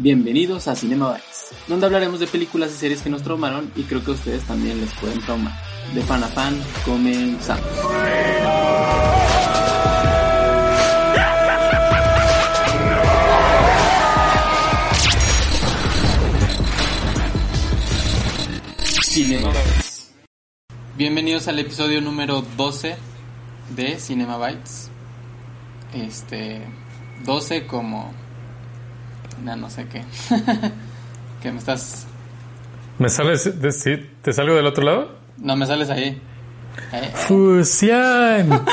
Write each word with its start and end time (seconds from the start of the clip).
Bienvenidos 0.00 0.68
a 0.68 0.76
Cinema 0.76 1.18
donde 1.66 1.86
hablaremos 1.86 2.20
de 2.20 2.28
películas 2.28 2.70
y 2.70 2.74
series 2.74 3.02
que 3.02 3.10
nos 3.10 3.24
traumaron 3.24 3.68
y 3.74 3.82
creo 3.82 4.04
que 4.04 4.12
a 4.12 4.14
ustedes 4.14 4.44
también 4.44 4.80
les 4.80 4.94
pueden 4.94 5.20
traumar. 5.22 5.52
De 5.92 6.02
fan 6.02 6.22
a 6.22 6.28
fan, 6.28 6.56
comenzamos. 6.84 7.66
Cinema 19.02 19.48
Bites. 19.48 20.12
Bienvenidos 20.96 21.48
al 21.48 21.58
episodio 21.58 22.00
número 22.00 22.44
12 22.56 22.96
de 23.74 23.98
Cinema 23.98 24.38
Bites. 24.46 24.92
Este 25.92 26.62
12 27.24 27.66
como 27.66 28.27
no, 29.42 29.56
no 29.56 29.70
sé 29.70 29.86
qué. 29.86 30.04
que 31.42 31.52
me 31.52 31.58
estás 31.58 32.06
¿Me 32.98 33.08
sales 33.08 33.60
de, 33.60 33.70
sí, 33.70 34.10
te 34.22 34.32
salgo 34.32 34.56
del 34.56 34.66
otro 34.66 34.84
lado? 34.84 35.18
No 35.38 35.54
me 35.54 35.66
sales 35.66 35.88
ahí. 35.88 36.20
Eh, 36.92 37.12
Fusión. 37.14 38.64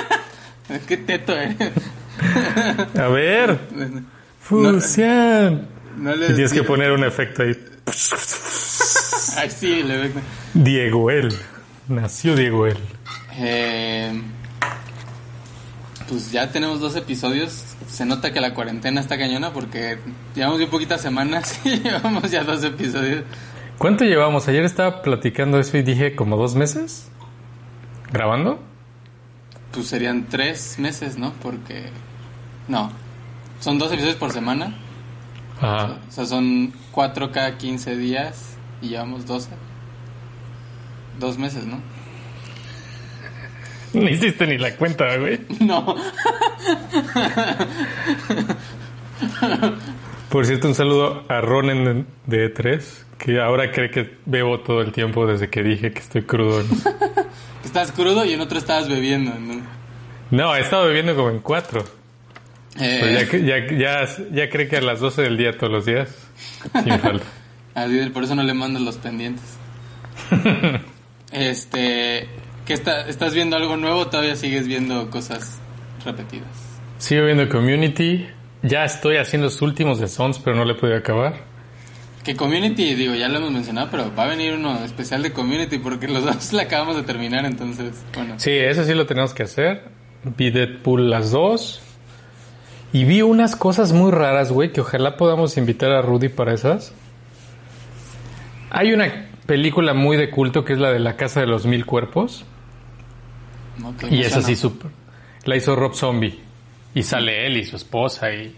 qué 0.88 0.98
teto 0.98 1.34
eres. 1.34 1.55
A 2.99 3.08
ver. 3.08 3.60
Fusión. 4.40 5.68
No 5.98 6.16
le 6.16 6.27
tienes 6.34 6.52
que 6.52 6.63
poner 6.63 6.91
un 6.91 7.04
efecto 7.04 7.44
ahí. 7.44 7.55
Ay, 9.38 9.52
sí, 9.52 9.84
veo. 9.84 10.10
Diego 10.55 11.12
él. 11.12 11.32
Nació 11.88 12.35
Diego 12.35 12.66
él. 12.66 12.77
Eh, 13.38 14.22
pues 16.10 16.32
ya 16.32 16.52
tenemos 16.52 16.80
dos 16.80 16.96
episodios. 16.96 17.74
Se 17.95 18.05
nota 18.05 18.34
que 18.34 18.41
la 18.41 18.54
cuarentena 18.54 18.99
está 18.99 19.17
cañona 19.17 19.54
porque 19.54 19.98
llevamos 20.35 20.58
bien 20.58 20.70
poquitas 20.70 20.99
semanas 20.99 21.62
y 21.66 21.80
llevamos 21.80 22.30
ya 22.30 22.44
dos 22.44 22.62
episodios. 22.62 23.23
¿Cuánto 23.77 24.04
llevamos? 24.04 24.49
Ayer 24.49 24.66
estaba 24.66 25.01
platicando 25.01 25.57
eso 25.62 25.77
y 25.77 25.82
dije 25.82 26.13
como 26.13 26.35
dos 26.35 26.55
meses. 26.55 27.10
¿Grabando? 28.12 28.60
Pues 29.71 29.88
serían 29.88 30.26
tres 30.26 30.77
meses, 30.77 31.18
¿no? 31.18 31.32
Porque. 31.41 31.85
No. 32.68 32.91
Son 33.62 33.79
dos 33.79 33.93
episodios 33.93 34.18
por 34.18 34.34
semana. 34.34 34.76
Ajá. 35.62 35.98
O 36.05 36.12
sea, 36.12 36.26
son 36.26 36.73
cuatro 36.91 37.32
cada 37.32 37.57
15 37.57 37.96
días 37.96 38.57
y 38.82 38.90
llevamos 38.90 39.26
12. 39.26 39.51
Dos 41.18 41.38
meses, 41.38 41.66
¿no? 41.66 41.79
No 44.01 44.10
hiciste 44.10 44.46
ni 44.46 44.57
la 44.57 44.76
cuenta, 44.76 45.18
güey. 45.18 45.40
No. 45.62 45.96
Por 50.29 50.46
cierto, 50.46 50.68
un 50.68 50.76
saludo 50.76 51.24
a 51.29 51.40
Ronen 51.40 52.05
de 52.26 52.54
E3, 52.54 52.84
que 53.18 53.40
ahora 53.40 53.71
cree 53.71 53.90
que 53.90 54.18
bebo 54.26 54.60
todo 54.60 54.82
el 54.82 54.91
tiempo 54.91 55.26
desde 55.26 55.49
que 55.49 55.63
dije 55.63 55.93
que 55.93 55.99
estoy 55.99 56.23
crudo. 56.23 56.63
Estás 57.63 57.91
crudo 57.91 58.26
y 58.26 58.34
en 58.34 58.41
otro 58.41 58.57
estabas 58.57 58.90
bebiendo, 58.90 59.34
¿no? 59.40 59.62
No, 60.32 60.55
he 60.55 60.60
estado 60.60 60.88
bebiendo 60.88 61.16
como 61.16 61.29
en 61.29 61.40
cuatro. 61.40 61.84
Eh, 62.79 62.99
Pero 63.01 63.40
ya, 63.41 63.68
ya, 63.68 63.77
ya, 63.77 64.28
ya 64.31 64.50
cree 64.50 64.68
que 64.68 64.78
a 64.78 64.81
las 64.81 65.00
12 65.00 65.22
del 65.22 65.38
día 65.38 65.57
todos 65.57 65.72
los 65.72 65.85
días, 65.85 66.09
sin 66.84 67.00
falta. 67.00 67.25
así 67.75 68.09
por 68.09 68.23
eso 68.23 68.35
no 68.35 68.44
le 68.44 68.53
mando 68.53 68.79
los 68.79 68.97
pendientes. 68.97 69.57
este. 71.31 72.28
¿Qué 72.66 72.74
está, 72.74 73.08
¿Estás 73.08 73.34
viendo 73.34 73.56
algo 73.56 73.78
nuevo 73.78 74.08
todavía 74.08 74.35
sigues 74.35 74.68
viendo 74.68 75.09
cosas 75.09 75.58
repetidas? 76.03 76.50
Sigo 76.97 77.25
viendo 77.25 77.47
Community. 77.50 78.28
Ya 78.63 78.84
estoy 78.84 79.18
haciendo 79.18 79.46
los 79.46 79.62
últimos 79.62 80.00
de 80.00 80.07
Sons, 80.07 80.40
pero 80.44 80.56
no 80.56 80.66
le 80.66 80.74
he 80.74 80.75
podido 80.75 80.97
acabar. 80.97 81.35
Que 82.24 82.35
Community, 82.35 82.96
digo, 82.96 83.13
ya 83.13 83.28
lo 83.28 83.38
hemos 83.38 83.52
mencionado, 83.52 83.90
pero 83.91 84.12
va 84.16 84.24
a 84.24 84.28
venir 84.28 84.53
uno 84.53 84.84
especial 84.84 85.22
de 85.22 85.31
Community 85.31 85.78
porque 85.78 86.07
los 86.07 86.25
dos 86.25 86.53
la 86.53 86.63
acabamos 86.63 86.96
de 86.96 87.03
terminar, 87.03 87.46
entonces, 87.46 88.03
bueno. 88.16 88.35
Sí, 88.38 88.52
eso 88.52 88.84
sí 88.84 88.95
lo 88.95 89.06
tenemos 89.06 89.34
que 89.35 89.44
hacer. 89.44 89.84
Vi 90.23 90.50
Deadpool 90.50 91.12
las 91.12 91.29
dos. 91.29 91.81
Y 92.91 93.03
vi 93.03 93.22
unas 93.22 93.56
cosas 93.56 93.91
muy 93.94 94.12
raras, 94.12 94.51
güey, 94.51 94.72
que 94.72 94.81
ojalá 94.81 95.18
podamos 95.18 95.57
invitar 95.57 95.91
a 95.91 96.01
Rudy 96.01 96.29
para 96.29 96.53
esas. 96.53 96.94
Hay 98.72 98.94
una 98.94 99.28
película 99.45 99.94
muy 99.94 100.18
de 100.18 100.31
culto 100.31 100.66
que 100.66 100.73
es 100.73 100.79
la 100.79 100.91
de 100.91 101.00
La 101.00 101.16
Casa 101.18 101.41
de 101.41 101.47
los 101.47 101.66
Mil 101.66 101.85
Cuerpos. 101.85 102.45
Y 104.09 104.22
es 104.22 104.36
así 104.36 104.56
súper. 104.56 104.91
La 105.46 105.56
hizo 105.56 105.75
Rob 105.75 105.94
Zombie. 105.94 106.40
Y 106.94 107.03
sale 107.03 107.46
él 107.46 107.58
y 107.58 107.66
su 107.66 107.75
esposa. 107.75 108.31
Y, 108.34 108.56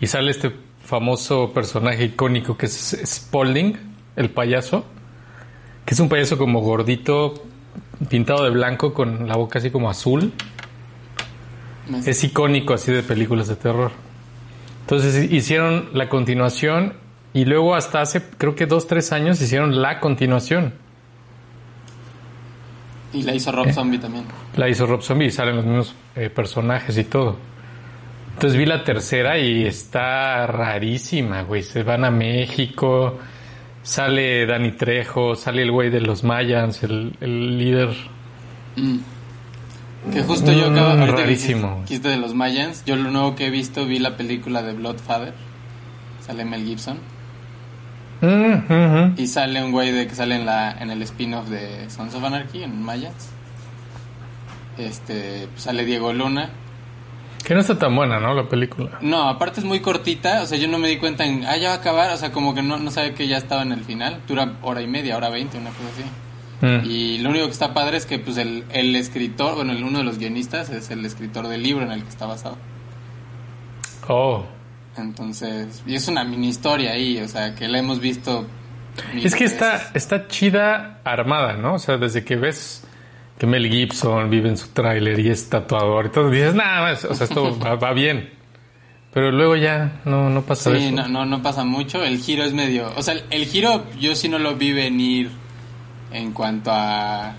y 0.00 0.06
sale 0.06 0.30
este 0.30 0.52
famoso 0.84 1.52
personaje 1.52 2.04
icónico 2.04 2.56
que 2.56 2.66
es 2.66 3.00
Spalding, 3.04 3.76
el 4.16 4.30
payaso. 4.30 4.84
Que 5.84 5.94
es 5.94 6.00
un 6.00 6.08
payaso 6.08 6.36
como 6.36 6.60
gordito, 6.60 7.34
pintado 8.08 8.44
de 8.44 8.50
blanco 8.50 8.92
con 8.92 9.28
la 9.28 9.36
boca 9.36 9.58
así 9.58 9.70
como 9.70 9.88
azul. 9.88 10.32
Es 12.04 12.24
icónico 12.24 12.74
así 12.74 12.92
de 12.92 13.02
películas 13.02 13.46
de 13.46 13.56
terror. 13.56 13.92
Entonces 14.80 15.30
hicieron 15.32 15.90
la 15.94 16.08
continuación 16.08 16.94
y 17.32 17.44
luego 17.44 17.74
hasta 17.74 18.00
hace 18.00 18.22
creo 18.38 18.54
que 18.54 18.66
dos, 18.66 18.86
tres 18.86 19.12
años 19.12 19.40
hicieron 19.40 19.82
la 19.82 20.00
continuación. 20.00 20.74
Y 23.16 23.22
la 23.22 23.34
hizo 23.34 23.50
Eh. 23.50 23.54
Rob 23.54 23.72
Zombie 23.72 23.98
también. 23.98 24.24
La 24.56 24.68
hizo 24.68 24.86
Rob 24.86 25.02
Zombie 25.02 25.26
y 25.26 25.30
salen 25.30 25.56
los 25.56 25.64
mismos 25.64 25.94
eh, 26.14 26.30
personajes 26.30 26.96
y 26.98 27.04
todo. 27.04 27.36
Entonces 28.34 28.58
vi 28.58 28.66
la 28.66 28.84
tercera 28.84 29.38
y 29.38 29.64
está 29.64 30.46
rarísima, 30.46 31.42
güey. 31.42 31.62
Se 31.62 31.82
van 31.82 32.04
a 32.04 32.10
México, 32.10 33.18
sale 33.82 34.44
Dani 34.44 34.72
Trejo, 34.72 35.34
sale 35.34 35.62
el 35.62 35.70
güey 35.72 35.88
de 35.88 36.00
los 36.02 36.22
Mayans, 36.22 36.82
el, 36.82 37.16
el 37.20 37.56
líder. 37.58 37.96
Mm. 38.76 38.98
Que 40.12 40.22
justo 40.22 40.52
yo 40.52 40.66
acabo, 40.70 40.94
Mm, 40.94 41.00
ahorita 41.00 41.16
que 41.16 41.22
rarísimo, 41.22 41.78
dijiste 41.82 42.08
de 42.10 42.18
los 42.18 42.34
Mayans, 42.34 42.84
yo 42.84 42.94
lo 42.96 43.10
nuevo 43.10 43.34
que 43.34 43.46
he 43.46 43.50
visto, 43.50 43.86
vi 43.86 43.98
la 43.98 44.16
película 44.16 44.62
de 44.62 44.74
Bloodfather, 44.74 45.32
sale 46.24 46.44
Mel 46.44 46.64
Gibson, 46.64 46.98
Mm, 48.20 49.14
y 49.18 49.26
sale 49.26 49.62
un 49.62 49.72
güey 49.72 49.92
de 49.92 50.06
que 50.06 50.14
sale 50.14 50.36
en, 50.36 50.46
la, 50.46 50.72
en 50.72 50.90
el 50.90 51.02
spin-off 51.02 51.48
de 51.48 51.88
Sons 51.90 52.14
of 52.14 52.24
Anarchy, 52.24 52.62
en 52.62 52.82
Mayans. 52.82 53.30
Este, 54.78 55.48
pues, 55.52 55.62
sale 55.62 55.84
Diego 55.84 56.12
Luna. 56.12 56.50
Que 57.44 57.54
no 57.54 57.60
está 57.60 57.78
tan 57.78 57.94
buena, 57.94 58.18
¿no? 58.18 58.34
La 58.34 58.48
película. 58.48 58.98
No, 59.00 59.28
aparte 59.28 59.60
es 59.60 59.66
muy 59.66 59.80
cortita, 59.80 60.42
o 60.42 60.46
sea, 60.46 60.58
yo 60.58 60.66
no 60.68 60.78
me 60.78 60.88
di 60.88 60.96
cuenta 60.96 61.24
en, 61.24 61.44
ah, 61.44 61.56
ya 61.56 61.68
va 61.68 61.74
a 61.74 61.78
acabar, 61.78 62.10
o 62.10 62.16
sea, 62.16 62.32
como 62.32 62.54
que 62.54 62.62
no, 62.62 62.76
no 62.78 62.90
sabía 62.90 63.14
que 63.14 63.28
ya 63.28 63.36
estaba 63.36 63.62
en 63.62 63.72
el 63.72 63.84
final, 63.84 64.20
dura 64.26 64.54
hora 64.62 64.82
y 64.82 64.86
media, 64.88 65.16
hora 65.16 65.28
veinte, 65.28 65.56
una 65.58 65.70
cosa 65.70 65.88
así. 65.94 66.04
Mm. 66.60 66.90
Y 66.90 67.18
lo 67.18 67.30
único 67.30 67.44
que 67.46 67.52
está 67.52 67.72
padre 67.74 67.98
es 67.98 68.06
que 68.06 68.18
pues 68.18 68.36
el, 68.38 68.64
el 68.70 68.96
escritor, 68.96 69.54
bueno, 69.56 69.72
el- 69.72 69.84
uno 69.84 69.98
de 69.98 70.04
los 70.04 70.18
guionistas 70.18 70.70
es 70.70 70.90
el 70.90 71.04
escritor 71.04 71.46
del 71.48 71.62
libro 71.62 71.84
en 71.84 71.92
el 71.92 72.02
que 72.02 72.08
está 72.08 72.26
basado. 72.26 72.56
Oh. 74.08 74.44
Entonces, 74.98 75.82
y 75.86 75.94
es 75.94 76.08
una 76.08 76.24
mini 76.24 76.48
historia 76.48 76.92
ahí, 76.92 77.18
o 77.20 77.28
sea, 77.28 77.54
que 77.54 77.68
la 77.68 77.78
hemos 77.78 78.00
visto. 78.00 78.46
Es 79.14 79.34
que 79.34 79.44
veces. 79.44 79.52
está, 79.52 79.90
está 79.94 80.26
chida 80.28 81.00
armada, 81.04 81.54
¿no? 81.54 81.74
O 81.74 81.78
sea, 81.78 81.98
desde 81.98 82.24
que 82.24 82.36
ves 82.36 82.82
que 83.38 83.46
Mel 83.46 83.68
Gibson 83.70 84.30
vive 84.30 84.48
en 84.48 84.56
su 84.56 84.68
tráiler 84.68 85.18
y 85.20 85.28
es 85.28 85.48
tatuador 85.50 86.06
y 86.06 86.08
todo, 86.10 86.30
dices, 86.30 86.54
nada 86.54 86.80
más, 86.80 87.04
o 87.04 87.14
sea, 87.14 87.26
esto 87.26 87.58
va, 87.64 87.74
va 87.76 87.92
bien. 87.92 88.30
Pero 89.12 89.30
luego 89.32 89.56
ya 89.56 90.00
no, 90.04 90.28
no 90.30 90.42
pasa 90.42 90.70
Sí, 90.76 90.86
eso. 90.86 90.96
no, 90.96 91.08
no, 91.08 91.24
no 91.24 91.42
pasa 91.42 91.64
mucho. 91.64 92.04
El 92.04 92.18
giro 92.18 92.44
es 92.44 92.52
medio. 92.52 92.92
O 92.96 93.02
sea, 93.02 93.14
el, 93.14 93.24
el 93.30 93.46
giro 93.46 93.84
yo 93.98 94.14
sí 94.14 94.28
no 94.28 94.38
lo 94.38 94.56
vi 94.56 94.72
venir 94.72 95.30
en 96.12 96.32
cuanto 96.32 96.70
a 96.72 97.34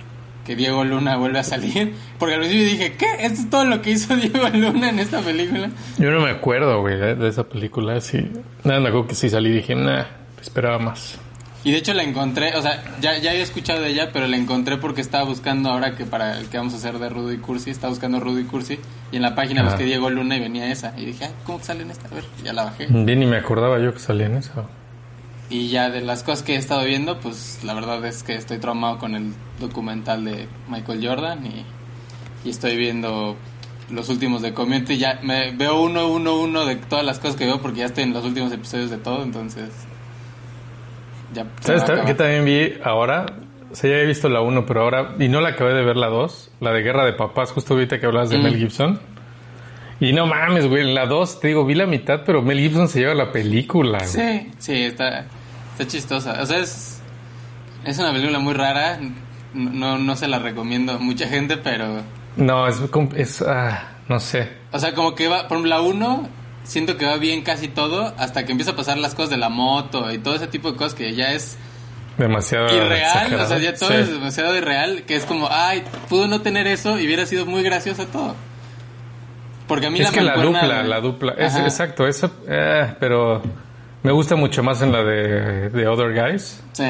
que 0.48 0.56
Diego 0.56 0.86
Luna 0.86 1.18
vuelve 1.18 1.40
a 1.40 1.44
salir. 1.44 1.94
Porque 2.18 2.36
al 2.36 2.40
principio 2.40 2.66
dije, 2.66 2.94
¿qué? 2.94 3.06
¿Esto 3.20 3.42
es 3.42 3.50
todo 3.50 3.66
lo 3.66 3.82
que 3.82 3.92
hizo 3.92 4.16
Diego 4.16 4.48
Luna 4.54 4.90
en 4.90 5.00
esta 5.00 5.20
película? 5.20 5.70
Yo 5.98 6.10
no 6.10 6.22
me 6.22 6.32
acuerdo, 6.32 6.80
güey, 6.80 6.98
de, 6.98 7.28
esa 7.28 7.44
película. 7.44 8.00
Sí. 8.00 8.32
Nada, 8.64 8.80
me 8.80 8.88
acuerdo 8.88 9.10
que 9.10 9.16
sí 9.16 9.30
salí 9.30 9.50
y 9.50 9.54
dije, 9.54 9.76
nah, 9.76 10.06
esperaba 10.42 10.80
más. 10.80 11.20
Y 11.66 11.72
de 11.72 11.80
hecho 11.80 11.94
la 11.94 12.04
encontré, 12.04 12.56
o 12.56 12.62
sea, 12.62 12.82
ya, 13.02 13.18
ya 13.18 13.32
había 13.32 13.44
escuchado 13.44 13.82
de 13.82 13.90
ella, 13.90 14.12
pero 14.14 14.26
la 14.28 14.38
encontré 14.38 14.78
porque 14.78 15.02
estaba 15.02 15.26
buscando 15.26 15.70
ahora 15.70 15.96
que 15.96 16.06
para 16.06 16.40
el 16.40 16.48
que 16.48 16.58
vamos 16.58 16.74
a 16.74 16.78
hacer 16.78 16.98
de 16.98 17.10
Rudo 17.10 17.34
y 17.34 17.40
Cursi, 17.40 17.72
estaba 17.72 17.90
buscando 17.90 18.22
Rudo 18.22 18.40
y 18.40 18.46
Cursi, 18.46 18.80
y 19.12 19.18
en 19.18 19.22
la 19.22 19.36
página 19.36 19.62
Ajá. 19.62 19.72
busqué 19.72 19.84
Diego 19.84 20.10
Luna 20.10 20.38
y 20.38 20.40
venía 20.40 20.72
esa. 20.72 20.94
Y 20.98 21.04
dije, 21.04 21.26
ah, 21.26 21.32
¿cómo 21.46 21.58
que 21.58 21.66
sale 21.66 21.82
en 21.82 21.92
esta? 21.92 22.08
A 22.08 22.16
ver, 22.16 22.24
ya 22.42 22.54
la 22.54 22.64
bajé. 22.64 22.88
Bien, 22.90 23.20
ni 23.20 23.26
me 23.26 23.36
acordaba 23.36 23.80
yo 23.80 23.94
que 23.94 24.00
salía 24.00 24.28
en 24.28 24.36
eso. 24.36 24.66
Y 25.50 25.70
ya 25.70 25.90
de 25.90 26.02
las 26.02 26.24
cosas 26.24 26.44
que 26.44 26.56
he 26.56 26.58
estado 26.58 26.84
viendo, 26.84 27.20
pues 27.20 27.60
la 27.64 27.74
verdad 27.74 28.04
es 28.06 28.22
que 28.24 28.36
estoy 28.36 28.58
traumado 28.58 28.98
con 28.98 29.16
el 29.16 29.34
documental 29.60 30.26
de 30.26 30.48
Michael 30.68 31.06
Jordan 31.08 31.46
y, 31.46 31.66
y 32.46 32.50
estoy 32.50 32.76
viendo 32.76 33.38
los 33.90 34.10
últimos 34.10 34.42
de 34.42 34.54
Community. 34.54 34.98
Ya 34.98 35.20
me 35.24 35.52
veo 35.52 35.80
uno, 35.82 36.08
uno, 36.10 36.38
uno 36.40 36.66
de 36.66 36.76
todas 36.76 37.06
las 37.06 37.20
cosas 37.20 37.38
que 37.38 37.46
veo 37.46 37.62
porque 37.62 37.80
ya 37.80 37.86
estoy 37.86 38.04
en 38.04 38.14
los 38.14 38.26
últimos 38.26 38.52
episodios 38.52 38.90
de 38.90 38.98
todo, 38.98 39.24
entonces 39.24 39.70
ya 41.34 41.46
¿Sabes 41.62 41.84
qué 42.06 42.14
también 42.14 42.46
vi 42.46 42.74
ahora? 42.84 43.26
O 43.72 43.76
sea, 43.76 43.90
ya 43.90 43.98
he 43.98 44.06
visto 44.06 44.30
la 44.30 44.42
1, 44.42 44.66
pero 44.66 44.82
ahora, 44.82 45.16
y 45.20 45.28
no 45.28 45.42
la 45.42 45.50
acabé 45.50 45.74
de 45.74 45.84
ver 45.84 45.98
la 45.98 46.08
2, 46.08 46.52
la 46.62 46.72
de 46.72 46.82
Guerra 46.82 47.06
de 47.06 47.14
Papás, 47.14 47.52
justo 47.52 47.74
ahorita 47.74 48.00
que 48.00 48.06
hablabas 48.06 48.30
de 48.30 48.38
Mm. 48.38 48.44
Mel 48.44 48.58
Gibson. 48.58 49.00
Y 50.00 50.14
no 50.14 50.26
mames, 50.28 50.68
güey, 50.68 50.84
en 50.84 50.94
la 50.94 51.06
2, 51.06 51.40
te 51.40 51.50
digo, 51.50 51.66
vi 51.66 51.74
la 51.74 51.86
mitad, 51.86 52.22
pero 52.26 52.42
Mel 52.42 52.60
Gibson 52.60 52.88
se 52.88 53.00
lleva 53.00 53.14
la 53.14 53.32
película, 53.32 53.98
güey. 53.98 54.10
Sí, 54.10 54.52
sí, 54.58 54.74
está, 54.84 55.26
está 55.78 55.88
chistosa. 55.88 56.42
O 56.42 56.46
sea, 56.46 56.58
es, 56.60 57.00
es 57.86 58.00
una 58.00 58.12
película 58.12 58.40
muy 58.40 58.54
rara. 58.54 59.00
No, 59.54 59.98
no 59.98 60.16
se 60.16 60.28
la 60.28 60.40
recomiendo 60.40 60.94
a 60.94 60.98
mucha 60.98 61.28
gente, 61.28 61.58
pero... 61.58 62.02
No, 62.36 62.68
es, 62.68 62.80
es 63.16 63.42
ah, 63.42 63.90
no 64.08 64.20
sé. 64.20 64.52
O 64.72 64.80
sea, 64.80 64.94
como 64.94 65.16
que 65.16 65.28
va, 65.28 65.48
por 65.48 65.58
ejemplo, 65.58 65.70
la 65.70 65.82
1, 65.82 66.30
siento 66.64 66.98
que 66.98 67.06
va 67.06 67.18
bien 67.18 67.42
casi 67.44 67.68
todo, 67.68 68.14
hasta 68.18 68.46
que 68.46 68.52
empieza 68.52 68.72
a 68.72 68.76
pasar 68.76 68.98
las 68.98 69.16
cosas 69.16 69.30
de 69.32 69.38
la 69.38 69.50
moto 69.50 70.12
y 70.12 70.20
todo 70.20 70.36
ese 70.36 70.48
tipo 70.48 70.72
de 70.72 70.78
cosas 70.78 70.94
que 70.94 71.16
ya 71.16 71.32
es 71.34 71.58
Demasiado 72.18 72.66
irreal, 72.76 72.88
exagerado. 73.28 73.44
o 73.44 73.48
sea, 73.48 73.58
ya 73.60 73.76
todo 73.76 73.90
Sí. 73.90 73.96
es 73.96 74.12
demasiado 74.12 74.56
irreal, 74.56 75.04
que 75.08 75.16
es 75.16 75.26
como, 75.26 75.48
ay, 75.52 75.84
pudo 76.10 76.28
no 76.28 76.42
tener 76.42 76.68
eso 76.68 77.00
y 77.00 77.06
hubiera 77.06 77.26
sido 77.26 77.46
muy 77.46 77.64
gracioso 77.64 78.06
todo. 78.08 78.36
Porque 79.68 79.88
a 79.88 79.90
mí 79.90 80.00
Es 80.00 80.06
la 80.06 80.12
que 80.12 80.22
la 80.22 80.36
dupla, 80.36 80.84
la 80.84 81.00
dupla. 81.02 81.34
Es, 81.38 81.56
exacto, 81.56 82.08
eso, 82.08 82.32
eh, 82.48 82.94
pero 83.00 83.42
me 84.08 84.14
gusta 84.14 84.36
mucho 84.38 84.64
más 84.64 84.82
en 84.82 84.92
la 84.94 85.04
de, 85.04 85.70
de 85.70 85.88
Other 85.88 86.14
Guys. 86.14 86.64
Sí. 86.72 86.86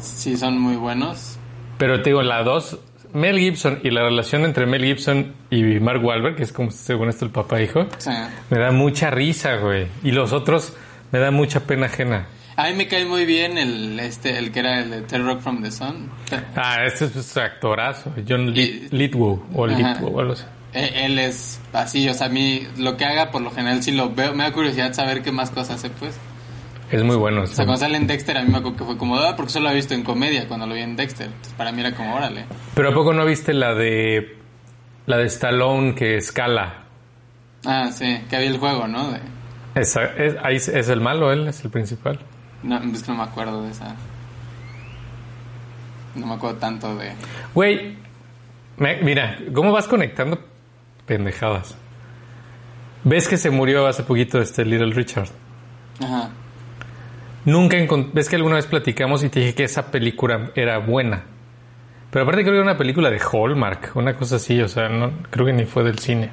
Sí, 0.00 0.36
son 0.36 0.58
muy 0.58 0.76
buenos. 0.76 1.38
Pero 1.78 2.00
te 2.02 2.10
digo, 2.10 2.22
la 2.22 2.42
2, 2.42 2.78
Mel 3.12 3.38
Gibson 3.38 3.80
y 3.82 3.90
la 3.90 4.02
relación 4.02 4.44
entre 4.44 4.66
Mel 4.66 4.84
Gibson 4.84 5.34
y 5.50 5.62
Mark 5.80 6.02
Wahlberg, 6.04 6.36
que 6.36 6.42
es 6.44 6.52
como 6.52 6.70
según 6.70 7.08
esto 7.08 7.24
el 7.24 7.30
papá 7.30 7.60
e 7.60 7.64
hijo, 7.64 7.86
Sí. 7.98 8.10
me 8.50 8.58
da 8.58 8.70
mucha 8.72 9.10
risa, 9.10 9.56
güey. 9.56 9.86
Y 10.02 10.12
los 10.12 10.32
otros 10.32 10.72
me 11.10 11.18
da 11.18 11.30
mucha 11.30 11.60
pena 11.60 11.86
ajena. 11.86 12.26
A 12.56 12.68
mí 12.68 12.74
me 12.74 12.86
cae 12.88 13.04
muy 13.06 13.24
bien 13.24 13.56
el 13.58 13.98
este 14.00 14.36
el 14.38 14.52
que 14.52 14.60
era 14.60 14.80
el 14.80 14.90
de 14.90 15.00
Terror 15.02 15.26
Rock 15.34 15.40
from 15.40 15.62
the 15.62 15.70
Sun. 15.70 16.10
Ah, 16.56 16.84
este 16.84 17.06
es 17.06 17.10
pues, 17.12 17.36
actorazo, 17.36 18.12
John 18.28 18.52
Lit- 18.52 18.90
Lithgow 18.92 19.42
o. 19.54 19.66
Lithgow, 19.66 20.20
algo 20.20 20.32
así. 20.34 20.44
Eh, 20.74 21.04
Él 21.04 21.18
es 21.18 21.60
así, 21.72 22.08
o 22.08 22.14
sea, 22.14 22.28
a 22.28 22.30
mí 22.30 22.66
lo 22.78 22.96
que 22.96 23.04
haga 23.04 23.30
por 23.30 23.42
lo 23.42 23.50
general 23.50 23.82
sí 23.82 23.92
lo 23.92 24.14
veo, 24.14 24.34
me 24.34 24.44
da 24.44 24.52
curiosidad 24.52 24.92
saber 24.94 25.22
qué 25.22 25.30
más 25.32 25.50
cosas 25.50 25.76
hace, 25.76 25.90
pues. 25.90 26.18
Es 26.90 27.02
muy 27.02 27.16
bueno. 27.16 27.42
O 27.42 27.46
sea, 27.46 27.64
cuando 27.64 27.76
sale 27.80 27.96
en 27.96 28.06
Dexter 28.06 28.36
a 28.36 28.42
mí 28.42 28.50
me 28.50 28.58
acuerdo 28.58 28.76
que 28.78 28.84
fue 28.84 28.96
como, 28.98 29.16
ah, 29.16 29.34
porque 29.36 29.52
solo 29.52 29.64
lo 29.66 29.70
he 29.72 29.74
visto 29.76 29.94
en 29.94 30.02
comedia 30.02 30.46
cuando 30.48 30.66
lo 30.66 30.74
vi 30.74 30.80
en 30.82 30.94
Dexter. 30.96 31.26
Entonces, 31.26 31.52
para 31.54 31.72
mí 31.72 31.80
era 31.80 31.92
como, 31.94 32.14
órale. 32.14 32.44
Pero 32.74 32.90
¿a 32.90 32.94
poco 32.94 33.12
no 33.14 33.24
viste 33.24 33.52
la 33.54 33.74
de 33.74 34.36
la 35.06 35.16
de 35.16 35.24
Stallone 35.24 35.94
que 35.94 36.16
escala? 36.16 36.84
Ah, 37.64 37.90
sí, 37.92 38.20
que 38.28 38.36
había 38.36 38.48
el 38.50 38.58
juego, 38.58 38.86
¿no? 38.88 39.10
De- 39.10 39.20
Esa- 39.74 40.04
es, 40.16 40.36
ahí 40.42 40.56
es- 40.56 40.68
es 40.68 40.88
el 40.90 41.00
malo, 41.00 41.32
él 41.32 41.48
es 41.48 41.64
el 41.64 41.70
principal. 41.70 42.18
no, 42.62 42.76
es 42.92 43.02
que 43.02 43.10
no 43.12 43.18
me 43.18 43.24
acuerdo 43.24 43.62
de 43.62 43.70
esa. 43.70 43.94
No 46.14 46.26
me 46.26 46.34
acuerdo 46.34 46.58
tanto 46.58 46.94
de... 46.96 47.12
Güey, 47.54 47.96
me- 48.76 49.00
mira, 49.02 49.38
¿cómo 49.54 49.72
vas 49.72 49.88
conectando 49.88 50.38
pendejadas? 51.06 51.76
¿Ves 53.04 53.28
que 53.28 53.36
se 53.36 53.50
murió 53.50 53.86
hace 53.86 54.02
poquito 54.04 54.40
este 54.40 54.64
Little 54.64 54.92
Richard? 54.94 55.28
Ajá. 56.02 56.30
Nunca 57.44 57.76
¿Ves 58.12 58.28
que 58.28 58.36
alguna 58.36 58.56
vez 58.56 58.66
platicamos 58.66 59.24
y 59.24 59.28
te 59.28 59.40
dije 59.40 59.54
que 59.54 59.64
esa 59.64 59.90
película 59.90 60.50
era 60.54 60.78
buena? 60.78 61.24
Pero 62.10 62.24
aparte 62.24 62.42
creo 62.42 62.52
que 62.52 62.58
era 62.60 62.70
una 62.70 62.78
película 62.78 63.10
de 63.10 63.18
Hallmark, 63.18 63.92
una 63.96 64.14
cosa 64.14 64.36
así, 64.36 64.60
o 64.60 64.68
sea, 64.68 64.88
no, 64.88 65.12
creo 65.30 65.46
que 65.46 65.52
ni 65.52 65.64
fue 65.64 65.82
del 65.82 65.98
cine. 65.98 66.30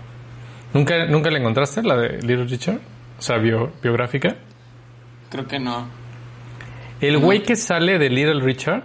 ¿Nunca, 0.73 1.05
¿Nunca 1.07 1.31
la 1.31 1.39
encontraste, 1.39 1.81
la 1.81 1.97
de 1.97 2.09
Little 2.21 2.45
Richard? 2.45 2.79
O 3.17 3.21
sea, 3.21 3.37
bio- 3.37 3.71
biográfica. 3.81 4.35
Creo 5.31 5.47
que 5.47 5.59
no. 5.59 5.87
El 7.01 7.17
güey 7.17 7.41
que 7.43 7.55
sale 7.55 7.97
de 7.97 8.09
Little 8.09 8.41
Richard 8.41 8.83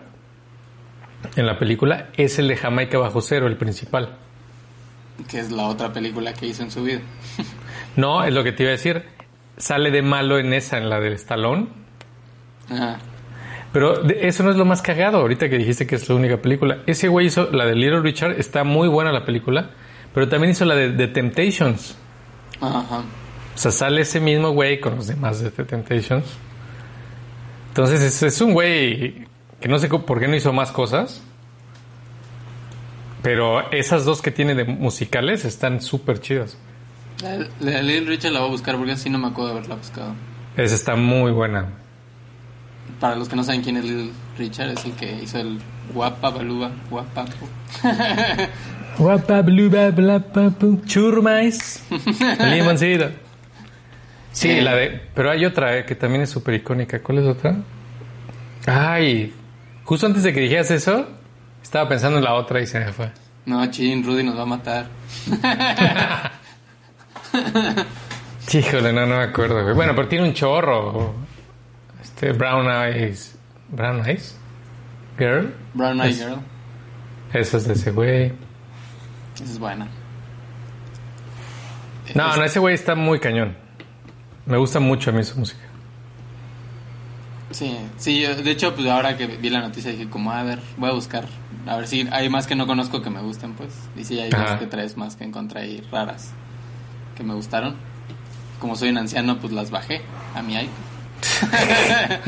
en 1.37 1.47
la 1.47 1.59
película 1.59 2.09
es 2.17 2.39
el 2.39 2.49
de 2.49 2.57
Jamaica 2.57 2.97
Bajo 2.97 3.21
Cero, 3.21 3.49
el 3.49 3.57
principal. 3.57 4.17
Que 5.29 5.39
es 5.39 5.51
la 5.51 5.67
otra 5.69 5.93
película 5.93 6.33
que 6.35 6.47
hizo 6.47 6.63
en 6.63 6.71
su 6.71 6.83
vida. 6.83 7.01
No, 7.97 8.25
es 8.25 8.35
lo 8.35 8.43
que 8.43 8.51
te 8.51 8.65
iba 8.65 8.71
a 8.71 8.73
decir. 8.73 9.05
Sale 9.57 9.93
de 9.93 10.03
malo 10.03 10.41
en 10.41 10.53
esa, 10.53 10.79
en 10.79 10.91
la 10.91 10.99
del 10.99 11.13
Stallone. 11.13 11.69
Ajá. 12.69 12.99
Pero 13.73 14.05
eso 14.09 14.43
no 14.45 14.51
es 14.51 14.57
lo 14.57 14.65
más 14.65 14.83
cagado, 14.83 15.19
ahorita 15.19 15.49
que 15.49 15.59
dijiste 15.59 15.87
que 15.87 15.97
es 15.97 16.09
la 16.09 16.15
única 16.15 16.39
película. 16.39 16.79
Ese 16.87 17.09
güey 17.09 17.27
hizo 17.27 17.51
la 17.51 17.67
de 17.67 17.75
Little 17.75 18.01
Richard, 18.03 18.33
está 18.39 18.63
muy 18.63 18.89
buena 18.89 19.11
la 19.13 19.25
película, 19.25 19.71
pero 20.13 20.29
también 20.29 20.53
hizo 20.53 20.65
la 20.65 20.77
de 20.77 20.91
The 20.91 21.09
Temptations. 21.09 21.97
Ajá. 22.61 23.03
O 23.55 23.59
sea, 23.59 23.71
sale 23.71 24.03
ese 24.03 24.21
mismo 24.21 24.51
güey 24.51 24.81
con 24.81 24.97
los 24.97 25.09
demás 25.09 25.41
de 25.41 25.51
The 25.51 25.65
Temptations. 25.65 26.25
Entonces 27.69 28.01
es, 28.01 28.23
es 28.23 28.41
un 28.41 28.53
güey 28.53 29.27
que 29.61 29.69
no 29.69 29.79
sé 29.79 29.89
por 29.89 30.21
qué 30.21 30.29
no 30.29 30.37
hizo 30.37 30.53
más 30.53 30.71
cosas. 30.71 31.23
Pero 33.25 33.73
esas 33.73 34.05
dos 34.05 34.23
que 34.23 34.31
tiene 34.31 34.55
de 34.55 34.65
musicales 34.65 35.45
están 35.45 35.81
súper 35.81 36.21
chidas. 36.21 36.57
La, 37.23 37.39
de 37.39 37.83
Little 37.83 38.11
Richard 38.11 38.33
la 38.33 38.41
voy 38.41 38.49
a 38.49 38.53
buscar 38.53 38.77
porque 38.77 38.93
así 38.93 39.09
no 39.11 39.19
me 39.19 39.29
acuerdo 39.29 39.53
de 39.53 39.59
haberla 39.59 39.75
buscado. 39.77 40.15
Esa 40.57 40.75
está 40.75 40.95
muy 40.95 41.33
buena. 41.33 41.71
Para 43.01 43.17
los 43.17 43.29
que 43.29 43.35
no 43.35 43.43
saben 43.43 43.63
quién 43.63 43.79
es 43.79 43.85
Little 43.85 44.13
Richard, 44.39 44.69
es 44.71 44.85
el 44.85 44.93
que 44.93 45.21
hizo 45.23 45.39
el 45.39 45.59
Guapa 45.93 46.31
Baluba 46.31 46.71
Guapa. 46.91 47.25
Guapa, 48.99 49.43
bluba, 49.43 49.91
bla, 49.91 50.21
pa, 50.21 50.51
pu, 50.51 50.81
Churmais. 50.87 51.83
Limoncito. 52.53 53.11
Sí, 54.33 54.51
Eh. 54.51 54.63
la 54.63 54.75
de. 54.77 55.01
Pero 55.15 55.31
hay 55.31 55.45
otra 55.45 55.77
eh, 55.79 55.85
que 55.85 55.95
también 55.97 56.23
es 56.23 56.31
súper 56.31 56.55
icónica. 56.55 57.03
¿Cuál 57.03 57.19
es 57.19 57.25
otra? 57.25 57.57
Ay, 58.67 59.33
justo 59.85 60.07
antes 60.07 60.23
de 60.23 60.33
que 60.33 60.41
dijeras 60.41 60.71
eso, 60.71 61.09
estaba 61.65 61.89
pensando 61.89 62.19
en 62.19 62.25
la 62.25 62.35
otra 62.35 62.61
y 62.61 62.67
se 62.67 62.79
me 62.79 62.93
fue. 62.93 63.11
No, 63.47 63.67
chin, 63.71 64.05
Rudy 64.05 64.23
nos 64.23 64.37
va 64.39 64.43
a 64.43 64.47
matar. 64.47 64.87
Híjole, 68.53 68.93
no, 68.93 69.07
no 69.07 69.17
me 69.17 69.23
acuerdo. 69.25 69.63
güey. 69.63 69.75
Bueno, 69.75 69.95
pero 69.97 70.07
tiene 70.09 70.29
un 70.29 70.35
chorro. 70.35 71.15
Este, 72.03 72.33
Brown 72.33 72.67
Eyes. 72.71 73.37
¿Brown 73.71 74.07
Eyes? 74.07 74.37
Girl. 75.19 75.53
Brown 75.75 76.01
Eye 76.01 76.11
Es- 76.11 76.19
Girl. 76.19 76.37
Esa 77.33 77.57
es 77.57 77.67
de 77.67 77.73
ese 77.75 77.91
güey. 77.91 78.33
Esa 79.35 79.45
es 79.45 79.59
buena. 79.59 79.89
No, 82.15 82.31
Es- 82.31 82.37
no, 82.37 82.45
ese 82.45 82.59
güey 82.61 82.75
está 82.75 82.95
muy 82.95 83.19
cañón. 83.19 83.57
Me 84.47 84.57
gusta 84.59 84.79
mucho 84.79 85.11
a 85.11 85.13
mí 85.15 85.25
su 85.25 85.39
música. 85.39 85.61
Sí, 87.51 87.77
sí, 87.97 88.21
yo- 88.21 88.35
de 88.37 88.51
hecho, 88.51 88.75
pues 88.75 88.87
ahora 88.89 89.17
que 89.17 89.27
vi 89.27 89.49
la 89.51 89.61
noticia 89.61 89.91
dije 89.91 90.09
como, 90.09 90.31
a 90.33 90.43
ver, 90.43 90.61
voy 90.77 90.91
a 90.91 90.93
buscar, 90.93 91.25
a 91.67 91.77
ver 91.77 91.87
si 91.89 92.07
hay 92.11 92.29
más 92.29 92.47
que 92.47 92.55
no 92.55 92.67
conozco 92.67 93.03
que 93.03 93.11
me 93.11 93.21
gusten, 93.21 93.55
pues. 93.55 93.73
Y 93.97 94.05
si 94.05 94.19
hay 94.21 94.31
Ajá. 94.33 94.51
dos 94.53 94.61
que 94.61 94.67
tres 94.67 94.97
más 94.97 95.17
que 95.17 95.25
encontré 95.25 95.61
ahí 95.61 95.83
raras 95.91 96.31
que 97.17 97.23
me 97.23 97.35
gustaron. 97.35 97.77
Como 98.61 98.77
soy 98.77 98.91
un 98.91 98.99
anciano, 98.99 99.39
pues 99.39 99.53
las 99.53 99.71
bajé 99.71 100.03
a 100.35 100.43
mi 100.43 100.55
iPod. 100.55 100.71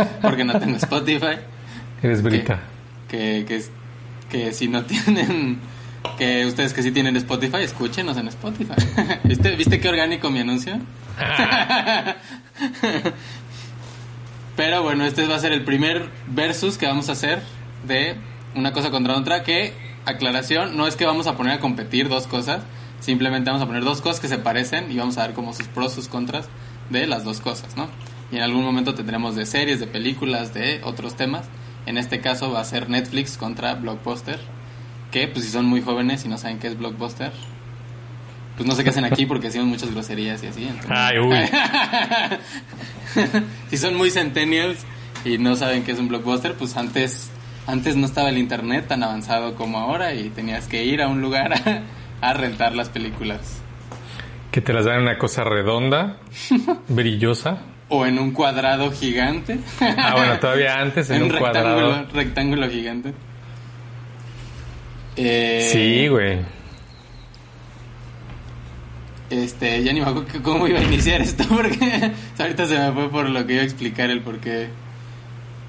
Porque 0.22 0.44
no 0.44 0.58
tengo 0.58 0.76
Spotify. 0.76 1.38
Eres 2.02 2.22
brita. 2.22 2.60
Que, 3.08 3.44
que, 3.46 3.56
es- 3.56 3.70
que 4.30 4.52
si 4.52 4.68
no 4.68 4.84
tienen, 4.84 5.58
que 6.18 6.44
ustedes 6.46 6.72
que 6.74 6.82
sí 6.82 6.90
tienen 6.90 7.16
Spotify, 7.16 7.58
escúchenos 7.62 8.16
en 8.16 8.28
Spotify. 8.28 8.74
¿Viste, 9.24 9.54
¿Viste 9.56 9.80
qué 9.80 9.88
orgánico 9.88 10.30
mi 10.30 10.40
anuncio? 10.40 10.78
Pero 14.56 14.82
bueno, 14.82 15.04
este 15.04 15.26
va 15.26 15.36
a 15.36 15.38
ser 15.38 15.52
el 15.52 15.64
primer 15.64 16.08
versus 16.28 16.78
que 16.78 16.86
vamos 16.86 17.08
a 17.08 17.12
hacer 17.12 17.42
de 17.86 18.16
una 18.56 18.72
cosa 18.72 18.90
contra 18.90 19.16
otra. 19.16 19.42
Que, 19.42 19.72
aclaración, 20.04 20.76
no 20.76 20.86
es 20.86 20.96
que 20.96 21.06
vamos 21.06 21.26
a 21.26 21.36
poner 21.36 21.54
a 21.54 21.60
competir 21.60 22.08
dos 22.08 22.26
cosas. 22.26 22.62
Simplemente 23.00 23.50
vamos 23.50 23.62
a 23.62 23.66
poner 23.66 23.84
dos 23.84 24.00
cosas 24.00 24.20
que 24.20 24.28
se 24.28 24.38
parecen 24.38 24.90
y 24.90 24.96
vamos 24.96 25.18
a 25.18 25.26
ver 25.26 25.34
como 25.34 25.52
sus 25.52 25.66
pros, 25.68 25.92
sus 25.92 26.08
contras 26.08 26.48
de 26.90 27.06
las 27.06 27.24
dos 27.24 27.40
cosas, 27.40 27.76
¿no? 27.76 27.88
Y 28.32 28.36
en 28.36 28.42
algún 28.42 28.64
momento 28.64 28.94
tendremos 28.94 29.36
de 29.36 29.46
series, 29.46 29.78
de 29.80 29.86
películas, 29.86 30.54
de 30.54 30.80
otros 30.82 31.16
temas. 31.16 31.44
En 31.86 31.98
este 31.98 32.20
caso 32.20 32.50
va 32.50 32.60
a 32.60 32.64
ser 32.64 32.88
Netflix 32.88 33.36
contra 33.36 33.74
Blockbuster. 33.74 34.40
Que, 35.12 35.28
pues 35.28 35.44
si 35.44 35.50
son 35.52 35.66
muy 35.66 35.82
jóvenes 35.82 36.24
y 36.24 36.28
no 36.28 36.36
saben 36.38 36.58
qué 36.58 36.66
es 36.66 36.76
Blockbuster, 36.78 37.32
pues 38.56 38.68
no 38.68 38.74
sé 38.74 38.82
qué 38.82 38.90
hacen 38.90 39.04
aquí 39.04 39.26
porque 39.26 39.46
decimos 39.48 39.68
muchas 39.68 39.90
groserías 39.92 40.42
y 40.42 40.46
así. 40.48 40.64
entonces- 40.64 40.90
Ay, 40.90 41.18
uy. 41.18 41.38
si 43.70 43.76
son 43.78 43.94
muy 43.94 44.10
centennials 44.10 44.80
y 45.24 45.38
no 45.38 45.56
saben 45.56 45.84
qué 45.84 45.92
es 45.92 45.98
un 45.98 46.08
blockbuster, 46.08 46.54
pues 46.54 46.76
antes 46.76 47.30
antes 47.66 47.96
no 47.96 48.06
estaba 48.06 48.28
el 48.30 48.38
internet 48.38 48.86
tan 48.88 49.02
avanzado 49.02 49.54
como 49.54 49.78
ahora 49.78 50.14
y 50.14 50.30
tenías 50.30 50.66
que 50.66 50.84
ir 50.84 51.02
a 51.02 51.08
un 51.08 51.20
lugar 51.20 51.52
a, 52.22 52.28
a 52.28 52.32
rentar 52.32 52.74
las 52.74 52.88
películas 52.88 53.60
Que 54.50 54.60
te 54.60 54.72
las 54.72 54.84
dan 54.84 54.96
en 54.96 55.02
una 55.02 55.18
cosa 55.18 55.44
redonda, 55.44 56.16
brillosa. 56.88 57.58
o 57.88 58.06
en 58.06 58.18
un 58.18 58.32
cuadrado 58.32 58.90
gigante. 58.92 59.58
Ah, 59.80 60.14
bueno, 60.16 60.38
todavía 60.38 60.74
antes 60.80 61.10
en 61.10 61.22
un 61.24 61.30
rectángulo, 61.30 61.74
cuadrado. 61.88 62.06
rectángulo 62.14 62.68
gigante. 62.70 63.12
Eh, 65.16 65.68
Sí, 65.72 66.08
güey. 66.08 66.40
Este, 69.28 69.82
ya 69.82 69.92
ni 69.92 70.00
me 70.00 70.06
acuerdo 70.06 70.28
cómo 70.42 70.68
iba 70.68 70.78
a 70.78 70.82
iniciar 70.84 71.20
esto 71.20 71.42
porque 71.48 72.12
ahorita 72.38 72.66
se 72.66 72.78
me 72.78 72.92
fue 72.92 73.10
por 73.10 73.28
lo 73.28 73.44
que 73.44 73.54
iba 73.54 73.62
a 73.62 73.64
explicar 73.64 74.08
el 74.10 74.20
por 74.22 74.38
qué. 74.38 74.68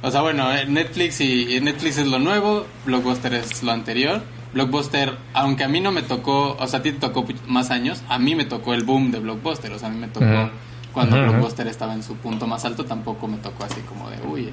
O 0.02 0.12
sea, 0.12 0.22
bueno, 0.22 0.52
eh, 0.54 0.66
Netflix 0.68 1.22
y 1.22 1.56
y 1.56 1.60
Netflix 1.62 1.98
es 1.98 2.08
lo 2.08 2.20
nuevo, 2.20 2.66
Blockbuster 2.86 3.34
es 3.34 3.64
lo 3.64 3.72
anterior. 3.72 4.22
Blockbuster, 4.54 5.18
aunque 5.34 5.64
a 5.64 5.68
mí 5.68 5.82
no 5.82 5.92
me 5.92 6.02
tocó, 6.02 6.56
o 6.60 6.68
sea, 6.68 6.80
a 6.80 6.84
ti 6.84 6.92
te 6.92 7.00
tocó 7.00 7.26
más 7.48 7.70
años, 7.70 8.02
a 8.08 8.18
mí 8.18 8.36
me 8.36 8.46
tocó 8.46 8.74
el 8.74 8.84
boom 8.84 9.12
de 9.12 9.20
Blockbuster, 9.20 9.72
o 9.72 9.80
sea, 9.80 9.90
a 9.90 9.92
mí 9.92 10.00
me 10.00 10.08
tocó 10.08 10.50
cuando. 10.94 11.22
Blockbuster 11.22 11.68
estaba 11.68 11.94
en 11.94 12.02
su 12.02 12.16
punto 12.16 12.48
más 12.48 12.66
alto, 12.66 12.86
tampoco 12.86 13.28
me 13.28 13.38
tocó 13.38 13.66
así 13.66 13.82
como 13.82 14.10
de, 14.10 14.18
uy, 14.22 14.50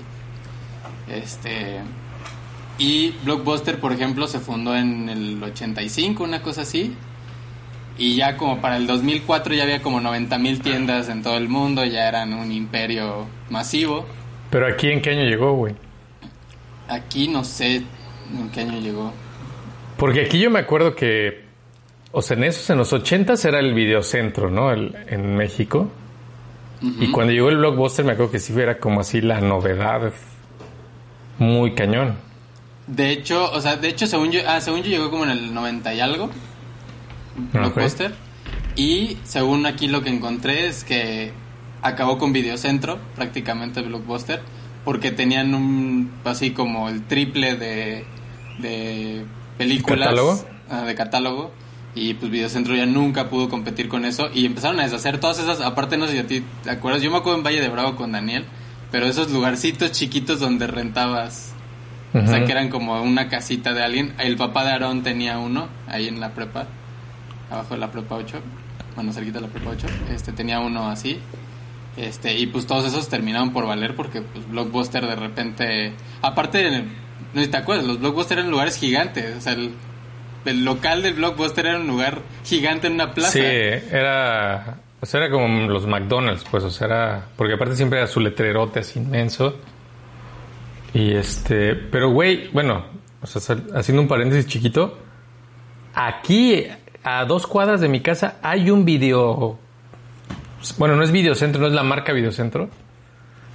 este... 1.09 1.81
Y 2.77 3.15
Blockbuster, 3.25 3.79
por 3.79 3.93
ejemplo, 3.93 4.27
se 4.27 4.41
fundó 4.41 4.77
en 4.77 5.09
el 5.09 5.43
85, 5.43 6.25
una 6.25 6.43
cosa 6.43 6.63
así. 6.63 6.95
Y 7.97 8.17
ya 8.17 8.37
como 8.37 8.61
para 8.61 8.77
el 8.77 8.89
2004 8.89 9.55
ya 9.55 9.63
había 9.63 9.81
como 9.81 10.01
90 10.01 10.37
mil 10.39 10.61
tiendas 10.61 11.09
en 11.09 11.23
todo 11.23 11.37
el 11.37 11.49
mundo, 11.49 11.85
ya 11.85 12.09
eran 12.09 12.35
un 12.35 12.51
imperio 12.51 13.27
masivo. 13.49 14.05
Pero 14.55 14.69
aquí, 14.69 14.89
¿en 14.89 15.03
qué 15.03 15.11
año 15.11 15.25
llegó, 15.25 15.55
güey? 15.55 15.75
Aquí 16.87 17.27
no 17.27 17.43
sé 17.43 17.83
en 18.33 18.51
qué 18.53 18.61
año 18.61 18.79
llegó. 18.79 19.13
Porque 19.97 20.21
aquí 20.27 20.39
yo 20.39 20.49
me 20.49 20.61
acuerdo 20.61 20.95
que, 20.95 21.43
o 22.13 22.23
sea, 22.23 22.37
en 22.37 22.45
esos, 22.45 22.71
en 22.71 22.79
los 22.79 22.93
ochentas 22.93 23.45
era 23.45 23.59
el 23.59 23.75
videocentro, 23.75 24.51
¿no? 24.51 24.71
El- 24.71 24.95
en 25.09 25.35
México. 25.35 25.91
Y 27.01 27.11
cuando 27.11 27.33
llegó 27.33 27.49
el 27.49 27.57
blockbuster 27.57 28.05
me 28.05 28.13
acuerdo 28.13 28.31
que 28.31 28.39
sí 28.39 28.53
era 28.57 28.79
como 28.79 29.01
así 29.01 29.21
la 29.21 29.41
novedad. 29.41 30.13
Muy 31.41 31.75
cañón. 31.75 32.15
De 32.87 33.11
hecho, 33.11 33.51
o 33.51 33.61
sea, 33.61 33.75
de 33.75 33.89
hecho, 33.89 34.07
según 34.07 34.31
yo, 34.31 34.41
ah, 34.47 34.61
según 34.61 34.83
yo 34.85 34.91
llegó 34.91 35.11
como 35.11 35.25
en 35.25 35.31
el 35.31 35.53
90 35.53 35.93
y 35.95 35.99
algo, 36.01 36.31
Blockbuster. 37.53 38.13
Y 38.77 39.19
según 39.25 39.67
aquí 39.67 39.89
lo 39.89 40.01
que 40.03 40.11
encontré 40.11 40.69
es 40.69 40.85
que 40.85 41.33
acabó 41.85 42.19
con 42.19 42.33
Videocentro, 42.33 42.99
prácticamente 43.15 43.81
Blockbuster, 43.83 44.41
porque 44.85 45.13
tenían 45.13 45.55
un, 45.55 46.11
así 46.25 46.51
como 46.51 46.89
el 46.89 47.05
triple 47.05 47.55
de, 47.55 48.05
de 48.59 49.25
películas. 49.57 50.09
¿Catálogo? 50.09 50.45
ah, 50.71 50.83
de 50.83 50.95
catálogo. 50.95 51.53
Y 51.95 52.15
pues 52.15 52.33
Videocentro 52.33 52.75
ya 52.75 52.87
nunca 52.87 53.31
pudo 53.31 53.49
competir 53.49 53.89
con 53.89 54.05
eso. 54.05 54.29
Y 54.35 54.47
empezaron 54.47 54.81
a 54.81 54.83
deshacer 54.83 55.21
todas 55.21 55.39
esas, 55.39 55.61
aparte 55.61 55.97
no 55.97 56.07
sé 56.07 56.15
si 56.15 56.19
a 56.19 56.27
ti 56.27 56.43
te 56.65 56.71
acuerdas, 56.71 57.03
yo 57.03 57.11
me 57.11 57.19
acuerdo 57.19 57.39
en 57.39 57.45
Valle 57.45 57.61
de 57.61 57.69
Bravo 57.69 57.95
con 57.95 58.11
Daniel, 58.11 58.45
pero 58.91 59.07
esos 59.07 59.31
lugarcitos 59.31 59.93
chiquitos 59.93 60.41
donde 60.41 60.67
rentabas 60.67 61.55
o 62.15 62.27
sea, 62.29 62.45
que 62.45 62.53
eran 62.53 62.69
como 62.69 63.01
una 63.03 63.29
casita 63.29 63.75
de 63.75 63.83
alguien. 63.83 64.15
El 64.19 64.37
papá 64.37 64.65
de 64.65 64.71
Aarón 64.71 65.03
tenía 65.03 65.39
uno 65.39 65.69
ahí 65.89 66.07
en 66.07 66.21
la 66.21 66.33
prepa, 66.33 66.67
abajo 67.51 67.75
de 67.75 67.81
la 67.81 67.91
prepa 67.91 68.15
8, 68.15 68.39
bueno, 68.95 69.13
cerquita 69.13 69.41
de 69.41 69.47
la 69.49 69.53
prepa 69.53 69.71
8. 69.71 69.87
Este, 70.11 70.31
tenía 70.31 70.61
uno 70.61 70.89
así. 70.89 71.19
Este, 71.97 72.37
y 72.37 72.47
pues 72.47 72.67
todos 72.67 72.85
esos 72.87 73.09
terminaron 73.09 73.53
por 73.53 73.67
valer 73.67 73.95
porque 73.95 74.23
pues 74.23 74.49
Blockbuster 74.49 75.07
de 75.07 75.17
repente... 75.17 75.93
Aparte, 76.23 76.71
no 77.33 77.41
sé 77.41 77.45
si 77.45 77.51
te 77.51 77.57
acuerdas, 77.57 77.87
los 77.87 78.01
Blockbuster 78.01 78.39
eran 78.39 78.51
lugares 78.51 78.77
gigantes. 78.77 79.37
O 79.37 79.41
sea, 79.41 79.53
el, 79.53 79.73
el 80.45 80.65
local 80.65 81.03
del 81.03 81.15
Blockbuster 81.15 81.67
era 81.67 81.79
un 81.79 81.87
lugar 81.87 82.21
gigante 82.45 82.89
en 82.89 82.95
una 82.95 83.13
plaza. 83.13 83.33
Sí, 83.33 83.41
era, 83.41 84.79
o 85.01 85.07
sea, 85.07 85.21
era 85.21 85.31
como 85.31 85.69
los 85.69 85.87
McDonald's, 85.87 86.45
pues, 86.51 86.65
o 86.65 86.71
sea, 86.71 86.87
era, 86.87 87.27
porque 87.37 87.55
aparte 87.55 87.77
siempre 87.77 87.99
era 87.99 88.09
su 88.09 88.21
letrerote 88.21 88.81
así 88.81 88.99
inmenso. 88.99 89.57
Y 90.93 91.13
este, 91.13 91.75
pero 91.75 92.11
güey, 92.11 92.49
bueno, 92.53 92.85
o 93.21 93.27
sea, 93.27 93.57
haciendo 93.75 94.03
un 94.03 94.09
paréntesis 94.09 94.47
chiquito, 94.47 94.99
aquí 95.95 96.67
a 97.03 97.25
dos 97.25 97.47
cuadras 97.47 97.81
de 97.81 97.89
mi 97.89 98.01
casa 98.01 98.39
hay 98.43 98.71
un 98.71 98.85
video, 98.85 99.59
bueno, 100.79 100.97
no 100.97 101.03
es 101.05 101.11
videocentro, 101.11 101.61
no 101.61 101.67
es 101.69 101.73
la 101.73 101.83
marca 101.83 102.13
videocentro, 102.13 102.69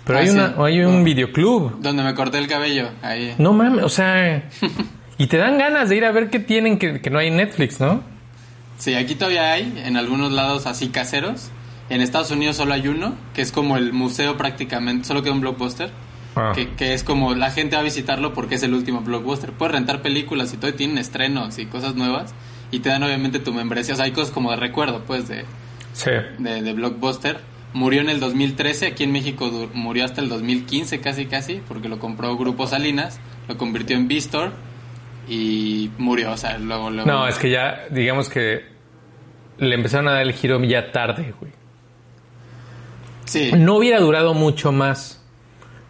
pero 0.06 0.20
Ah, 0.20 0.22
hay, 0.22 0.28
sí. 0.28 0.34
una, 0.34 0.56
hay 0.58 0.80
un 0.82 1.04
videoclub. 1.04 1.80
Donde 1.82 2.04
me 2.04 2.14
corté 2.16 2.38
el 2.40 2.48
cabello, 2.48 2.90
ahí. 3.02 3.36
No 3.38 3.54
mames, 3.54 3.84
o 3.84 3.90
sea, 3.90 4.50
y 5.18 5.28
te 5.28 5.38
dan 5.38 5.58
ganas 5.58 5.90
de 5.90 5.98
ir 5.98 6.06
a 6.06 6.12
ver 6.12 6.30
qué 6.30 6.40
tienen 6.40 6.78
que, 6.78 7.02
que 7.02 7.10
no 7.10 7.20
hay 7.20 7.28
en 7.28 7.38
Netflix, 7.38 7.80
¿no? 7.80 8.02
Sí, 8.78 8.94
aquí 8.94 9.16
todavía 9.16 9.52
hay, 9.52 9.82
en 9.86 9.98
algunos 9.98 10.32
lados 10.32 10.66
así 10.66 10.88
caseros. 10.90 11.50
En 11.90 12.02
Estados 12.02 12.30
Unidos 12.32 12.56
solo 12.56 12.74
hay 12.76 12.88
uno, 12.88 13.16
que 13.34 13.42
es 13.42 13.52
como 13.52 13.76
el 13.76 13.94
museo 13.94 14.38
prácticamente, 14.38 15.06
solo 15.08 15.24
queda 15.24 15.34
un 15.34 15.42
blockbuster. 15.42 15.90
Ah. 16.36 16.52
Que, 16.54 16.70
que 16.76 16.94
es 16.94 17.04
como 17.04 17.34
la 17.34 17.50
gente 17.50 17.76
va 17.76 17.82
a 17.82 17.84
visitarlo 17.84 18.34
porque 18.34 18.56
es 18.56 18.64
el 18.64 18.74
último 18.76 19.02
blockbuster. 19.02 19.52
Puedes 19.52 19.74
rentar 19.74 20.02
películas 20.04 20.54
y 20.54 20.58
todo, 20.58 20.70
y 20.70 20.74
tienen 20.74 20.98
estrenos 21.00 21.58
y 21.58 21.66
cosas 21.66 21.96
nuevas. 21.96 22.34
Y 22.72 22.80
te 22.80 22.90
dan 22.90 23.02
obviamente 23.04 23.40
tu 23.40 23.52
membresía. 23.52 23.96
O 23.96 23.98
sea, 23.98 24.06
hay 24.06 24.12
cosas 24.12 24.32
como 24.32 24.52
de 24.52 24.58
recuerdo, 24.58 25.02
pues, 25.08 25.28
de, 25.28 25.44
Sí. 25.94 26.12
de, 26.38 26.62
de 26.62 26.74
blockbuster. 26.74 27.38
Murió 27.74 28.02
en 28.02 28.10
el 28.10 28.20
2013, 28.20 28.88
aquí 28.88 29.04
en 29.04 29.12
México 29.12 29.70
murió 29.74 30.04
hasta 30.04 30.22
el 30.22 30.30
2015 30.30 31.02
casi 31.02 31.28
casi, 31.28 31.62
porque 31.68 31.88
lo 31.88 32.00
compró 32.00 32.36
Grupo 32.36 32.66
Salinas, 32.66 33.20
lo 33.48 33.58
convirtió 33.58 33.96
en 33.96 34.08
Vistor 34.08 34.52
y 35.28 35.92
murió, 36.00 36.32
o 36.32 36.38
sea, 36.38 36.58
luego... 36.58 36.90
luego 36.90 37.08
No, 37.08 37.28
es 37.28 37.38
que 37.38 37.52
ya, 37.52 37.86
digamos 37.92 38.28
que 38.28 38.64
le 39.60 39.76
empezaron 39.76 40.08
a 40.08 40.14
dar 40.14 40.24
el 40.24 40.34
giro 40.34 40.62
ya 40.64 40.92
tarde, 40.92 41.34
güey. 41.40 41.52
Sí, 43.26 43.52
No 43.56 43.76
hubiera 43.76 44.00
durado 44.00 44.34
mucho 44.34 44.72
más. 44.72 45.24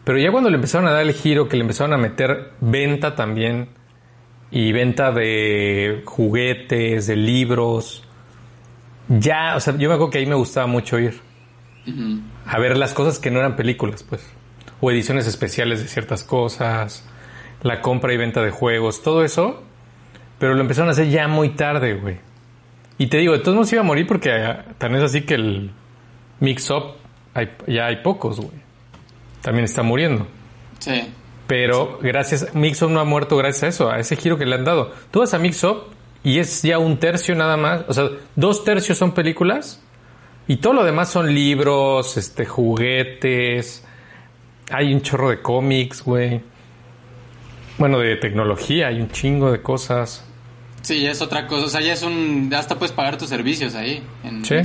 Pero 0.04 0.20
ya 0.20 0.32
cuando 0.32 0.50
le 0.50 0.56
empezaron 0.56 0.88
a 0.88 0.92
dar 0.92 1.04
el 1.04 1.14
giro, 1.14 1.48
que 1.48 1.56
le 1.56 1.62
empezaron 1.62 1.94
a 1.94 1.98
meter 1.98 2.52
venta 2.60 3.16
también, 3.16 3.70
y 4.52 4.72
venta 4.72 5.12
de 5.12 6.02
juguetes, 6.06 7.08
de 7.08 7.16
libros, 7.16 8.04
ya, 9.10 9.56
o 9.56 9.60
sea, 9.60 9.76
yo 9.78 9.90
me 9.90 9.96
acuerdo 9.96 10.12
que 10.12 10.18
ahí 10.20 10.26
me 10.26 10.36
gustaba 10.36 10.68
mucho 10.68 10.98
ir 11.00 11.20
a 12.46 12.60
ver 12.60 12.78
las 12.78 12.94
cosas 12.94 13.18
que 13.20 13.32
no 13.32 13.40
eran 13.40 13.56
películas, 13.56 14.04
pues. 14.04 14.22
O 14.82 14.92
ediciones 14.92 15.26
especiales 15.28 15.82
de 15.82 15.88
ciertas 15.88 16.24
cosas, 16.24 17.04
la 17.64 17.82
compra 17.82 18.14
y 18.14 18.18
venta 18.18 18.42
de 18.42 18.52
juegos, 18.52 19.02
todo 19.02 19.24
eso. 19.24 19.64
Pero 20.38 20.54
lo 20.54 20.62
empezaron 20.62 20.88
a 20.90 20.92
hacer 20.92 21.10
ya 21.10 21.28
muy 21.28 21.50
tarde, 21.50 21.96
güey. 21.96 22.18
Y 22.98 23.08
te 23.08 23.18
digo, 23.18 23.34
de 23.34 23.40
todos 23.40 23.56
modos 23.56 23.74
iba 23.74 23.82
a 23.82 23.86
morir 23.86 24.06
porque 24.08 24.32
ah, 24.32 24.66
tan 24.78 24.94
es 24.96 25.02
así 25.04 25.22
que 25.22 25.34
el 25.36 25.72
mix-up 26.40 26.96
hay- 27.34 27.50
ya 27.68 27.88
hay 27.88 27.98
pocos, 28.04 28.38
güey. 28.40 28.58
También 29.42 29.66
está 29.66 29.84
muriendo. 29.84 30.28
sí. 30.80 31.14
Pero 31.48 31.98
gracias, 32.00 32.54
Mix-Up 32.54 32.92
no 32.92 33.00
ha 33.00 33.06
muerto 33.06 33.36
gracias 33.36 33.64
a 33.64 33.68
eso, 33.70 33.90
a 33.90 33.98
ese 33.98 34.16
giro 34.16 34.38
que 34.38 34.46
le 34.46 34.54
han 34.54 34.64
dado. 34.66 34.92
Tú 35.10 35.22
vas 35.22 35.34
a 35.34 35.40
Mix-Up 35.40 35.86
y 36.24 36.40
es 36.40 36.62
ya 36.62 36.80
un 36.80 36.98
tercio 36.98 37.36
nada 37.36 37.58
más, 37.58 37.84
o 37.88 37.94
sea, 37.94 38.10
dos 38.36 38.64
tercios 38.64 38.98
son 38.98 39.14
películas 39.14 39.82
y 40.48 40.58
todo 40.58 40.74
lo 40.74 40.84
demás 40.84 41.10
son 41.12 41.34
libros, 41.34 42.18
este, 42.18 42.46
juguetes, 42.46 43.84
hay 44.72 44.94
un 44.94 45.02
chorro 45.02 45.30
de 45.30 45.42
cómics, 45.42 46.04
güey. 46.04 46.42
Bueno, 47.78 48.00
de 48.00 48.16
tecnología, 48.18 48.88
hay 48.88 49.02
un 49.02 49.10
chingo 49.10 49.52
de 49.52 49.62
cosas. 49.62 50.24
Sí, 50.82 51.02
ya 51.02 51.12
es 51.12 51.22
otra 51.22 51.48
cosa. 51.48 51.66
O 51.66 51.70
sea, 51.70 51.82
ya 51.82 51.94
es 51.94 52.04
un. 52.04 52.52
Hasta 52.56 52.78
puedes 52.78 52.94
pagar 52.94 53.18
tus 53.18 53.30
servicios 53.30 53.76
ahí 53.76 54.04
en 54.24 54.46
Sí. 54.46 54.56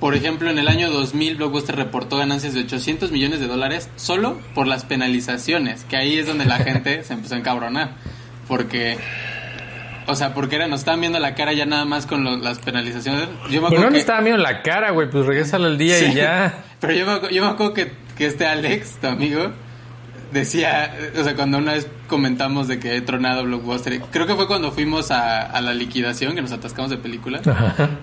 Por 0.00 0.16
ejemplo, 0.16 0.50
en 0.50 0.58
el 0.58 0.66
año 0.66 0.90
2000, 0.90 1.36
Blockbuster 1.36 1.76
reportó 1.76 2.16
ganancias 2.16 2.54
de 2.54 2.60
800 2.60 3.12
millones 3.12 3.38
de 3.38 3.46
dólares 3.46 3.88
solo 3.94 4.40
por 4.52 4.66
las 4.66 4.84
penalizaciones. 4.84 5.84
Que 5.84 5.96
ahí 5.96 6.18
es 6.18 6.26
donde 6.26 6.44
la 6.44 6.58
gente 6.64 7.04
se 7.04 7.14
empezó 7.14 7.34
a 7.34 7.38
encabronar. 7.38 7.92
Porque. 8.48 8.98
O 10.06 10.14
sea, 10.16 10.34
porque 10.34 10.56
era, 10.56 10.66
nos 10.68 10.80
estaban 10.80 11.00
viendo 11.00 11.18
la 11.18 11.34
cara 11.34 11.52
ya 11.52 11.64
nada 11.66 11.84
más 11.84 12.06
con 12.06 12.24
lo- 12.24 12.36
las 12.36 12.58
penalizaciones. 12.58 13.28
Yo 13.50 13.62
me 13.62 13.68
Pero 13.68 13.82
no 13.82 13.86
me 13.88 13.92
que- 13.94 14.00
estaba 14.00 14.20
viendo 14.20 14.42
la 14.42 14.62
cara, 14.62 14.90
güey, 14.90 15.08
pues 15.10 15.26
regresala 15.26 15.66
al 15.68 15.78
día 15.78 15.98
y 16.00 16.14
ya. 16.14 16.64
Pero 16.80 16.92
yo 16.94 17.06
me, 17.06 17.32
yo 17.34 17.42
me 17.44 17.50
acuerdo 17.50 17.74
que, 17.74 17.92
que 18.16 18.26
este 18.26 18.46
Alex, 18.46 18.98
tu 19.00 19.06
amigo, 19.06 19.52
decía, 20.32 20.94
o 21.18 21.22
sea, 21.24 21.34
cuando 21.34 21.58
una 21.58 21.72
vez 21.74 21.86
comentamos 22.08 22.68
de 22.68 22.78
que 22.78 22.96
he 22.96 23.00
tronado 23.00 23.44
Blockbuster, 23.44 24.00
creo 24.10 24.26
que 24.26 24.34
fue 24.34 24.46
cuando 24.46 24.72
fuimos 24.72 25.10
a, 25.10 25.42
a 25.42 25.60
la 25.60 25.72
liquidación, 25.74 26.34
que 26.34 26.42
nos 26.42 26.52
atascamos 26.52 26.90
de 26.90 26.96
películas, 26.98 27.42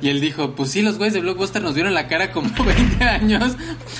y 0.02 0.10
él 0.10 0.22
dijo, 0.22 0.56
pues 0.56 0.72
sí, 0.72 0.82
los 0.82 0.98
güeyes 0.98 1.14
de 1.14 1.22
Blockbuster 1.22 1.62
nos 1.62 1.74
vieron 1.76 1.94
la 1.94 2.08
cara 2.08 2.32
como 2.32 2.50
20 2.64 3.04
años, 3.04 3.56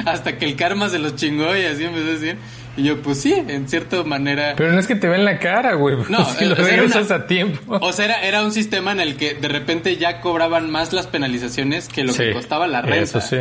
hasta 0.06 0.38
que 0.38 0.46
el 0.46 0.56
karma 0.56 0.90
se 0.90 1.00
los 1.00 1.16
chingó 1.16 1.56
y 1.56 1.64
así 1.66 1.84
empezó 1.84 2.08
a 2.08 2.12
decir. 2.12 2.38
Y 2.78 2.84
yo, 2.84 3.02
pues 3.02 3.20
sí, 3.20 3.34
en 3.34 3.68
cierta 3.68 4.04
manera... 4.04 4.54
Pero 4.56 4.72
no 4.72 4.80
es 4.80 4.88
que 4.88 4.96
te 4.96 5.10
ven 5.10 5.26
la 5.26 5.38
cara, 5.40 5.74
güey. 5.74 5.98
No, 6.08 6.24
si 6.38 6.46
lo 6.46 6.56
regresas 6.56 7.08
una- 7.08 7.16
a 7.16 7.28
tiempo. 7.28 7.78
O 7.82 7.92
sea, 7.92 8.06
era, 8.06 8.22
era 8.22 8.44
un 8.46 8.54
sistema 8.54 8.94
en 8.94 9.02
el 9.02 9.18
que 9.18 9.34
de 9.34 9.48
repente 9.50 9.98
ya 9.98 10.22
cobraban 10.22 10.70
más 10.70 10.94
las 10.94 11.08
penalizaciones 11.08 11.90
que 11.90 12.04
lo 12.06 12.14
que 12.14 12.32
costaba 12.32 12.68
la 12.68 12.82
renta. 12.82 13.04
Eso 13.04 13.22
sí. 13.22 13.38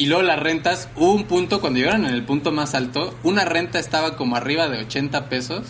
Y 0.00 0.06
luego 0.06 0.22
las 0.22 0.40
rentas, 0.40 0.88
hubo 0.96 1.12
un 1.12 1.24
punto, 1.24 1.60
cuando 1.60 1.78
llegaron 1.78 2.06
en 2.06 2.14
el 2.14 2.22
punto 2.22 2.52
más 2.52 2.74
alto, 2.74 3.14
una 3.22 3.44
renta 3.44 3.78
estaba 3.78 4.16
como 4.16 4.34
arriba 4.34 4.66
de 4.70 4.78
80 4.78 5.28
pesos. 5.28 5.66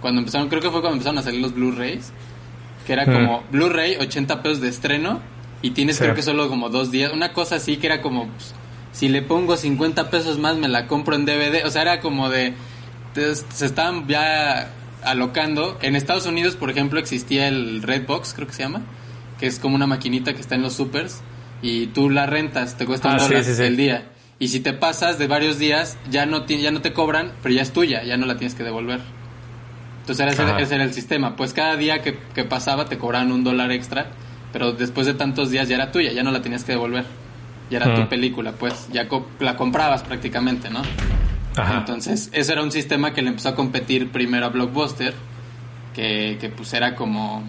Cuando 0.00 0.20
empezaron, 0.20 0.48
creo 0.48 0.62
que 0.62 0.70
fue 0.70 0.80
cuando 0.80 0.92
empezaron 0.98 1.18
a 1.18 1.22
salir 1.22 1.40
los 1.40 1.56
Blu-rays. 1.56 2.12
Que 2.86 2.92
era 2.92 3.04
como 3.04 3.42
Blu-ray, 3.50 3.96
80 3.96 4.44
pesos 4.44 4.60
de 4.60 4.68
estreno. 4.68 5.18
Y 5.60 5.70
tienes 5.70 5.96
Sí. 5.96 6.04
creo 6.04 6.14
que 6.14 6.22
solo 6.22 6.48
como 6.48 6.68
dos 6.68 6.92
días. 6.92 7.12
Una 7.12 7.32
cosa 7.32 7.56
así 7.56 7.78
que 7.78 7.88
era 7.88 8.00
como, 8.00 8.28
pues, 8.28 8.54
si 8.92 9.08
le 9.08 9.22
pongo 9.22 9.56
50 9.56 10.08
pesos 10.08 10.38
más 10.38 10.56
me 10.56 10.68
la 10.68 10.86
compro 10.86 11.16
en 11.16 11.24
DVD. 11.26 11.66
O 11.66 11.70
sea, 11.72 11.82
era 11.82 11.98
como 11.98 12.28
de... 12.28 12.54
se 13.16 13.66
estaban 13.66 14.06
ya 14.06 14.70
alocando. 15.02 15.78
En 15.82 15.96
Estados 15.96 16.26
Unidos, 16.26 16.54
por 16.54 16.70
ejemplo, 16.70 17.00
existía 17.00 17.48
el 17.48 17.82
Redbox, 17.82 18.34
creo 18.34 18.46
que 18.46 18.52
se 18.54 18.62
llama. 18.62 18.82
Que 19.40 19.48
es 19.48 19.58
como 19.58 19.74
una 19.74 19.88
maquinita 19.88 20.32
que 20.32 20.40
está 20.40 20.54
en 20.54 20.62
los 20.62 20.74
supers. 20.74 21.22
Y 21.62 21.88
tú 21.88 22.08
la 22.10 22.26
rentas, 22.26 22.76
te 22.76 22.86
cuesta 22.86 23.08
un 23.08 23.14
Ah, 23.16 23.18
sí, 23.18 23.28
dólar 23.28 23.44
sí, 23.44 23.54
sí. 23.54 23.62
el 23.62 23.76
día. 23.76 24.08
Y 24.38 24.48
si 24.48 24.60
te 24.60 24.72
pasas 24.72 25.18
de 25.18 25.26
varios 25.26 25.58
días, 25.58 25.98
ya 26.10 26.24
no, 26.26 26.44
ti- 26.44 26.60
ya 26.60 26.70
no 26.70 26.80
te 26.80 26.92
cobran, 26.92 27.32
pero 27.42 27.54
ya 27.54 27.62
es 27.62 27.72
tuya, 27.72 28.04
ya 28.04 28.16
no 28.16 28.26
la 28.26 28.36
tienes 28.36 28.54
que 28.54 28.62
devolver. 28.62 29.00
Entonces 30.00 30.32
ese, 30.32 30.42
Ajá. 30.42 30.60
ese 30.60 30.74
era 30.76 30.84
el 30.84 30.94
sistema. 30.94 31.34
Pues 31.36 31.52
cada 31.52 31.76
día 31.76 32.00
que, 32.02 32.18
que 32.34 32.44
pasaba 32.44 32.84
te 32.86 32.96
cobraban 32.98 33.32
un 33.32 33.42
dólar 33.44 33.72
extra, 33.72 34.06
pero 34.52 34.72
después 34.72 35.06
de 35.06 35.14
tantos 35.14 35.50
días 35.50 35.68
ya 35.68 35.74
era 35.74 35.90
tuya, 35.92 36.12
ya 36.12 36.22
no 36.22 36.30
la 36.30 36.40
tenías 36.40 36.64
que 36.64 36.72
devolver. 36.72 37.04
Ya 37.70 37.78
era 37.78 37.94
tu 37.94 38.08
película, 38.08 38.52
pues 38.52 38.88
ya 38.92 39.08
co- 39.08 39.28
la 39.40 39.56
comprabas 39.56 40.02
prácticamente, 40.02 40.70
¿no? 40.70 40.80
Ajá. 41.56 41.78
Entonces, 41.80 42.30
eso 42.32 42.52
era 42.52 42.62
un 42.62 42.70
sistema 42.72 43.12
que 43.12 43.20
le 43.20 43.28
empezó 43.28 43.50
a 43.50 43.54
competir 43.54 44.10
primero 44.10 44.46
a 44.46 44.48
Blockbuster, 44.48 45.12
que, 45.94 46.38
que 46.40 46.48
pues 46.48 46.72
era 46.72 46.94
como... 46.94 47.42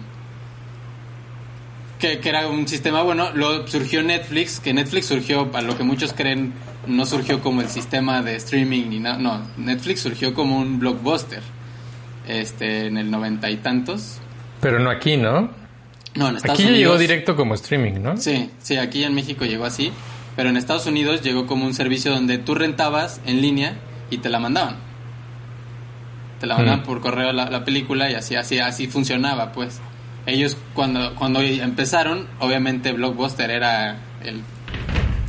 Que, 2.00 2.18
que 2.18 2.28
era 2.30 2.48
un 2.48 2.66
sistema 2.66 3.02
bueno, 3.02 3.28
luego 3.34 3.66
surgió 3.68 4.02
Netflix, 4.02 4.58
que 4.58 4.72
Netflix 4.72 5.06
surgió, 5.06 5.50
a 5.54 5.60
lo 5.60 5.76
que 5.76 5.84
muchos 5.84 6.14
creen, 6.14 6.54
no 6.86 7.04
surgió 7.04 7.42
como 7.42 7.60
el 7.60 7.68
sistema 7.68 8.22
de 8.22 8.36
streaming 8.36 8.88
ni 8.88 8.98
nada, 9.00 9.18
no, 9.18 9.42
Netflix 9.58 10.00
surgió 10.00 10.32
como 10.32 10.58
un 10.58 10.78
blockbuster, 10.78 11.42
este, 12.26 12.86
en 12.86 12.96
el 12.96 13.10
noventa 13.10 13.50
y 13.50 13.58
tantos. 13.58 14.18
Pero 14.62 14.78
no 14.78 14.88
aquí, 14.88 15.18
¿no? 15.18 15.50
No, 16.14 16.28
en 16.30 16.36
Estados 16.36 16.58
Aquí 16.58 16.62
ya 16.64 16.70
llegó 16.70 16.92
Unidos- 16.92 17.00
directo 17.00 17.36
como 17.36 17.52
streaming, 17.54 18.00
¿no? 18.02 18.16
Sí, 18.16 18.50
sí, 18.60 18.78
aquí 18.78 19.04
en 19.04 19.14
México 19.14 19.44
llegó 19.44 19.66
así, 19.66 19.92
pero 20.36 20.48
en 20.48 20.56
Estados 20.56 20.86
Unidos 20.86 21.20
llegó 21.22 21.46
como 21.46 21.66
un 21.66 21.74
servicio 21.74 22.12
donde 22.12 22.38
tú 22.38 22.54
rentabas 22.54 23.20
en 23.26 23.42
línea 23.42 23.74
y 24.08 24.18
te 24.18 24.30
la 24.30 24.38
mandaban. 24.40 24.76
Te 26.40 26.46
la 26.46 26.56
mandaban 26.56 26.80
Mm. 26.80 26.84
por 26.84 27.00
correo 27.02 27.32
la, 27.34 27.50
la 27.50 27.62
película 27.64 28.10
y 28.10 28.14
así, 28.14 28.36
así, 28.36 28.58
así 28.58 28.86
funcionaba, 28.86 29.52
pues. 29.52 29.80
Ellos 30.26 30.56
cuando, 30.74 31.14
cuando 31.14 31.40
empezaron, 31.40 32.26
obviamente 32.38 32.92
Blockbuster 32.92 33.50
era 33.50 33.98
el, 34.22 34.42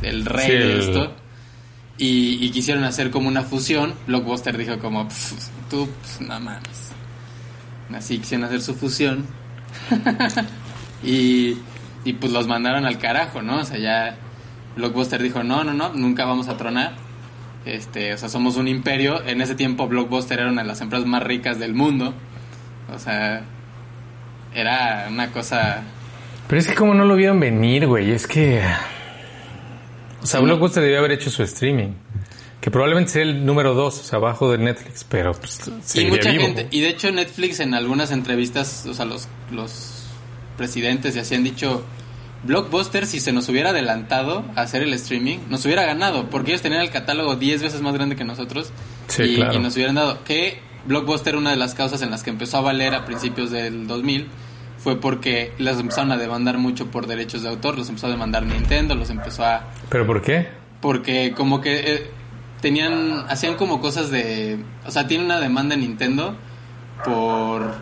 el 0.02 0.24
rey 0.24 0.46
Sí, 0.46 0.52
de 0.52 0.72
el- 0.72 0.80
esto. 0.80 1.14
Y, 1.98 2.44
y 2.44 2.50
quisieron 2.50 2.84
hacer 2.84 3.10
como 3.10 3.28
una 3.28 3.42
fusión. 3.42 3.94
Blockbuster 4.06 4.56
dijo 4.58 4.78
como, 4.78 5.06
"Pf, 5.08 5.34
tú, 5.70 5.88
pues, 6.00 6.20
no 6.20 6.40
mames. 6.40 6.92
Así 7.94 8.18
quisieron 8.18 8.44
hacer 8.46 8.60
su 8.62 8.74
fusión. 8.74 9.26
y, 11.04 11.56
y 12.04 12.12
pues 12.14 12.32
los 12.32 12.46
mandaron 12.48 12.84
al 12.86 12.98
carajo, 12.98 13.42
¿no? 13.42 13.58
O 13.58 13.64
sea, 13.64 13.78
ya 13.78 14.16
Blockbuster 14.76 15.22
dijo, 15.22 15.42
no, 15.42 15.64
no, 15.64 15.72
no, 15.74 15.92
nunca 15.94 16.24
vamos 16.24 16.48
a 16.48 16.56
tronar. 16.56 16.94
Este, 17.64 18.12
o 18.14 18.18
sea, 18.18 18.28
somos 18.28 18.56
un 18.56 18.68
imperio. 18.68 19.22
En 19.24 19.40
ese 19.40 19.54
tiempo 19.54 19.86
Blockbuster 19.88 20.40
era 20.40 20.50
una 20.50 20.62
de 20.62 20.68
las 20.68 20.80
empresas 20.80 21.06
más 21.06 21.22
ricas 21.22 21.58
del 21.58 21.74
mundo. 21.74 22.14
O 22.92 22.98
sea, 22.98 23.44
era 24.54 25.06
una 25.10 25.30
cosa... 25.30 25.82
Pero 26.48 26.60
es 26.60 26.66
que 26.68 26.74
como 26.74 26.94
no 26.94 27.04
lo 27.04 27.16
vieron 27.16 27.40
venir, 27.40 27.86
güey, 27.86 28.10
es 28.10 28.26
que... 28.26 28.60
O 30.22 30.26
sea. 30.26 30.40
Blockbuster 30.40 30.82
debió 30.82 30.98
haber 30.98 31.12
hecho 31.12 31.30
su 31.30 31.42
streaming. 31.42 31.92
Que 32.60 32.70
probablemente 32.70 33.10
sea 33.12 33.22
el 33.22 33.44
número 33.44 33.74
dos, 33.74 33.98
o 33.98 34.04
sea, 34.04 34.18
abajo 34.18 34.52
de 34.52 34.58
Netflix, 34.58 35.04
pero 35.08 35.32
pues 35.32 35.60
Y 35.96 36.04
mucha 36.04 36.30
vivo. 36.30 36.44
gente, 36.44 36.68
y 36.70 36.80
de 36.80 36.90
hecho 36.90 37.10
Netflix 37.10 37.58
en 37.58 37.74
algunas 37.74 38.12
entrevistas, 38.12 38.86
o 38.88 38.94
sea, 38.94 39.04
los, 39.04 39.26
los 39.50 40.04
presidentes 40.56 41.16
y 41.16 41.18
así 41.18 41.34
han 41.34 41.42
dicho, 41.42 41.84
Blockbuster 42.44 43.06
si 43.06 43.18
se 43.18 43.32
nos 43.32 43.48
hubiera 43.48 43.70
adelantado 43.70 44.44
a 44.54 44.60
hacer 44.62 44.82
el 44.82 44.92
streaming, 44.94 45.38
nos 45.48 45.64
hubiera 45.64 45.84
ganado, 45.84 46.30
porque 46.30 46.52
ellos 46.52 46.62
tenían 46.62 46.82
el 46.82 46.90
catálogo 46.90 47.34
10 47.34 47.62
veces 47.62 47.80
más 47.80 47.94
grande 47.94 48.14
que 48.14 48.24
nosotros 48.24 48.70
Sí, 49.08 49.22
y, 49.24 49.34
claro. 49.36 49.54
y 49.54 49.58
nos 49.58 49.74
hubieran 49.74 49.96
dado. 49.96 50.22
Que 50.22 50.60
Blockbuster, 50.86 51.36
una 51.36 51.50
de 51.50 51.56
las 51.56 51.74
causas 51.74 52.02
en 52.02 52.10
las 52.10 52.22
que 52.22 52.30
empezó 52.30 52.58
a 52.58 52.60
valer 52.62 52.94
a 52.94 53.04
principios 53.04 53.50
del 53.50 53.86
2000, 53.86 54.28
fue 54.78 55.00
porque 55.00 55.52
les 55.58 55.78
empezaron 55.78 56.10
a 56.12 56.16
demandar 56.16 56.58
mucho 56.58 56.90
por 56.90 57.06
derechos 57.06 57.42
de 57.42 57.48
autor, 57.48 57.78
los 57.78 57.88
empezó 57.88 58.08
a 58.08 58.10
demandar 58.10 58.44
Nintendo, 58.44 58.94
los 58.94 59.10
empezó 59.10 59.44
a 59.44 59.64
¿Pero 59.88 60.06
por 60.06 60.22
qué? 60.22 60.48
porque 60.80 61.32
como 61.36 61.60
que 61.60 61.94
eh, 61.94 62.10
tenían 62.60 63.24
hacían 63.28 63.54
como 63.54 63.80
cosas 63.80 64.10
de 64.10 64.58
o 64.84 64.90
sea 64.90 65.06
tiene 65.06 65.24
una 65.24 65.38
demanda 65.38 65.74
en 65.76 65.82
Nintendo 65.82 66.34
por 67.04 67.74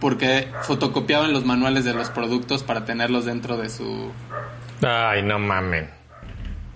porque 0.00 0.48
fotocopiaban 0.62 1.32
los 1.34 1.44
manuales 1.44 1.84
de 1.84 1.92
los 1.92 2.08
productos 2.08 2.62
para 2.62 2.84
tenerlos 2.86 3.26
dentro 3.26 3.56
de 3.58 3.68
su 3.68 4.10
Ay, 4.82 5.22
no 5.22 5.38
mamen. 5.38 5.90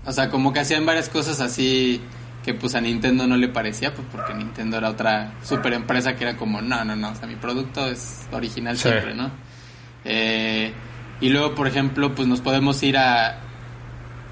o 0.05 0.13
sea 0.13 0.29
como 0.29 0.53
que 0.53 0.61
hacían 0.61 0.85
varias 0.85 1.09
cosas 1.09 1.41
así 1.41 2.03
que 2.47 2.55
pues 2.55 2.75
a 2.77 2.81
Nintendo 2.81 3.27
no 3.27 3.37
le 3.37 3.49
parecía 3.49 3.93
pues 3.93 4.07
porque 4.11 4.33
Nintendo 4.33 4.79
era 4.79 4.89
otra 4.89 5.35
super 5.43 5.73
empresa 5.75 6.15
que 6.17 6.25
era 6.25 6.37
como 6.39 6.63
no 6.63 6.83
no 6.85 6.97
no 6.97 7.11
o 7.11 7.15
sea 7.15 7.27
mi 7.27 7.37
producto 7.37 7.87
es 7.89 8.27
original 8.33 8.77
Sí. 8.79 8.89
siempre 8.89 9.15
no 9.15 9.31
Eh, 10.05 10.73
y 11.21 11.29
luego 11.31 11.55
por 11.57 11.67
ejemplo 11.67 12.15
pues 12.15 12.29
nos 12.29 12.41
podemos 12.41 12.81
ir 12.85 12.97
a 12.97 13.41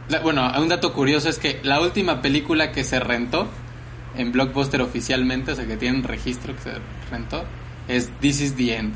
la- 0.09 0.20
bueno, 0.20 0.50
un 0.61 0.68
dato 0.68 0.92
curioso 0.92 1.29
es 1.29 1.38
que 1.38 1.59
la 1.64 1.81
última 1.81 2.22
película 2.22 2.70
que 2.72 2.85
se 2.85 3.00
rentó 3.00 3.48
en 4.16 4.31
Blockbuster 4.33 4.81
oficialmente, 4.83 5.50
o 5.53 5.55
sea 5.57 5.66
que 5.66 5.77
tienen 5.77 6.05
registro 6.05 6.55
que 6.55 6.62
se 6.62 6.72
rentó, 7.11 7.44
es 7.88 8.11
This 8.20 8.40
is 8.42 8.55
the 8.55 8.77
End. 8.77 8.94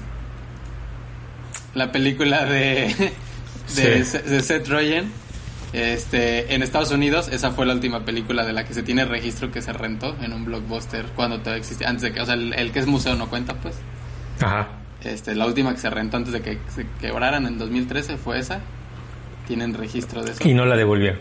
La 1.74 1.90
película 1.92 2.44
de, 2.44 2.94
de, 3.76 4.04
Sí. 4.04 4.18
de 4.18 4.40
Seth 4.42 4.68
Rogen. 4.68 5.10
Este, 5.72 6.54
en 6.54 6.62
Estados 6.62 6.90
Unidos, 6.92 7.28
esa 7.28 7.50
fue 7.50 7.66
la 7.66 7.74
última 7.74 8.04
película 8.04 8.44
de 8.46 8.52
la 8.54 8.64
que 8.64 8.72
se 8.72 8.82
tiene 8.82 9.04
registro 9.04 9.50
que 9.52 9.60
se 9.60 9.72
rentó 9.72 10.16
en 10.22 10.32
un 10.32 10.44
blockbuster 10.46 11.04
cuando 11.14 11.38
todavía 11.40 11.58
existía, 11.60 11.88
antes 11.90 12.02
de 12.02 12.12
que, 12.12 12.20
o 12.22 12.24
sea, 12.26 12.34
el, 12.34 12.54
el 12.54 12.72
que 12.72 12.78
es 12.78 12.86
museo 12.86 13.14
no 13.16 13.28
cuenta, 13.28 13.54
pues. 13.54 13.76
Ajá. 14.40 14.68
Este, 15.04 15.34
la 15.34 15.46
última 15.46 15.72
que 15.72 15.78
se 15.80 15.90
rentó 15.90 16.16
antes 16.16 16.32
de 16.32 16.40
que 16.40 16.58
se 16.74 16.86
quebraran 17.00 17.46
en 17.46 17.58
2013 17.58 18.16
fue 18.16 18.38
esa. 18.38 18.60
Tienen 19.46 19.74
registro 19.74 20.22
de 20.24 20.32
eso. 20.32 20.48
Y 20.48 20.54
no 20.54 20.64
la 20.64 20.76
devolvieron. 20.76 21.20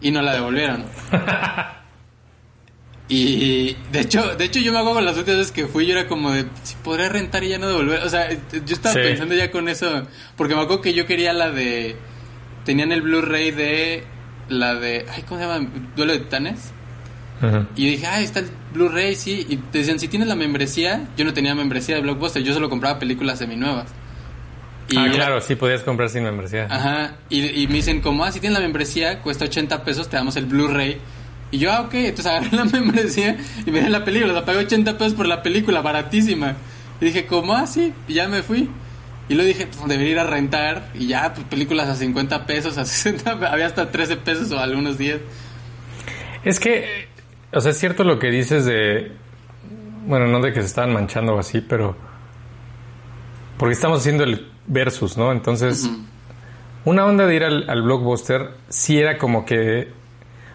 y 0.00 0.10
no 0.10 0.22
la 0.22 0.32
devolvieron. 0.34 0.84
y 3.08 3.76
de 3.92 4.00
hecho, 4.00 4.34
de 4.36 4.44
hecho 4.44 4.60
yo 4.60 4.72
me 4.72 4.78
acuerdo 4.78 5.00
las 5.02 5.16
últimas 5.18 5.38
veces 5.40 5.52
que 5.52 5.66
fui, 5.66 5.86
yo 5.86 5.92
era 5.92 6.08
como 6.08 6.30
de 6.30 6.46
si 6.62 6.74
podría 6.76 7.08
rentar 7.10 7.44
y 7.44 7.50
ya 7.50 7.58
no 7.58 7.68
devolver, 7.68 8.00
o 8.02 8.08
sea, 8.08 8.30
yo 8.30 8.38
estaba 8.74 8.94
Sí. 8.94 9.00
pensando 9.02 9.34
ya 9.34 9.50
con 9.50 9.68
eso, 9.68 10.04
porque 10.36 10.54
me 10.54 10.62
acuerdo 10.62 10.80
que 10.80 10.94
yo 10.94 11.04
quería 11.06 11.32
la 11.34 11.50
de 11.50 11.96
tenían 12.64 12.92
el 12.92 13.02
Blu-ray 13.02 13.50
de 13.50 14.04
la 14.48 14.74
de 14.74 15.06
ay, 15.14 15.22
¿cómo 15.22 15.40
se 15.40 15.46
llama? 15.46 15.66
Duelo 15.96 16.12
de 16.12 16.18
Titanes. 16.20 16.70
Ajá. 17.42 17.66
Y 17.76 17.86
dije, 17.88 18.06
ah, 18.06 18.20
está 18.20 18.40
el 18.40 18.48
Blu-ray, 18.72 19.14
sí. 19.16 19.46
Y 19.48 19.56
te 19.56 19.78
decían, 19.78 19.98
si 19.98 20.08
tienes 20.08 20.28
la 20.28 20.34
membresía, 20.34 21.08
yo 21.16 21.24
no 21.24 21.32
tenía 21.32 21.54
membresía 21.54 21.96
de 21.96 22.00
Blockbuster, 22.02 22.42
yo 22.42 22.54
solo 22.54 22.70
compraba 22.70 22.98
películas 22.98 23.38
seminuevas. 23.38 23.86
Y 24.88 24.96
ah, 24.98 25.06
era- 25.06 25.14
claro, 25.14 25.40
sí, 25.40 25.54
podías 25.54 25.82
comprar 25.82 26.08
sin 26.10 26.22
membresía. 26.24 26.66
Ajá, 26.70 27.14
y, 27.30 27.62
y 27.62 27.66
me 27.68 27.74
dicen, 27.74 28.00
como, 28.00 28.24
ah, 28.24 28.32
si 28.32 28.40
tienes 28.40 28.58
la 28.58 28.62
membresía, 28.64 29.20
cuesta 29.20 29.44
80 29.46 29.82
pesos, 29.84 30.08
te 30.08 30.16
damos 30.16 30.36
el 30.36 30.46
Blu-ray. 30.46 30.98
Y 31.50 31.58
yo, 31.58 31.72
ah, 31.72 31.82
ok, 31.82 31.94
entonces 31.94 32.26
agarré 32.26 32.56
la 32.56 32.64
membresía 32.80 33.36
y 33.66 33.70
miré 33.70 33.88
la 33.88 34.04
película, 34.04 34.32
la 34.32 34.44
pagué 34.44 34.58
80 34.58 34.96
pesos 34.98 35.14
por 35.14 35.26
la 35.26 35.42
película, 35.42 35.80
baratísima. 35.82 36.54
Y 37.00 37.06
dije, 37.06 37.26
como, 37.26 37.54
ah, 37.54 37.66
sí, 37.66 37.92
y 38.08 38.14
ya 38.14 38.28
me 38.28 38.42
fui. 38.42 38.68
Y 39.28 39.34
luego 39.34 39.48
dije, 39.48 39.66
pues 39.66 39.88
debería 39.88 40.12
ir 40.12 40.18
a 40.18 40.24
rentar, 40.24 40.90
y 40.94 41.06
ya, 41.06 41.32
pues 41.32 41.46
películas 41.46 41.88
a 41.88 41.96
50 41.96 42.46
pesos, 42.46 42.76
a 42.76 42.84
60, 42.84 43.30
había 43.50 43.66
hasta 43.66 43.90
13 43.90 44.16
pesos 44.18 44.50
o 44.52 44.58
algunos 44.58 44.98
días. 44.98 45.20
Es 46.44 46.60
que, 46.60 47.08
o 47.52 47.60
sea, 47.60 47.70
es 47.70 47.78
cierto 47.78 48.04
lo 48.04 48.18
que 48.18 48.30
dices 48.30 48.66
de, 48.66 49.12
bueno, 50.06 50.26
no 50.26 50.40
de 50.40 50.52
que 50.52 50.60
se 50.60 50.66
estaban 50.66 50.92
manchando 50.92 51.34
o 51.34 51.38
así, 51.38 51.62
pero 51.62 51.96
porque 53.56 53.72
estamos 53.72 54.00
haciendo 54.00 54.24
el 54.24 54.48
versus, 54.66 55.16
¿no? 55.16 55.32
Entonces, 55.32 55.88
una 56.84 57.06
onda 57.06 57.26
de 57.26 57.34
ir 57.34 57.44
al, 57.44 57.68
al 57.70 57.82
blockbuster 57.82 58.50
sí 58.68 58.98
era 58.98 59.16
como 59.16 59.46
que, 59.46 59.88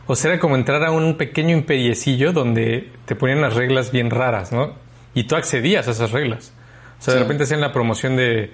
o 0.06 0.16
sea, 0.16 0.34
era 0.34 0.40
como 0.40 0.56
entrar 0.56 0.84
a 0.84 0.92
un 0.92 1.18
pequeño 1.18 1.56
imperiecillo 1.56 2.34
donde 2.34 2.92
te 3.06 3.16
ponían 3.16 3.42
las 3.42 3.56
reglas 3.56 3.92
bien 3.92 4.12
raras, 4.12 4.52
¿no? 4.52 4.74
Y 5.16 5.24
tú 5.24 5.36
accedías 5.36 5.88
a 5.88 5.92
esas 5.92 6.12
reglas. 6.12 6.54
O 7.00 7.02
sea, 7.02 7.14
de 7.14 7.22
repente 7.22 7.44
hacían 7.44 7.62
la 7.62 7.72
promoción 7.72 8.16
de, 8.16 8.52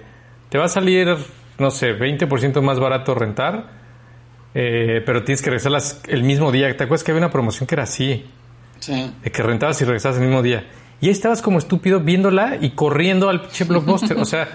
te 0.48 0.56
va 0.58 0.66
a 0.66 0.68
salir, 0.68 1.16
no 1.58 1.70
sé, 1.70 1.92
20% 1.98 2.62
más 2.62 2.78
barato 2.78 3.14
rentar, 3.14 3.66
eh, 4.54 5.02
pero 5.04 5.22
tienes 5.24 5.42
que 5.42 5.50
regresar 5.50 5.72
las- 5.72 6.00
el 6.08 6.22
mismo 6.22 6.50
día. 6.52 6.68
¿Te 6.76 6.84
acuerdas 6.84 7.04
que 7.04 7.10
había 7.12 7.20
una 7.24 7.30
promoción 7.30 7.66
que 7.66 7.74
era 7.74 7.82
así? 7.84 8.24
Sí. 8.78 9.12
De 9.22 9.30
que 9.30 9.42
rentabas 9.42 9.80
y 9.82 9.84
regresabas 9.84 10.18
el 10.18 10.24
mismo 10.26 10.42
día. 10.42 10.66
Y 11.00 11.06
ahí 11.06 11.12
estabas 11.12 11.42
como 11.42 11.58
estúpido 11.58 12.00
viéndola 12.00 12.56
y 12.60 12.70
corriendo 12.70 13.28
al 13.28 13.40
pinche 13.42 13.64
blockbuster. 13.64 14.16
o 14.18 14.24
sea, 14.24 14.48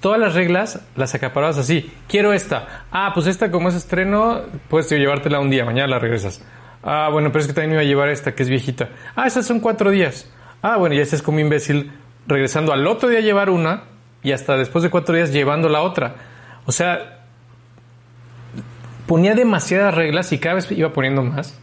todas 0.00 0.20
las 0.20 0.34
reglas 0.34 0.80
las 0.96 1.14
acaparabas 1.14 1.58
así. 1.58 1.90
Quiero 2.08 2.32
esta. 2.32 2.84
Ah, 2.92 3.10
pues 3.14 3.26
esta 3.26 3.50
como 3.50 3.68
es 3.70 3.74
estreno, 3.74 4.42
puedes 4.68 4.88
llevártela 4.90 5.40
un 5.40 5.50
día, 5.50 5.64
mañana 5.64 5.88
la 5.88 5.98
regresas. 5.98 6.44
Ah, 6.82 7.08
bueno, 7.12 7.30
pero 7.32 7.40
es 7.40 7.46
que 7.48 7.52
también 7.52 7.70
me 7.70 7.74
iba 7.76 7.82
a 7.82 7.86
llevar 7.86 8.08
esta 8.08 8.34
que 8.34 8.42
es 8.42 8.48
viejita. 8.48 8.90
Ah, 9.16 9.26
esas 9.26 9.46
son 9.46 9.60
cuatro 9.60 9.90
días. 9.90 10.30
Ah, 10.62 10.76
bueno, 10.76 10.94
ya 10.94 11.02
estás 11.02 11.22
como 11.22 11.40
imbécil 11.40 11.90
regresando 12.30 12.72
al 12.72 12.86
otro 12.86 13.08
día 13.08 13.18
a 13.18 13.22
llevar 13.22 13.50
una 13.50 13.82
y 14.22 14.32
hasta 14.32 14.56
después 14.56 14.82
de 14.82 14.90
cuatro 14.90 15.14
días 15.14 15.32
llevando 15.32 15.68
la 15.68 15.82
otra. 15.82 16.14
O 16.66 16.72
sea, 16.72 17.24
ponía 19.06 19.34
demasiadas 19.34 19.94
reglas 19.94 20.32
y 20.32 20.38
cada 20.38 20.56
vez 20.56 20.70
iba 20.72 20.92
poniendo 20.92 21.22
más. 21.22 21.58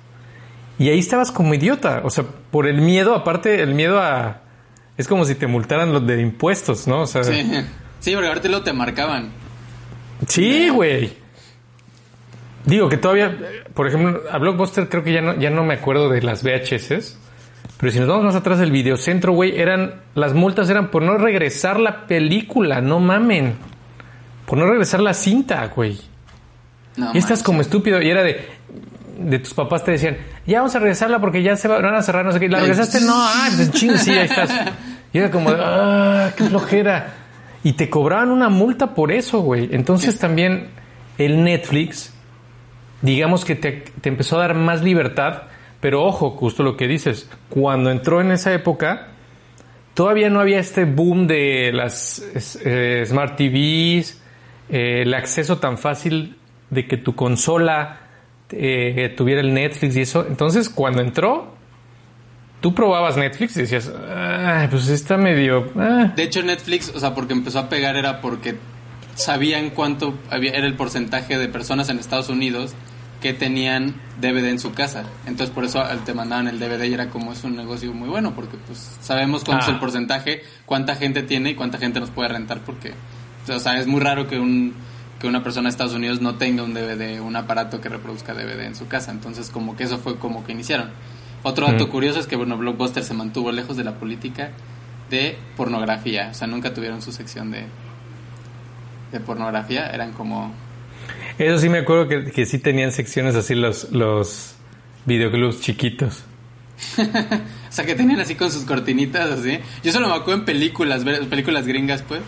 Y 0.79 0.89
ahí 0.89 0.99
estabas 0.99 1.31
como 1.31 1.53
idiota. 1.53 2.01
O 2.03 2.09
sea, 2.09 2.23
por 2.51 2.67
el 2.67 2.81
miedo, 2.81 3.15
aparte, 3.15 3.61
el 3.61 3.73
miedo 3.73 3.99
a. 3.99 4.41
Es 4.97 5.07
como 5.07 5.25
si 5.25 5.35
te 5.35 5.47
multaran 5.47 5.93
los 5.93 6.05
de 6.05 6.21
impuestos, 6.21 6.87
¿no? 6.87 7.01
O 7.01 7.07
sea, 7.07 7.23
Sí, 7.23 7.43
sí 7.99 8.13
porque 8.13 8.27
ahorita 8.27 8.49
lo 8.49 8.63
te 8.63 8.73
marcaban. 8.73 9.29
sí, 10.27 10.69
güey. 10.69 11.13
Digo 12.65 12.89
que 12.89 12.97
todavía, 12.97 13.37
por 13.73 13.87
ejemplo, 13.87 14.21
a 14.29 14.37
Blockbuster 14.39 14.89
creo 14.89 15.03
que 15.03 15.13
ya 15.13 15.21
no, 15.21 15.35
ya 15.39 15.49
no 15.49 15.63
me 15.63 15.75
acuerdo 15.75 16.09
de 16.09 16.21
las 16.21 16.43
VHS. 16.43 17.17
Pero 17.79 17.91
si 17.91 17.99
nos 17.99 18.07
vamos 18.07 18.25
más 18.25 18.35
atrás 18.35 18.57
del 18.59 18.71
videocentro, 18.71 19.33
güey, 19.33 19.59
eran, 19.59 19.95
las 20.15 20.33
multas 20.33 20.69
eran 20.69 20.89
por 20.89 21.03
no 21.03 21.17
regresar 21.17 21.79
la 21.79 22.07
película, 22.07 22.81
no 22.81 22.99
mamen. 22.99 23.53
Por 24.45 24.57
no 24.57 24.65
regresar 24.65 24.99
la 24.99 25.13
cinta, 25.13 25.65
güey. 25.67 25.97
No, 26.95 27.11
y 27.13 27.17
estás 27.19 27.43
como 27.43 27.61
estúpido. 27.61 28.01
Y 28.01 28.09
era 28.09 28.23
de, 28.23 28.47
de 29.19 29.39
tus 29.39 29.53
papás 29.53 29.83
te 29.83 29.91
decían, 29.91 30.17
ya 30.47 30.59
vamos 30.59 30.75
a 30.75 30.79
regresarla 30.79 31.19
porque 31.19 31.43
ya 31.43 31.55
se 31.55 31.67
va- 31.67 31.79
van 31.79 31.93
a 31.93 32.01
cerrar, 32.01 32.25
no 32.25 32.31
sé 32.31 32.39
qué. 32.39 32.49
¿La 32.49 32.59
regresaste? 32.61 33.01
No, 33.01 33.13
ah, 33.15 33.47
pues 33.55 33.71
ching, 33.71 33.95
sí, 33.97 34.11
ahí 34.11 34.25
estás. 34.25 34.49
Y 35.13 35.19
era 35.19 35.31
como, 35.31 35.49
ah, 35.51 36.31
qué 36.35 36.43
flojera. 36.45 37.13
Y 37.63 37.73
te 37.73 37.89
cobraban 37.89 38.29
una 38.29 38.49
multa 38.49 38.93
por 38.93 39.11
eso, 39.11 39.39
güey. 39.39 39.69
Entonces 39.71 40.19
también 40.19 40.67
el 41.17 41.43
Netflix, 41.43 42.13
digamos 43.01 43.45
que 43.45 43.55
te, 43.55 43.85
te 44.01 44.09
empezó 44.09 44.37
a 44.37 44.41
dar 44.41 44.53
más 44.55 44.81
libertad. 44.83 45.43
Pero 45.79 46.03
ojo, 46.03 46.31
justo 46.31 46.63
lo 46.63 46.75
que 46.75 46.87
dices, 46.87 47.29
cuando 47.49 47.91
entró 47.91 48.21
en 48.21 48.31
esa 48.31 48.53
época, 48.53 49.09
todavía 49.93 50.29
no 50.29 50.39
había 50.39 50.59
este 50.59 50.85
boom 50.85 51.27
de 51.27 51.71
las 51.71 52.23
eh, 52.63 53.03
Smart 53.05 53.35
TVs, 53.35 54.21
eh, 54.69 55.03
el 55.03 55.13
acceso 55.13 55.59
tan 55.59 55.77
fácil 55.77 56.35
de 56.69 56.87
que 56.87 56.97
tu 56.97 57.15
consola 57.15 58.01
eh, 58.49 59.13
tuviera 59.15 59.41
el 59.41 59.53
Netflix 59.53 59.95
y 59.95 60.01
eso. 60.01 60.25
Entonces, 60.27 60.69
cuando 60.69 61.01
entró, 61.01 61.53
tú 62.59 62.73
probabas 62.73 63.15
Netflix 63.15 63.55
y 63.57 63.61
decías, 63.61 63.91
"Ay, 64.09 64.67
pues 64.69 64.89
está 64.89 65.17
medio... 65.17 65.71
ah". 65.75 66.11
De 66.15 66.23
hecho, 66.23 66.41
Netflix, 66.41 66.91
o 66.95 66.99
sea, 66.99 67.13
porque 67.13 67.33
empezó 67.33 67.59
a 67.59 67.69
pegar 67.69 67.95
era 67.95 68.19
porque 68.19 68.55
sabían 69.15 69.69
cuánto 69.71 70.15
había, 70.29 70.51
era 70.51 70.65
el 70.65 70.75
porcentaje 70.75 71.37
de 71.37 71.47
personas 71.47 71.89
en 71.89 71.99
Estados 71.99 72.29
Unidos 72.29 72.75
que 73.21 73.33
tenían 73.33 73.95
DVD 74.21 74.49
en 74.49 74.59
su 74.59 74.73
casa. 74.73 75.03
Entonces, 75.25 75.53
por 75.53 75.65
eso 75.65 75.83
te 76.05 76.13
mandaban 76.13 76.47
el 76.47 76.59
DVD 76.59 76.83
y 76.85 76.93
era 76.93 77.09
como 77.09 77.33
es 77.33 77.43
un 77.43 77.55
negocio 77.55 77.91
muy 77.93 78.07
bueno, 78.09 78.33
porque 78.35 78.57
pues 78.67 78.97
sabemos 79.01 79.43
cuánto 79.43 79.63
Ah. 79.65 79.67
es 79.69 79.73
el 79.73 79.79
porcentaje, 79.79 80.41
cuánta 80.65 80.95
gente 80.95 81.23
tiene 81.23 81.51
y 81.51 81.55
cuánta 81.55 81.77
gente 81.79 81.99
nos 81.99 82.11
puede 82.11 82.29
rentar, 82.29 82.59
porque, 82.59 82.93
o 83.49 83.59
sea, 83.59 83.79
es 83.79 83.87
muy 83.87 83.99
raro 84.01 84.27
que 84.27 84.39
un 84.39 84.73
que 85.19 85.25
una 85.27 85.41
persona 85.41 85.63
de 85.67 85.71
Estados 85.71 85.95
Unidos 85.95 86.21
no 86.21 86.35
tenga 86.35 86.61
un 86.61 86.75
DVD, 86.75 87.19
un 87.21 87.35
aparato 87.35 87.81
que 87.81 87.89
reproduzca 87.89 88.35
DVD 88.35 88.65
en 88.67 88.75
su 88.75 88.87
casa. 88.87 89.09
Entonces, 89.09 89.49
como 89.49 89.75
que 89.75 89.85
eso 89.85 89.97
fue 89.97 90.17
como 90.19 90.45
que 90.45 90.51
iniciaron. 90.51 90.91
Otro 91.41 91.65
dato 91.65 91.87
Mm. 91.87 91.89
curioso 91.89 92.19
es 92.19 92.27
que, 92.27 92.35
bueno, 92.35 92.55
Blockbuster 92.55 93.03
se 93.03 93.15
mantuvo 93.15 93.51
lejos 93.51 93.75
de 93.77 93.83
la 93.83 93.95
política 93.95 94.51
de 95.09 95.35
pornografía. 95.55 96.27
O 96.29 96.33
sea, 96.35 96.45
nunca 96.45 96.71
tuvieron 96.71 97.01
su 97.01 97.11
sección 97.11 97.49
de, 97.49 97.65
de 99.11 99.19
pornografía. 99.19 99.87
Eran 99.89 100.11
como... 100.13 100.51
Eso 101.37 101.59
sí 101.59 101.69
me 101.69 101.79
acuerdo 101.79 102.07
que, 102.07 102.31
que 102.31 102.45
sí 102.45 102.57
tenían 102.59 102.91
secciones 102.91 103.35
así 103.35 103.53
los, 103.55 103.91
los 103.91 104.55
videoclubs 105.05 105.61
chiquitos. 105.61 106.23
O 107.69 107.71
sea, 107.77 107.85
que 107.85 107.95
tenían 107.95 108.19
así 108.19 108.33
con 108.35 108.49
sus 108.49 108.63
cortinitas, 108.63 109.29
así. 109.29 109.59
Yo 109.83 109.91
solo 109.91 110.07
me 110.07 110.15
acuerdo 110.15 110.39
en 110.39 110.45
películas, 110.45 111.03
películas 111.29 111.67
gringas, 111.67 112.01
pues. 112.01 112.21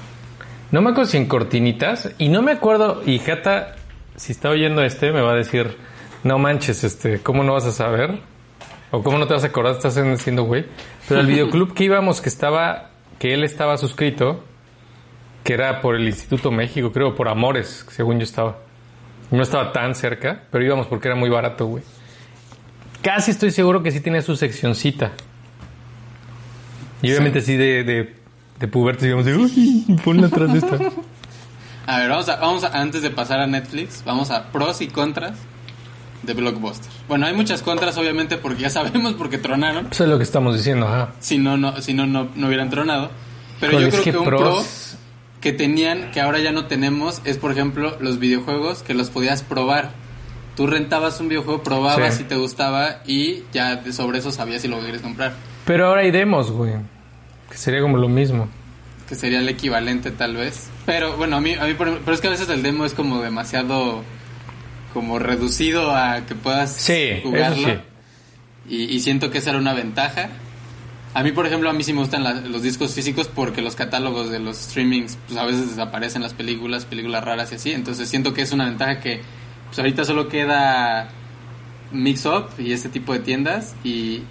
No 0.69 0.82
me 0.82 0.91
acuerdo 0.91 1.10
si 1.10 1.17
en 1.17 1.28
cortinitas. 1.28 2.12
Y 2.17 2.30
no 2.30 2.41
me 2.41 2.52
acuerdo, 2.52 3.02
y 3.06 3.17
Jata, 3.19 3.78
si 4.15 4.34
está 4.34 4.50
oyendo 4.50 4.84
este, 4.84 5.12
me 5.12 5.22
va 5.22 5.32
a 5.32 5.36
decir, 5.36 5.78
no 6.24 6.38
manches, 6.38 6.84
este, 6.84 7.19
¿cómo 7.19 7.43
no 7.43 7.54
vas 7.54 7.65
a 7.65 7.72
saber? 7.72 8.19
O 8.91 9.02
cómo 9.02 9.17
no 9.17 9.28
te 9.28 9.34
vas 9.34 9.43
a 9.43 9.48
acordar, 9.48 9.74
estás 9.74 10.00
siendo 10.22 10.43
güey. 10.43 10.65
Pero 11.08 11.22
el 11.22 11.28
videoclub 11.28 11.74
que 11.74 11.86
íbamos, 11.86 12.22
que 12.22 12.30
estaba, 12.30 12.91
que 13.17 13.34
él 13.34 13.43
estaba 13.43 13.78
suscrito, 13.78 14.43
que 15.43 15.54
era 15.54 15.82
por 15.82 15.95
el 15.95 16.06
Instituto 16.06 16.52
México, 16.52 16.91
creo, 16.91 17.15
por 17.15 17.30
Amores, 17.30 17.86
según 17.89 18.19
yo 18.19 18.24
estaba. 18.24 18.68
No 19.31 19.43
estaba 19.43 19.71
tan 19.71 19.93
cerca, 19.95 20.43
pero 20.51 20.63
íbamos 20.65 20.87
porque 20.87 21.07
era 21.07 21.15
muy 21.15 21.29
barato, 21.29 21.65
güey. 21.67 21.83
Casi 23.01 23.31
estoy 23.31 23.51
seguro 23.51 23.81
que 23.83 23.91
sí 23.91 24.01
tenía 24.01 24.21
su 24.21 24.35
seccioncita. 24.35 25.11
Y 27.01 27.11
obviamente 27.11 27.41
sí, 27.41 27.55
de, 27.55 27.83
de, 27.83 28.15
de 28.59 28.67
pubertos 28.67 29.05
íbamos 29.05 29.25
de, 29.25 29.35
uy, 29.35 29.85
ponla 30.03 30.27
atrás 30.27 30.51
de 30.51 30.59
esta. 30.59 30.77
A 31.87 31.99
ver, 31.99 32.09
vamos 32.09 32.27
a, 32.29 32.35
vamos 32.37 32.63
a, 32.63 32.79
antes 32.79 33.01
de 33.01 33.09
pasar 33.09 33.39
a 33.39 33.47
Netflix, 33.47 34.03
vamos 34.05 34.31
a 34.31 34.51
pros 34.51 34.81
y 34.81 34.87
contras 34.87 35.37
de 36.23 36.33
Blockbuster. 36.33 36.91
Bueno, 37.07 37.25
hay 37.25 37.33
muchas 37.33 37.61
contras, 37.61 37.97
obviamente, 37.97 38.37
porque 38.37 38.63
ya 38.63 38.69
sabemos 38.69 39.13
porque 39.13 39.37
tronaron. 39.37 39.87
Eso 39.91 40.03
es 40.03 40.09
lo 40.09 40.17
que 40.17 40.23
estamos 40.23 40.55
diciendo, 40.57 40.87
ajá. 40.87 41.13
Si 41.19 41.37
no, 41.37 41.55
no, 41.55 41.81
si 41.81 41.93
no, 41.93 42.05
no, 42.05 42.27
no 42.35 42.47
hubieran 42.47 42.69
tronado. 42.69 43.09
Pero 43.61 43.73
Híjole, 43.73 43.91
yo 43.91 43.97
es 43.97 44.01
creo 44.01 44.03
que, 44.03 44.11
que 44.11 44.17
un 44.17 44.25
pros- 44.25 44.39
pro 44.39 44.88
que 45.41 45.54
tenían, 45.54 46.12
que 46.12 46.19
ahora 46.21 46.39
ya 46.39 46.52
no 46.52 46.65
tenemos, 46.65 47.21
es 47.25 47.38
por 47.38 47.52
ejemplo 47.52 47.97
los 47.99 48.19
videojuegos 48.19 48.84
que 48.84 48.93
los 48.93 49.10
podías 49.10 49.41
probar. 49.43 49.91
Tú 50.56 50.67
rentabas 50.67 51.19
un 51.21 51.30
videojuego, 51.30 51.63
probabas 51.63 52.13
Sí. 52.15 52.23
si 52.23 52.23
te 52.25 52.36
gustaba 52.36 53.02
y 53.06 53.43
ya 53.54 53.82
sobre 53.93 54.19
eso 54.19 54.32
sabías 54.32 54.62
si 54.62 54.67
lo 54.67 54.82
querías 54.82 55.02
comprar. 55.02 55.34
Pero 55.65 55.88
ahora 55.88 56.02
hay 56.02 56.12
demos, 56.12 56.52
güey. 56.52 56.73
Que 57.49 57.58
sería 57.58 57.82
como 57.82 57.97
lo 57.97 58.10
mismo. 58.10 58.49
Que 59.08 59.15
sería 59.15 59.39
el 59.39 59.47
equivalente 59.47 60.12
tal 60.12 60.36
vez. 60.36 60.69
Pero 60.86 61.15
bueno, 61.15 61.38
a 61.38 61.41
mí, 61.41 61.54
a 61.54 61.63
mí 61.65 61.73
por- 61.75 61.99
pero 61.99 62.13
es 62.13 62.19
que 62.21 62.28
a 62.28 62.32
veces 62.32 62.49
el 62.49 62.62
demo 62.62 62.84
es 62.86 62.93
como 62.93 63.21
demasiado 63.21 64.04
como 64.93 65.19
reducido 65.19 65.95
a 65.95 66.25
que 66.25 66.36
puedas 66.36 66.73
Sí, 66.75 67.21
jugarlo. 67.23 67.56
eso 67.56 67.69
sí. 68.67 68.75
Y, 68.75 68.84
y 68.95 68.99
siento 68.99 69.32
que 69.32 69.38
esa 69.38 69.52
era 69.52 69.60
una 69.60 69.73
ventaja. 69.73 70.30
A 71.19 71.23
mí, 71.23 71.32
por 71.34 71.45
ejemplo, 71.45 71.69
a 71.69 71.73
mí 71.73 71.84
sí 71.84 71.91
me 71.91 71.99
gustan 71.99 72.23
la- 72.23 72.34
los 72.36 72.62
discos 72.63 72.93
físicos 72.93 73.27
porque 73.27 73.62
los 73.62 73.75
catálogos 73.75 74.29
de 74.32 74.39
los 74.39 74.55
streamings, 74.58 75.17
pues 75.27 75.38
a 75.38 75.45
veces 75.45 75.69
desaparecen 75.69 76.21
las 76.21 76.34
películas, 76.34 76.86
películas 76.86 77.23
raras 77.23 77.51
y 77.51 77.55
así. 77.55 77.71
Entonces 77.73 78.08
siento 78.08 78.34
que 78.34 78.41
es 78.41 78.51
una 78.53 78.65
ventaja 78.65 78.99
que 79.01 79.21
pues 79.67 79.77
ahorita 79.79 80.05
solo 80.05 80.29
queda 80.29 81.10
Mix 81.91 82.25
Up 82.25 82.45
y 82.58 82.71
ese 82.71 82.88
tipo 82.89 83.12
de 83.13 83.19
tiendas 83.19 83.75
y, 83.84 84.21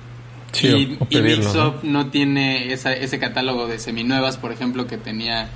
Sí, 0.53 0.97
y, 1.11 1.19
y 1.19 1.21
Mix 1.21 1.55
¿no? 1.55 1.69
Up 1.69 1.75
¿no? 1.83 2.07
tiene 2.07 2.73
esa, 2.73 2.95
ese 2.95 3.19
catálogo 3.19 3.67
de 3.67 3.79
seminuevas, 3.79 4.39
por 4.39 4.51
ejemplo, 4.51 4.87
que 4.87 4.97
tenía... 4.97 5.51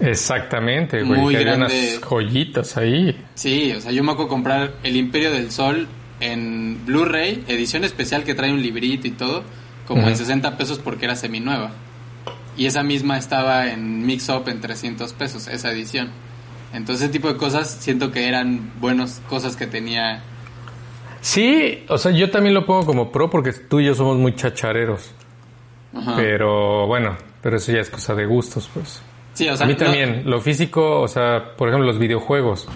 Exactamente, 0.00 1.02
güey. 1.02 1.20
Muy 1.20 1.34
que 1.34 1.40
había 1.40 1.56
grande. 1.56 1.88
unas 1.96 2.00
joyitas 2.00 2.76
ahí. 2.76 3.16
Sí, 3.34 3.72
o 3.72 3.80
sea, 3.80 3.92
yo 3.92 4.02
me 4.02 4.12
acuerdo 4.12 4.28
comprar 4.28 4.74
El 4.82 4.96
Imperio 4.96 5.30
del 5.32 5.50
Sol 5.50 5.86
en 6.20 6.84
Blu-ray, 6.84 7.44
edición 7.48 7.84
especial 7.84 8.24
que 8.24 8.34
trae 8.34 8.52
un 8.52 8.60
librito 8.62 9.06
y 9.06 9.12
todo, 9.12 9.44
como 9.94 10.06
en 10.08 10.14
Ujú. 10.14 10.18
60 10.24 10.56
pesos 10.56 10.78
porque 10.78 11.04
era 11.06 11.16
seminueva. 11.16 11.70
Y 12.56 12.66
esa 12.66 12.82
misma 12.82 13.16
estaba 13.18 13.68
en 13.70 14.04
Mix 14.06 14.28
Up 14.28 14.44
en 14.48 14.60
300 14.60 15.12
pesos, 15.14 15.48
esa 15.48 15.70
edición. 15.72 16.10
Entonces, 16.74 17.04
ese 17.04 17.12
tipo 17.12 17.28
de 17.28 17.36
cosas 17.36 17.70
siento 17.70 18.10
que 18.10 18.28
eran 18.28 18.72
buenas 18.80 19.22
cosas 19.28 19.56
que 19.56 19.66
tenía. 19.66 20.22
Sí, 21.20 21.84
o 21.88 21.98
sea, 21.98 22.10
yo 22.12 22.30
también 22.30 22.54
lo 22.54 22.66
pongo 22.66 22.84
como 22.84 23.12
pro 23.12 23.30
porque 23.30 23.52
tú 23.52 23.80
y 23.80 23.86
yo 23.86 23.94
somos 23.94 24.16
muy 24.18 24.34
chachareros. 24.34 25.12
Ajá. 25.94 26.14
Pero 26.16 26.86
bueno, 26.86 27.16
pero 27.42 27.56
eso 27.58 27.72
ya 27.72 27.80
es 27.80 27.90
cosa 27.90 28.14
de 28.14 28.26
gustos, 28.26 28.68
pues. 28.72 29.02
Sí, 29.34 29.48
o 29.48 29.56
sea, 29.56 29.64
a 29.64 29.68
mí 29.68 29.74
no- 29.74 29.84
también, 29.84 30.22
lo 30.26 30.40
físico, 30.40 31.00
o 31.00 31.08
sea, 31.08 31.54
por 31.56 31.68
ejemplo, 31.68 31.86
los 31.86 31.98
videojuegos. 31.98 32.68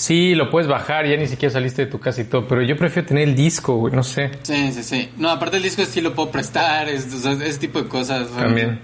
Sí, 0.00 0.34
lo 0.34 0.48
puedes 0.48 0.66
bajar, 0.66 1.06
ya 1.06 1.16
ni 1.18 1.26
siquiera 1.26 1.52
saliste 1.52 1.84
de 1.84 1.90
tu 1.90 2.00
casa 2.00 2.22
y 2.22 2.24
todo, 2.24 2.48
pero 2.48 2.62
yo 2.62 2.74
prefiero 2.76 3.06
tener 3.06 3.28
el 3.28 3.34
disco, 3.34 3.76
güey, 3.76 3.94
no 3.94 4.02
sé. 4.02 4.30
Sí, 4.42 4.72
sí, 4.72 4.82
sí. 4.82 5.10
No, 5.18 5.28
aparte 5.28 5.58
el 5.58 5.62
disco 5.62 5.84
sí 5.84 6.00
lo 6.00 6.14
puedo 6.14 6.30
prestar, 6.30 6.88
es, 6.88 7.12
o 7.12 7.18
sea, 7.18 7.32
ese 7.32 7.58
tipo 7.58 7.82
de 7.82 7.88
cosas. 7.88 8.28
También. 8.30 8.80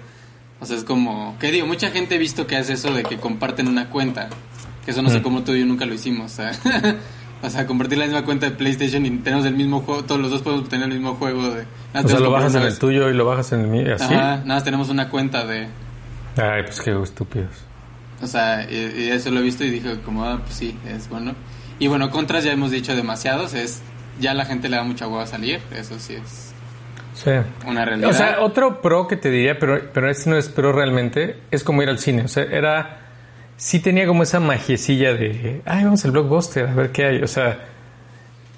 O 0.60 0.66
sea, 0.66 0.76
es 0.76 0.84
como, 0.84 1.34
¿qué 1.40 1.50
digo? 1.50 1.66
Mucha 1.66 1.90
gente 1.90 2.16
he 2.16 2.18
visto 2.18 2.46
que 2.46 2.56
hace 2.56 2.74
eso 2.74 2.92
de 2.92 3.02
que 3.02 3.16
comparten 3.16 3.66
una 3.66 3.88
cuenta. 3.88 4.28
Que 4.84 4.90
eso 4.90 5.00
no 5.00 5.08
sé 5.08 5.20
Mm. 5.20 5.22
cómo 5.22 5.42
tú 5.42 5.52
y 5.54 5.60
yo 5.60 5.66
nunca 5.66 5.86
lo 5.86 5.94
hicimos. 5.94 6.32
O 6.32 6.36
sea, 6.36 6.52
o 7.42 7.48
sea, 7.50 7.66
compartir 7.66 7.96
la 7.98 8.04
misma 8.04 8.24
cuenta 8.24 8.46
de 8.50 8.52
PlayStation 8.56 9.04
y 9.06 9.10
tenemos 9.18 9.46
el 9.46 9.54
mismo 9.54 9.80
juego, 9.80 10.04
todos 10.04 10.20
los 10.20 10.30
dos 10.30 10.42
podemos 10.42 10.68
tener 10.68 10.86
el 10.88 10.94
mismo 10.98 11.14
juego 11.14 11.48
de... 11.50 11.64
O 11.94 12.08
sea, 12.08 12.20
lo 12.20 12.30
bajas 12.30 12.54
en 12.56 12.62
el 12.62 12.78
tuyo 12.78 13.08
y 13.08 13.14
lo 13.14 13.24
bajas 13.24 13.52
en 13.52 13.60
el 13.60 13.66
mío, 13.68 13.94
así. 13.94 14.04
Ajá, 14.04 14.14
nada 14.36 14.44
más 14.44 14.64
tenemos 14.64 14.90
una 14.90 15.08
cuenta 15.08 15.46
de... 15.46 15.66
Ay, 16.36 16.62
pues 16.64 16.80
qué 16.82 16.90
estúpidos. 17.02 17.48
O 18.22 18.26
sea, 18.26 18.66
y, 18.70 18.76
y 19.04 19.10
eso 19.10 19.30
lo 19.30 19.40
he 19.40 19.42
visto 19.42 19.64
y 19.64 19.70
dije 19.70 19.98
como, 20.04 20.24
ah, 20.24 20.40
pues 20.42 20.54
sí, 20.56 20.76
es 20.88 21.08
bueno. 21.08 21.34
Y 21.78 21.88
bueno, 21.88 22.10
contras 22.10 22.44
ya 22.44 22.52
hemos 22.52 22.70
dicho 22.70 22.94
demasiados, 22.96 23.54
es... 23.54 23.82
Ya 24.18 24.32
la 24.32 24.46
gente 24.46 24.70
le 24.70 24.76
da 24.78 24.82
mucha 24.82 25.06
hueva 25.06 25.24
a 25.24 25.26
salir, 25.26 25.60
eso 25.74 25.98
sí 25.98 26.14
es 26.14 26.54
Sí. 27.12 27.30
una 27.66 27.84
realidad. 27.84 28.08
O 28.08 28.12
sea, 28.14 28.40
otro 28.40 28.80
pro 28.80 29.06
que 29.06 29.16
te 29.18 29.28
diría, 29.30 29.58
pero, 29.58 29.78
pero 29.92 30.10
este 30.10 30.30
no 30.30 30.38
es 30.38 30.48
pro 30.48 30.72
realmente, 30.72 31.36
es 31.50 31.62
como 31.62 31.82
ir 31.82 31.90
al 31.90 31.98
cine. 31.98 32.22
O 32.22 32.28
sea, 32.28 32.44
era. 32.44 33.00
Sí 33.58 33.78
tenía 33.80 34.06
como 34.06 34.22
esa 34.22 34.40
magiecilla 34.40 35.12
de. 35.12 35.60
Ay, 35.66 35.84
vamos 35.84 36.02
al 36.06 36.12
blockbuster, 36.12 36.66
a 36.66 36.72
ver 36.74 36.92
qué 36.92 37.04
hay. 37.04 37.22
O 37.22 37.26
sea, 37.26 37.58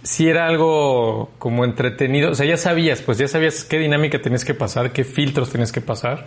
sí 0.04 0.28
era 0.28 0.46
algo 0.46 1.32
como 1.38 1.64
entretenido. 1.64 2.30
O 2.30 2.34
sea, 2.36 2.46
ya 2.46 2.56
sabías, 2.56 3.00
pues 3.02 3.18
ya 3.18 3.26
sabías 3.26 3.64
qué 3.64 3.78
dinámica 3.78 4.20
tenías 4.20 4.44
que 4.44 4.54
pasar, 4.54 4.92
qué 4.92 5.02
filtros 5.04 5.50
tenías 5.50 5.72
que 5.72 5.80
pasar. 5.80 6.26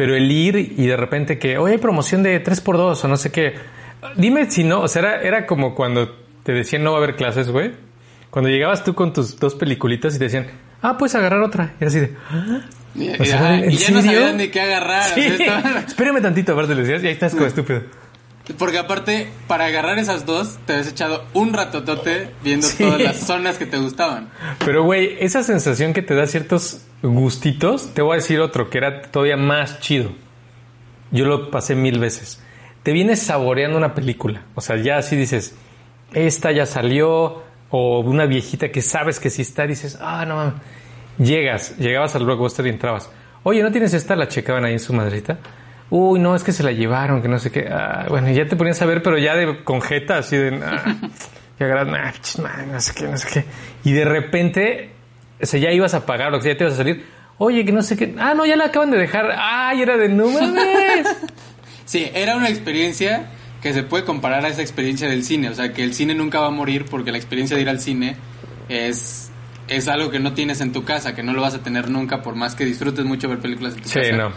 Pero 0.00 0.16
el 0.16 0.32
ir 0.32 0.56
y 0.78 0.86
de 0.86 0.96
repente 0.96 1.38
que, 1.38 1.58
oye, 1.58 1.74
hay 1.74 1.78
promoción 1.78 2.22
de 2.22 2.42
3x2 2.42 3.04
o 3.04 3.08
no 3.08 3.18
sé 3.18 3.30
qué. 3.30 3.52
Dime 4.16 4.50
si 4.50 4.64
no, 4.64 4.80
o 4.80 4.88
sea, 4.88 5.02
era, 5.02 5.20
era 5.20 5.46
como 5.46 5.74
cuando 5.74 6.16
te 6.42 6.52
decían 6.52 6.82
no 6.82 6.92
va 6.92 7.00
a 7.00 7.02
haber 7.02 7.16
clases, 7.16 7.50
güey. 7.50 7.72
Cuando 8.30 8.48
llegabas 8.48 8.82
tú 8.82 8.94
con 8.94 9.12
tus 9.12 9.38
dos 9.38 9.54
peliculitas 9.54 10.14
y 10.14 10.18
te 10.18 10.24
decían, 10.24 10.46
ah, 10.80 10.96
puedes 10.96 11.14
agarrar 11.16 11.42
otra. 11.42 11.74
Y 11.78 11.82
era 11.84 11.88
así 11.88 12.00
de, 12.00 12.14
"Ah". 12.30 12.60
Y, 12.94 13.10
o 13.10 13.24
sea, 13.26 13.36
ajá, 13.36 13.58
¿en 13.58 13.70
y 13.72 13.76
ya 13.76 13.90
no 13.90 14.00
sabían 14.00 14.36
ni 14.38 14.48
qué 14.48 14.60
agarrar. 14.62 15.02
o 15.12 15.14
Sí, 15.14 15.20
sea, 15.22 15.34
estaba- 15.58 15.78
espérame 15.86 16.22
tantito, 16.22 16.52
aparte 16.54 16.74
le 16.74 16.80
decías, 16.80 17.02
y 17.04 17.06
ahí 17.08 17.12
estás 17.12 17.34
como 17.34 17.44
estúpido. 17.46 17.82
Porque 18.58 18.78
aparte, 18.78 19.28
para 19.46 19.66
agarrar 19.66 19.98
esas 19.98 20.26
dos, 20.26 20.58
te 20.66 20.72
has 20.74 20.88
echado 20.88 21.24
un 21.34 21.52
ratotote 21.52 22.30
viendo 22.42 22.66
Sí. 22.66 22.82
todas 22.82 23.00
las 23.00 23.16
zonas 23.20 23.58
que 23.58 23.66
te 23.66 23.76
gustaban. 23.78 24.28
Pero, 24.64 24.82
güey, 24.82 25.16
esa 25.20 25.42
sensación 25.44 25.92
que 25.92 26.02
te 26.02 26.14
da 26.14 26.26
ciertos 26.26 26.80
gustitos, 27.02 27.94
te 27.94 28.02
voy 28.02 28.14
a 28.14 28.16
decir 28.16 28.40
otro 28.40 28.68
que 28.68 28.78
era 28.78 29.02
todavía 29.02 29.36
más 29.36 29.78
chido. 29.80 30.10
Yo 31.12 31.26
lo 31.26 31.50
pasé 31.50 31.74
mil 31.76 31.98
veces. 32.00 32.40
Te 32.82 32.92
vienes 32.92 33.20
saboreando 33.22 33.76
una 33.78 33.94
película. 33.94 34.42
O 34.54 34.60
sea, 34.60 34.76
ya 34.76 34.96
así 34.96 35.14
dices, 35.16 35.54
esta 36.12 36.50
ya 36.50 36.66
salió, 36.66 37.42
o 37.70 38.00
una 38.00 38.26
viejita 38.26 38.70
que 38.72 38.82
sabes 38.82 39.20
que 39.20 39.30
sí 39.30 39.42
está, 39.42 39.66
dices, 39.66 39.96
ah, 40.00 40.24
no 40.26 40.34
mames. 40.36 40.54
Llegas, 41.18 41.76
llegabas 41.78 42.16
al 42.16 42.24
blockbuster 42.24 42.66
y 42.66 42.70
entrabas. 42.70 43.10
Oye, 43.44 43.62
¿no 43.62 43.70
tienes 43.70 43.94
esta? 43.94 44.16
La 44.16 44.26
checaban 44.28 44.64
ahí 44.64 44.72
en 44.72 44.80
su 44.80 44.92
madrita. 44.92 45.38
Uy, 45.90 46.20
no, 46.20 46.36
es 46.36 46.44
que 46.44 46.52
se 46.52 46.62
la 46.62 46.70
llevaron, 46.72 47.20
que 47.20 47.28
no 47.28 47.38
sé 47.38 47.50
qué. 47.50 47.68
Ah, 47.70 48.06
bueno, 48.08 48.30
ya 48.30 48.46
te 48.46 48.54
ponías 48.56 48.80
a 48.80 48.86
ver, 48.86 49.02
pero 49.02 49.18
ya 49.18 49.34
de 49.34 49.64
con 49.64 49.82
jeta, 49.82 50.18
así 50.18 50.36
de. 50.36 50.60
Ah, 50.64 50.94
que 51.58 51.64
agarras, 51.64 51.88
nah, 51.88 52.12
chis, 52.20 52.38
madre, 52.38 52.66
no 52.66 52.80
sé 52.80 52.92
qué, 52.94 53.04
no 53.08 53.16
sé 53.16 53.28
qué. 53.32 53.44
Y 53.88 53.92
de 53.92 54.04
repente, 54.04 54.90
o 55.42 55.46
sea, 55.46 55.58
ya 55.60 55.72
ibas 55.72 55.94
a 55.94 56.06
pagar, 56.06 56.32
o 56.32 56.40
sea, 56.40 56.52
ya 56.52 56.58
te 56.58 56.64
ibas 56.64 56.74
a 56.74 56.78
salir. 56.78 57.04
Oye, 57.38 57.64
que 57.64 57.72
no 57.72 57.82
sé 57.82 57.96
qué. 57.96 58.14
Ah, 58.18 58.34
no, 58.34 58.46
ya 58.46 58.54
la 58.56 58.66
acaban 58.66 58.90
de 58.90 58.98
dejar. 58.98 59.30
Ay, 59.36 59.82
era 59.82 59.96
de 59.96 60.08
mames. 60.08 61.06
Sí, 61.86 62.08
era 62.14 62.36
una 62.36 62.48
experiencia 62.48 63.30
que 63.60 63.72
se 63.72 63.82
puede 63.82 64.04
comparar 64.04 64.44
a 64.44 64.48
esa 64.48 64.60
experiencia 64.62 65.08
del 65.08 65.24
cine. 65.24 65.48
O 65.48 65.54
sea, 65.54 65.72
que 65.72 65.82
el 65.82 65.92
cine 65.92 66.14
nunca 66.14 66.38
va 66.38 66.46
a 66.46 66.50
morir 66.50 66.84
porque 66.88 67.10
la 67.10 67.18
experiencia 67.18 67.56
de 67.56 67.62
ir 67.62 67.68
al 67.68 67.80
cine 67.80 68.14
es, 68.68 69.32
es 69.66 69.88
algo 69.88 70.08
que 70.10 70.20
no 70.20 70.32
tienes 70.32 70.60
en 70.60 70.70
tu 70.72 70.84
casa, 70.84 71.16
que 71.16 71.24
no 71.24 71.32
lo 71.32 71.42
vas 71.42 71.54
a 71.56 71.62
tener 71.64 71.90
nunca 71.90 72.22
por 72.22 72.36
más 72.36 72.54
que 72.54 72.64
disfrutes 72.64 73.04
mucho 73.04 73.28
ver 73.28 73.40
películas 73.40 73.74
en 73.74 73.82
tu 73.82 73.88
Sí, 73.88 73.98
casa. 74.00 74.12
no. 74.16 74.32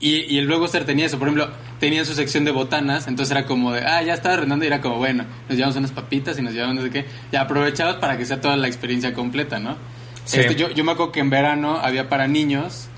Y, 0.00 0.32
y 0.32 0.38
el 0.38 0.46
Blockbuster 0.46 0.84
tenía 0.84 1.06
eso, 1.06 1.18
por 1.18 1.28
ejemplo, 1.28 1.50
tenía 1.80 2.04
su 2.04 2.14
sección 2.14 2.44
de 2.44 2.52
botanas, 2.52 3.08
entonces 3.08 3.32
era 3.32 3.46
como 3.46 3.72
de, 3.72 3.80
ah, 3.84 4.02
ya 4.02 4.14
estaba 4.14 4.34
arrendando 4.34 4.64
y 4.64 4.68
era 4.68 4.80
como, 4.80 4.96
bueno, 4.96 5.24
nos 5.48 5.56
llevamos 5.56 5.76
unas 5.76 5.90
papitas 5.90 6.38
y 6.38 6.42
nos 6.42 6.52
llevamos 6.52 6.76
no 6.76 6.82
sé 6.82 6.90
qué, 6.90 7.06
y 7.32 7.36
aprovechabas 7.36 7.96
para 7.96 8.16
que 8.16 8.24
sea 8.24 8.40
toda 8.40 8.56
la 8.56 8.68
experiencia 8.68 9.12
completa, 9.12 9.58
¿no? 9.58 9.76
Sí. 10.24 10.40
Este, 10.40 10.54
yo, 10.54 10.70
yo 10.70 10.84
me 10.84 10.92
acuerdo 10.92 11.10
que 11.10 11.20
en 11.20 11.30
verano 11.30 11.78
había 11.82 12.08
para 12.08 12.28
niños 12.28 12.88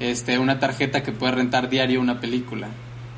este, 0.00 0.38
una 0.38 0.58
tarjeta 0.58 1.02
que 1.02 1.12
puede 1.12 1.32
rentar 1.32 1.68
diario 1.68 2.00
una 2.00 2.20
película. 2.20 2.68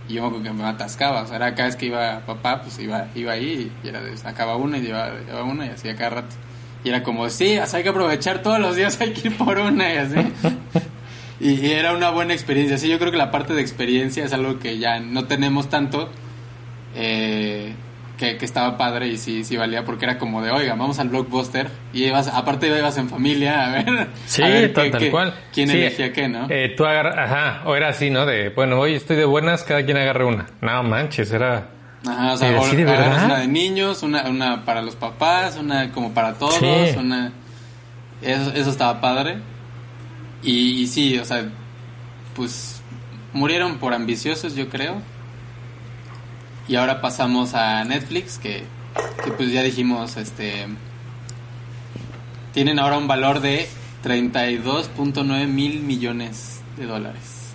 Y 0.09 0.15
yo 0.15 0.23
me 0.23 0.29
acuerdo 0.29 0.45
que 0.45 0.53
me 0.53 0.65
atascaba, 0.65 1.23
o 1.23 1.27
sea, 1.27 1.37
era 1.37 1.55
cada 1.55 1.69
vez 1.69 1.77
que 1.77 1.87
iba 1.87 2.21
papá, 2.27 2.63
pues 2.63 2.79
iba, 2.79 3.07
iba 3.15 3.33
ahí 3.33 3.71
y 3.85 3.89
era 3.89 4.01
de, 4.01 4.17
sacaba 4.17 4.57
una 4.57 4.79
y 4.79 4.83
llevaba, 4.83 5.15
llevaba 5.21 5.45
una 5.45 5.67
y 5.67 5.69
así 5.71 5.89
a 5.89 5.97
cada 5.97 6.11
rato. 6.11 6.37
Y 6.83 6.89
era 6.89 7.03
como, 7.03 7.29
sí, 7.29 7.59
o 7.59 7.67
sea, 7.67 7.79
hay 7.79 7.83
que 7.83 7.91
aprovechar 7.91 8.43
todos 8.43 8.59
los 8.59 8.75
días, 8.75 9.01
hay 9.01 9.13
que 9.13 9.29
ir 9.29 9.37
por 9.37 9.59
una 9.59 9.95
y 9.95 9.97
así. 9.99 10.17
Y, 11.41 11.71
era 11.71 11.93
una 11.95 12.11
buena 12.11 12.35
experiencia. 12.35 12.77
Sí, 12.79 12.89
yo 12.89 12.99
creo 12.99 13.11
que 13.11 13.17
la 13.17 13.31
parte 13.31 13.55
de 13.55 13.63
experiencia 13.63 14.25
es 14.25 14.33
algo 14.33 14.59
que 14.59 14.79
ya 14.79 15.01
no 15.01 15.25
tenemos 15.25 15.69
tanto. 15.71 16.11
eh, 16.95 17.75
que, 18.19 18.37
que 18.37 18.45
estaba 18.45 18.77
padre 18.77 19.07
y 19.09 19.17
sí, 19.17 19.45
sí 19.45 19.57
valía 19.57 19.87
porque 19.87 20.05
era 20.05 20.19
como 20.19 20.43
de, 20.43 20.51
oiga, 20.51 20.75
vamos 20.75 20.99
al 20.99 21.09
blockbuster. 21.09 21.69
Y 21.95 22.05
ibas, 22.05 22.29
aparte 22.29 22.67
ibas 22.67 22.99
en 22.99 23.09
familia 23.09 23.65
a 23.65 23.71
ver. 23.71 24.09
Sí, 24.27 24.43
a 24.43 24.49
ver 24.49 24.73
tal, 24.75 24.85
qué- 24.85 24.91
tal 24.91 25.01
qué- 25.01 25.11
cual. 25.11 25.35
quién 25.55 25.69
Sí, 25.71 25.79
elegía 25.79 26.13
qué, 26.13 26.29
¿no? 26.29 26.47
eh, 26.51 26.75
tú 26.77 26.85
ajá, 26.85 27.63
o 27.65 27.75
era 27.77 27.89
así, 27.89 28.11
¿no? 28.11 28.27
De, 28.27 28.51
bueno, 28.51 28.79
hoy 28.79 28.95
estoy 28.95 29.17
de 29.17 29.25
buenas, 29.25 29.65
cada 29.65 29.83
quien 29.87 29.97
agarra 29.97 30.27
una. 30.27 30.47
No 30.61 30.83
manches, 30.83 31.33
era. 31.33 31.69
Ajá, 32.07 32.33
o 32.35 32.37
sea, 32.37 32.61
una 32.61 33.39
de 33.39 33.49
niños, 33.49 34.03
una, 34.03 34.29
una 34.29 34.67
para 34.67 34.83
los 34.83 34.97
papás, 34.97 35.57
una 35.57 35.91
como 35.93 36.13
para 36.13 36.35
todos, 36.35 36.57
Sí. 36.57 36.67
una... 36.99 37.33
Eso, 38.21 38.53
eso 38.55 38.69
estaba 38.69 39.01
padre. 39.01 39.39
Y, 40.43 40.83
y 40.83 40.87
sí, 40.87 41.19
o 41.19 41.25
sea, 41.25 41.49
pues 42.35 42.83
murieron 43.33 43.79
por 43.79 43.95
ambiciosos, 43.95 44.55
yo 44.55 44.69
creo. 44.69 44.97
Y 46.69 46.77
ahora 46.77 47.01
pasamos 47.01 47.55
a 47.55 47.85
Netflix, 47.85 48.39
que, 48.39 48.65
que 49.25 49.31
pues 49.33 49.53
ya 49.53 49.63
dijimos, 49.63 50.17
este... 50.17 50.67
Tienen 52.53 52.79
ahora 52.81 52.99
un 52.99 53.07
valor 53.07 53.41
de 53.41 53.69
32.9 54.05 55.47
mil 55.47 55.81
millones 55.81 56.63
de 56.77 56.87
dólares. 56.87 57.53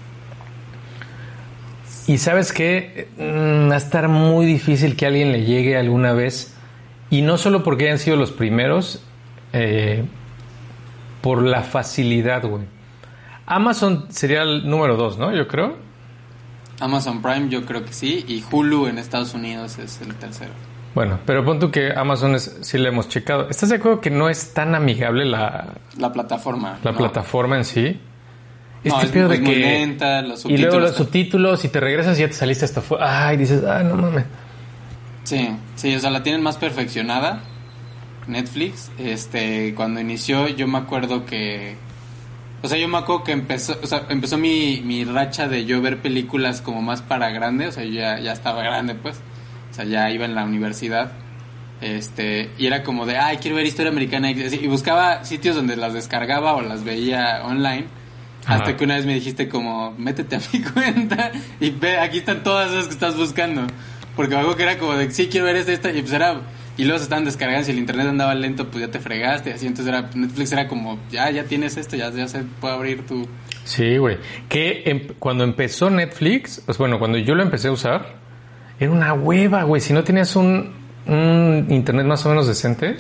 Y 2.08 2.18
sabes 2.18 2.54
qué, 2.54 3.10
Mm, 3.18 3.70
va 3.70 3.76
a 3.76 3.78
estar 3.78 4.08
muy 4.10 4.46
difícil 4.46 4.96
que 4.96 5.06
alguien 5.06 5.32
le 5.32 5.46
llegue 5.46 5.78
alguna 5.78 6.14
vez. 6.14 6.54
Y 7.10 7.22
no 7.22 7.38
solo 7.38 7.64
porque 7.64 7.86
hayan 7.86 8.00
sido 8.00 8.18
los 8.18 8.32
primeros, 8.32 9.04
eh, 9.54 10.04
por 11.22 11.44
la 11.44 11.64
facilidad, 11.64 12.44
güey. 12.46 12.64
Amazon 13.48 14.06
sería 14.10 14.42
el 14.44 14.68
número 14.70 14.98
dos, 14.98 15.18
¿no? 15.18 15.34
Yo 15.36 15.48
creo. 15.48 15.76
Amazon 16.80 17.22
Prime 17.22 17.50
yo 17.50 17.66
creo 17.66 17.86
que 17.86 17.94
sí, 17.94 18.26
y 18.28 18.44
Hulu 18.52 18.88
en 18.88 18.98
Estados 18.98 19.34
Unidos 19.34 19.78
es 19.80 20.02
el 20.02 20.14
tercero. 20.16 20.52
Bueno, 20.94 21.20
pero 21.26 21.44
pon 21.44 21.60
tú 21.60 21.72
que 21.72 21.92
Amazon 21.94 22.36
es, 22.36 22.58
sí 22.62 22.78
le 22.78 22.90
hemos 22.90 23.08
checado. 23.10 23.50
¿Estás 23.50 23.70
de 23.70 23.76
acuerdo 23.76 24.02
que 24.02 24.10
no 24.10 24.30
es 24.30 24.54
tan 24.54 24.76
amigable 24.76 25.26
la, 25.26 25.74
La 25.98 26.12
plataforma. 26.12 26.80
la 26.84 26.92
no. 26.92 26.98
plataforma 26.98 27.58
en 27.58 27.66
sí? 27.66 28.00
No, 28.84 28.94
Este 28.96 29.06
es, 29.08 29.12
pedo 29.12 29.32
es 29.32 29.40
de 29.40 29.46
muy 29.46 29.54
que- 29.56 29.60
lenta, 29.60 30.22
los 30.22 30.46
Y 30.46 30.58
luego 30.58 30.80
los 30.80 30.96
subtítulos. 30.96 31.66
y 31.66 31.70
te 31.70 31.80
regresas 31.80 32.18
y 32.18 32.22
ya 32.22 32.28
te 32.28 32.34
saliste 32.34 32.66
hasta 32.66 32.80
afuera. 32.82 33.28
Ay, 33.28 33.38
dices, 33.38 33.64
ay, 33.64 33.84
no 33.86 33.96
mames. 33.96 34.26
Sí, 35.24 35.50
sí, 35.76 35.96
o 35.96 36.00
sea, 36.00 36.12
la 36.12 36.24
tienen 36.24 36.42
más 36.44 36.58
perfeccionada. 36.58 37.42
Netflix, 38.28 38.92
este, 38.98 39.74
cuando 39.76 40.00
inició 40.02 40.48
yo 40.50 40.68
me 40.68 40.78
acuerdo 40.78 41.26
que... 41.26 41.76
O 42.66 42.68
sea, 42.68 42.80
yo 42.80 42.88
me 42.88 42.98
acuerdo 42.98 43.24
que 43.24 43.32
empezó, 43.32 43.78
o 43.84 43.86
sea, 43.86 44.08
empezó 44.10 44.40
mi, 44.40 44.82
mi 44.84 45.06
racha 45.06 45.48
de 45.48 45.66
yo 45.66 45.82
ver 45.82 46.02
películas 46.02 46.62
como 46.62 46.82
más 46.82 47.04
para 47.04 47.30
grande, 47.30 47.68
o 47.68 47.72
sea, 47.72 47.84
yo 47.84 47.92
ya, 47.92 48.20
ya 48.20 48.34
estaba 48.34 48.64
grande, 48.64 48.96
pues. 48.96 49.18
O 49.70 49.74
sea, 49.76 49.86
ya 49.86 50.10
iba 50.10 50.26
en 50.26 50.34
la 50.34 50.46
universidad. 50.46 51.12
Este, 51.80 52.50
y 52.58 52.66
era 52.66 52.82
como 52.82 53.06
de, 53.06 53.18
ay, 53.18 53.38
quiero 53.38 53.58
ver 53.58 53.68
historia 53.68 53.92
americana. 53.92 54.32
Y 54.32 54.66
buscaba 54.66 55.24
sitios 55.26 55.56
donde 55.56 55.76
las 55.76 55.94
descargaba 55.94 56.56
o 56.56 56.62
las 56.62 56.84
veía 56.84 57.44
online. 57.44 57.86
Ajá. 58.46 58.56
Hasta 58.56 58.76
que 58.76 58.84
una 58.84 58.96
vez 58.96 59.06
me 59.06 59.14
dijiste 59.14 59.48
como, 59.48 59.92
métete 59.92 60.38
a 60.38 60.40
mi 60.52 60.62
cuenta 60.74 61.32
y 61.60 61.70
ve, 61.70 62.00
aquí 62.00 62.18
están 62.18 62.42
todas 62.42 62.72
esas 62.72 62.86
que 62.86 62.94
estás 62.94 63.16
buscando. 63.16 63.68
Porque 64.16 64.36
algo 64.36 64.56
que 64.56 64.64
era 64.64 64.80
como 64.80 64.96
de, 64.96 65.12
sí, 65.12 65.28
quiero 65.28 65.46
ver 65.46 65.58
esta, 65.58 65.72
esta, 65.72 65.92
y 65.92 66.02
pues 66.02 66.14
era... 66.14 66.42
Y 66.78 66.84
luego 66.84 66.98
se 66.98 67.04
estaban 67.04 67.24
descargando, 67.26 67.64
si 67.66 67.72
el 67.72 67.80
internet 67.80 68.08
andaba 68.08 68.36
lento, 68.36 68.68
pues 68.70 68.86
ya 68.86 68.92
te 68.92 69.00
fregaste, 69.00 69.54
así. 69.54 69.66
Entonces 69.66 69.94
era, 69.94 70.10
Netflix 70.14 70.52
era 70.52 70.68
como, 70.68 71.00
ya, 71.10 71.30
ya 71.32 71.46
tienes 71.46 71.78
esto, 71.78 71.96
ya, 71.96 72.12
ya 72.12 72.28
se 72.28 72.44
puede 72.60 72.74
abrir 72.74 73.06
tu... 73.06 73.28
Sí, 73.64 73.98
güey. 73.98 74.18
Que 74.50 74.84
em- 74.86 75.08
cuando 75.18 75.44
empezó 75.46 75.90
Netflix, 75.90 76.62
pues 76.66 76.78
bueno, 76.78 77.00
cuando 77.00 77.18
yo 77.18 77.34
lo 77.34 77.44
empecé 77.44 77.70
a 77.70 77.72
usar, 77.72 78.16
era 78.80 78.92
una 78.92 79.14
hueva, 79.14 79.64
güey. 79.64 79.82
Si 79.82 79.94
no 79.94 80.04
tenías 80.04 80.36
un, 80.36 80.74
un 81.08 81.66
internet 81.70 82.06
más 82.06 82.26
o 82.26 82.30
menos 82.30 82.46
decente, 82.48 82.98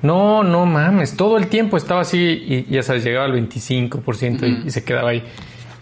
no, 0.00 0.44
no 0.44 0.64
mames. 0.64 1.16
Todo 1.16 1.36
el 1.38 1.48
tiempo 1.48 1.76
estaba 1.76 2.02
así 2.02 2.18
y 2.68 2.72
ya 2.72 2.82
sabes, 2.84 3.02
llegaba 3.04 3.24
al 3.26 3.32
25% 3.32 4.46
y- 4.64 4.68
y, 4.68 4.70
se 4.70 4.84
quedaba 4.84 5.10
ahí. 5.10 5.24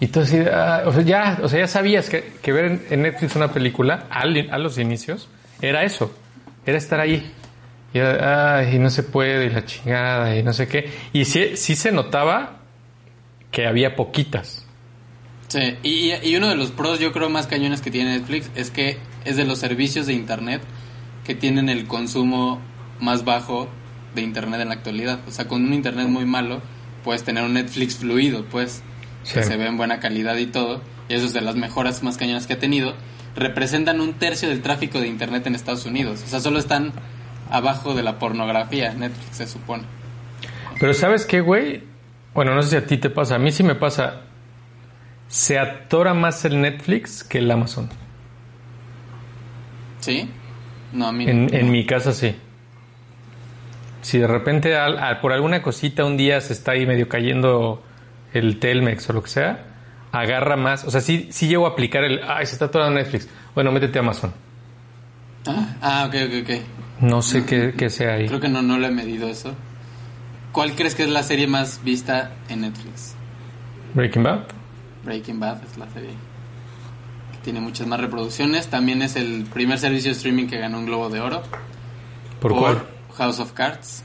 Y 0.00 0.06
tú 0.08 0.20
así, 0.20 0.38
ah, 0.50 0.82
o 0.86 0.92
sea, 0.92 1.02
ya, 1.02 1.38
o 1.42 1.48
sea, 1.48 1.60
ya 1.60 1.66
sabías 1.66 2.08
que, 2.08 2.32
que 2.42 2.52
ver 2.52 2.64
en, 2.64 2.82
en 2.90 3.02
Netflix 3.02 3.36
una 3.36 3.52
película 3.52 4.06
al- 4.10 4.48
a 4.50 4.58
los 4.58 4.78
inicios 4.78 5.28
era 5.62 5.84
eso, 5.84 6.12
era 6.66 6.76
estar 6.76 7.00
ahí. 7.00 7.32
Y, 7.94 7.98
era, 7.98 8.58
ay, 8.58 8.78
no 8.78 8.90
se 8.90 9.02
puede, 9.02 9.46
y 9.46 9.50
la 9.50 9.64
chingada, 9.64 10.36
y 10.36 10.42
no 10.42 10.52
sé 10.52 10.68
qué. 10.68 10.90
Y 11.12 11.24
sí, 11.24 11.56
sí 11.56 11.76
se 11.76 11.92
notaba 11.92 12.58
que 13.50 13.66
había 13.66 13.96
poquitas. 13.96 14.66
Sí, 15.48 15.76
y, 15.82 16.12
y 16.12 16.36
uno 16.36 16.48
de 16.48 16.56
los 16.56 16.72
pros, 16.72 16.98
yo 16.98 17.12
creo, 17.12 17.30
más 17.30 17.46
cañones 17.46 17.80
que 17.80 17.90
tiene 17.90 18.18
Netflix 18.18 18.50
es 18.56 18.70
que 18.70 18.98
es 19.24 19.36
de 19.36 19.44
los 19.44 19.58
servicios 19.58 20.06
de 20.06 20.12
internet 20.12 20.60
que 21.24 21.34
tienen 21.34 21.68
el 21.68 21.86
consumo 21.86 22.60
más 23.00 23.24
bajo 23.24 23.68
de 24.14 24.22
internet 24.22 24.60
en 24.60 24.68
la 24.68 24.74
actualidad. 24.74 25.20
O 25.26 25.30
sea, 25.30 25.46
con 25.46 25.64
un 25.64 25.72
internet 25.72 26.08
muy 26.08 26.24
malo, 26.24 26.60
puedes 27.04 27.22
tener 27.22 27.44
un 27.44 27.54
Netflix 27.54 27.96
fluido, 27.96 28.44
pues, 28.46 28.82
que 29.32 29.42
se 29.42 29.56
ve 29.56 29.66
en 29.66 29.76
buena 29.76 30.00
calidad 30.00 30.36
y 30.36 30.46
todo. 30.46 30.80
Y 31.08 31.14
eso 31.14 31.26
es 31.26 31.32
de 31.32 31.40
las 31.40 31.54
mejoras 31.56 32.02
más 32.02 32.16
cañonas 32.16 32.46
que 32.46 32.54
ha 32.54 32.58
tenido. 32.58 32.94
Representan 33.36 34.00
un 34.00 34.14
tercio 34.14 34.48
del 34.48 34.62
tráfico 34.62 35.00
de 35.00 35.08
internet 35.08 35.46
en 35.46 35.54
Estados 35.54 35.84
Unidos. 35.86 36.22
O 36.24 36.26
sea, 36.26 36.40
solo 36.40 36.58
están 36.58 36.92
abajo 37.50 37.94
de 37.94 38.02
la 38.02 38.18
pornografía, 38.18 38.92
Netflix 38.94 39.36
se 39.36 39.46
supone. 39.46 39.84
Pero 40.80 40.94
¿sabes 40.94 41.26
qué, 41.26 41.40
güey? 41.40 41.82
Bueno, 42.34 42.54
no 42.54 42.62
sé 42.62 42.70
si 42.70 42.76
a 42.76 42.86
ti 42.86 42.96
te 42.98 43.10
pasa. 43.10 43.36
A 43.36 43.38
mí 43.38 43.52
sí 43.52 43.62
me 43.62 43.74
pasa. 43.74 44.22
Se 45.28 45.58
atora 45.58 46.14
más 46.14 46.44
el 46.44 46.60
Netflix 46.60 47.24
que 47.24 47.38
el 47.38 47.50
Amazon. 47.50 47.88
¿Sí? 50.00 50.28
No, 50.92 51.08
a 51.08 51.12
mí 51.12 51.28
En, 51.28 51.46
no. 51.46 51.52
en 51.52 51.70
mi 51.70 51.84
casa 51.84 52.12
sí. 52.12 52.36
Si 54.02 54.18
de 54.18 54.26
repente 54.26 54.76
al- 54.76 54.98
al- 54.98 55.20
por 55.20 55.32
alguna 55.32 55.62
cosita 55.62 56.04
un 56.04 56.16
día 56.16 56.40
se 56.40 56.52
está 56.52 56.72
ahí 56.72 56.86
medio 56.86 57.08
cayendo 57.08 57.82
el 58.32 58.58
Telmex 58.60 59.10
o 59.10 59.14
lo 59.14 59.22
que 59.22 59.30
sea, 59.30 59.64
agarra 60.12 60.56
más. 60.56 60.84
O 60.84 60.90
sea, 60.90 61.00
sí, 61.00 61.28
sí 61.30 61.48
llego 61.48 61.66
a 61.66 61.70
aplicar 61.70 62.04
el... 62.04 62.20
Ay, 62.26 62.46
se 62.46 62.52
está 62.52 62.66
atorando 62.66 62.98
Netflix. 62.98 63.28
Bueno, 63.54 63.72
métete 63.72 63.98
a 63.98 64.02
Amazon. 64.02 64.32
Ah, 65.46 65.76
ah, 65.80 66.04
ok, 66.08 66.14
ok, 66.26 66.42
ok. 66.42 66.62
No 67.00 67.22
sé 67.22 67.44
qué, 67.44 67.74
qué 67.76 67.90
sea 67.90 68.14
ahí. 68.14 68.26
Creo 68.26 68.40
que 68.40 68.48
no, 68.48 68.62
no 68.62 68.78
lo 68.78 68.86
he 68.86 68.90
medido 68.90 69.28
eso. 69.28 69.54
¿Cuál 70.52 70.74
crees 70.74 70.94
que 70.94 71.02
es 71.02 71.10
la 71.10 71.22
serie 71.22 71.46
más 71.46 71.82
vista 71.84 72.32
en 72.48 72.62
Netflix? 72.62 73.14
Breaking 73.94 74.22
Bad. 74.22 74.40
Breaking 75.04 75.38
Bad 75.38 75.62
es 75.64 75.76
la 75.76 75.88
serie 75.90 76.10
que 77.32 77.38
tiene 77.44 77.60
muchas 77.60 77.86
más 77.86 78.00
reproducciones. 78.00 78.68
También 78.68 79.02
es 79.02 79.16
el 79.16 79.44
primer 79.52 79.78
servicio 79.78 80.10
de 80.10 80.16
streaming 80.16 80.46
que 80.46 80.58
ganó 80.58 80.78
un 80.78 80.86
Globo 80.86 81.10
de 81.10 81.20
Oro. 81.20 81.42
¿Por, 82.40 82.54
cuál? 82.56 82.82
House 83.16 83.38
of 83.38 83.52
Cards. 83.52 84.02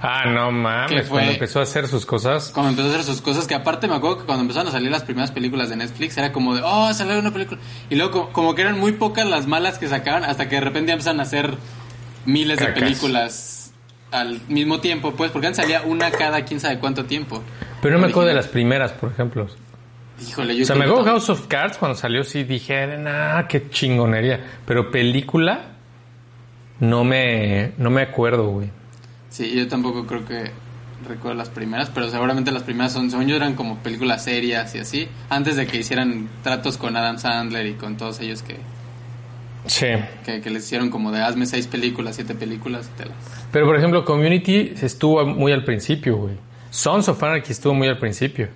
Ah, 0.00 0.24
no 0.26 0.50
mames, 0.50 1.08
fue- 1.08 1.18
cuando 1.18 1.32
empezó 1.32 1.60
a 1.60 1.62
hacer 1.64 1.86
sus 1.88 2.06
cosas. 2.06 2.50
Cuando 2.54 2.70
empezó 2.70 2.88
a 2.88 2.92
hacer 2.92 3.04
sus 3.04 3.20
cosas, 3.20 3.46
que 3.46 3.54
aparte 3.54 3.86
me 3.88 3.94
acuerdo 3.94 4.18
que 4.18 4.24
cuando 4.24 4.42
empezaron 4.42 4.68
a 4.68 4.70
salir 4.72 4.90
las 4.90 5.02
primeras 5.02 5.30
películas 5.30 5.68
de 5.68 5.76
Netflix 5.76 6.16
era 6.18 6.32
como 6.32 6.54
de, 6.54 6.62
oh, 6.64 6.92
salió 6.94 7.18
una 7.18 7.32
película. 7.32 7.60
Y 7.90 7.96
luego 7.96 8.10
como, 8.12 8.32
como 8.32 8.54
que 8.54 8.62
eran 8.62 8.78
muy 8.78 8.92
pocas 8.92 9.26
las 9.26 9.46
malas 9.46 9.78
que 9.78 9.88
sacaban 9.88 10.24
hasta 10.24 10.48
que 10.48 10.56
de 10.56 10.60
repente 10.62 10.92
empezaron 10.92 11.20
a 11.20 11.24
hacer 11.24 11.54
miles 12.24 12.58
de 12.58 12.66
películas 12.68 13.72
al 14.12 14.40
mismo 14.48 14.80
tiempo, 14.80 15.12
pues, 15.12 15.30
porque 15.30 15.46
antes 15.48 15.62
salía 15.62 15.82
una 15.82 16.10
cada 16.10 16.44
quién 16.44 16.58
sabe 16.60 16.78
cuánto 16.78 17.04
tiempo. 17.04 17.42
Pero 17.80 17.94
no 17.96 18.00
me 18.02 18.08
acuerdo 18.10 18.28
de 18.28 18.34
las 18.34 18.48
primeras, 18.48 18.92
por 18.92 19.10
ejemplo. 19.12 19.46
Híjole, 20.20 20.54
yo 20.56 20.64
O 20.64 20.66
sea, 20.66 20.76
me 20.76 20.84
acuerdo 20.84 21.04
House 21.04 21.30
of 21.30 21.46
Cards 21.46 21.78
cuando 21.78 21.96
salió, 21.96 22.24
sí 22.24 22.44
dije, 22.44 22.98
nah, 22.98 23.42
qué 23.44 23.70
chingonería. 23.70 24.44
Pero 24.66 24.90
película, 24.90 25.62
no 26.80 27.04
me, 27.04 27.72
no 27.78 27.90
me 27.90 28.02
acuerdo, 28.02 28.48
güey. 28.48 28.70
Sí, 29.30 29.50
yo 29.54 29.66
tampoco 29.68 30.06
creo 30.06 30.24
que 30.26 30.50
recuerdo 31.08 31.38
las 31.38 31.48
primeras, 31.48 31.88
pero 31.90 32.10
seguramente 32.10 32.50
las 32.52 32.62
primeras 32.62 32.92
son, 32.92 33.10
según 33.10 33.26
yo, 33.26 33.36
eran 33.36 33.54
como 33.54 33.78
películas 33.78 34.24
serias 34.24 34.74
y 34.74 34.78
así, 34.80 35.08
antes 35.30 35.56
de 35.56 35.66
que 35.66 35.78
hicieran 35.78 36.28
tratos 36.42 36.76
con 36.76 36.94
Adam 36.96 37.16
Sandler 37.18 37.66
y 37.66 37.74
con 37.74 37.96
todos 37.96 38.20
ellos 38.20 38.42
que, 38.42 38.56
Sí. 39.66 39.86
que, 40.26 40.40
que 40.40 40.50
les 40.50 40.64
hicieron 40.64 40.90
como 40.90 41.10
de 41.12 41.22
hazme 41.22 41.46
seis 41.46 41.66
películas, 41.66 42.16
siete 42.16 42.34
películas, 42.34 42.90
y 42.94 42.98
te 42.98 43.06
las... 43.08 43.14
Pero, 43.52 43.66
por 43.66 43.76
ejemplo, 43.76 44.04
Community 44.04 44.74
estuvo 44.82 45.24
muy 45.26 45.52
al 45.52 45.64
principio, 45.64 46.16
güey. 46.16 46.34
Sons 46.70 47.08
of 47.08 47.22
Anarchy 47.22 47.52
estuvo 47.52 47.74
muy 47.74 47.88
al 47.88 47.98
principio. 47.98 48.48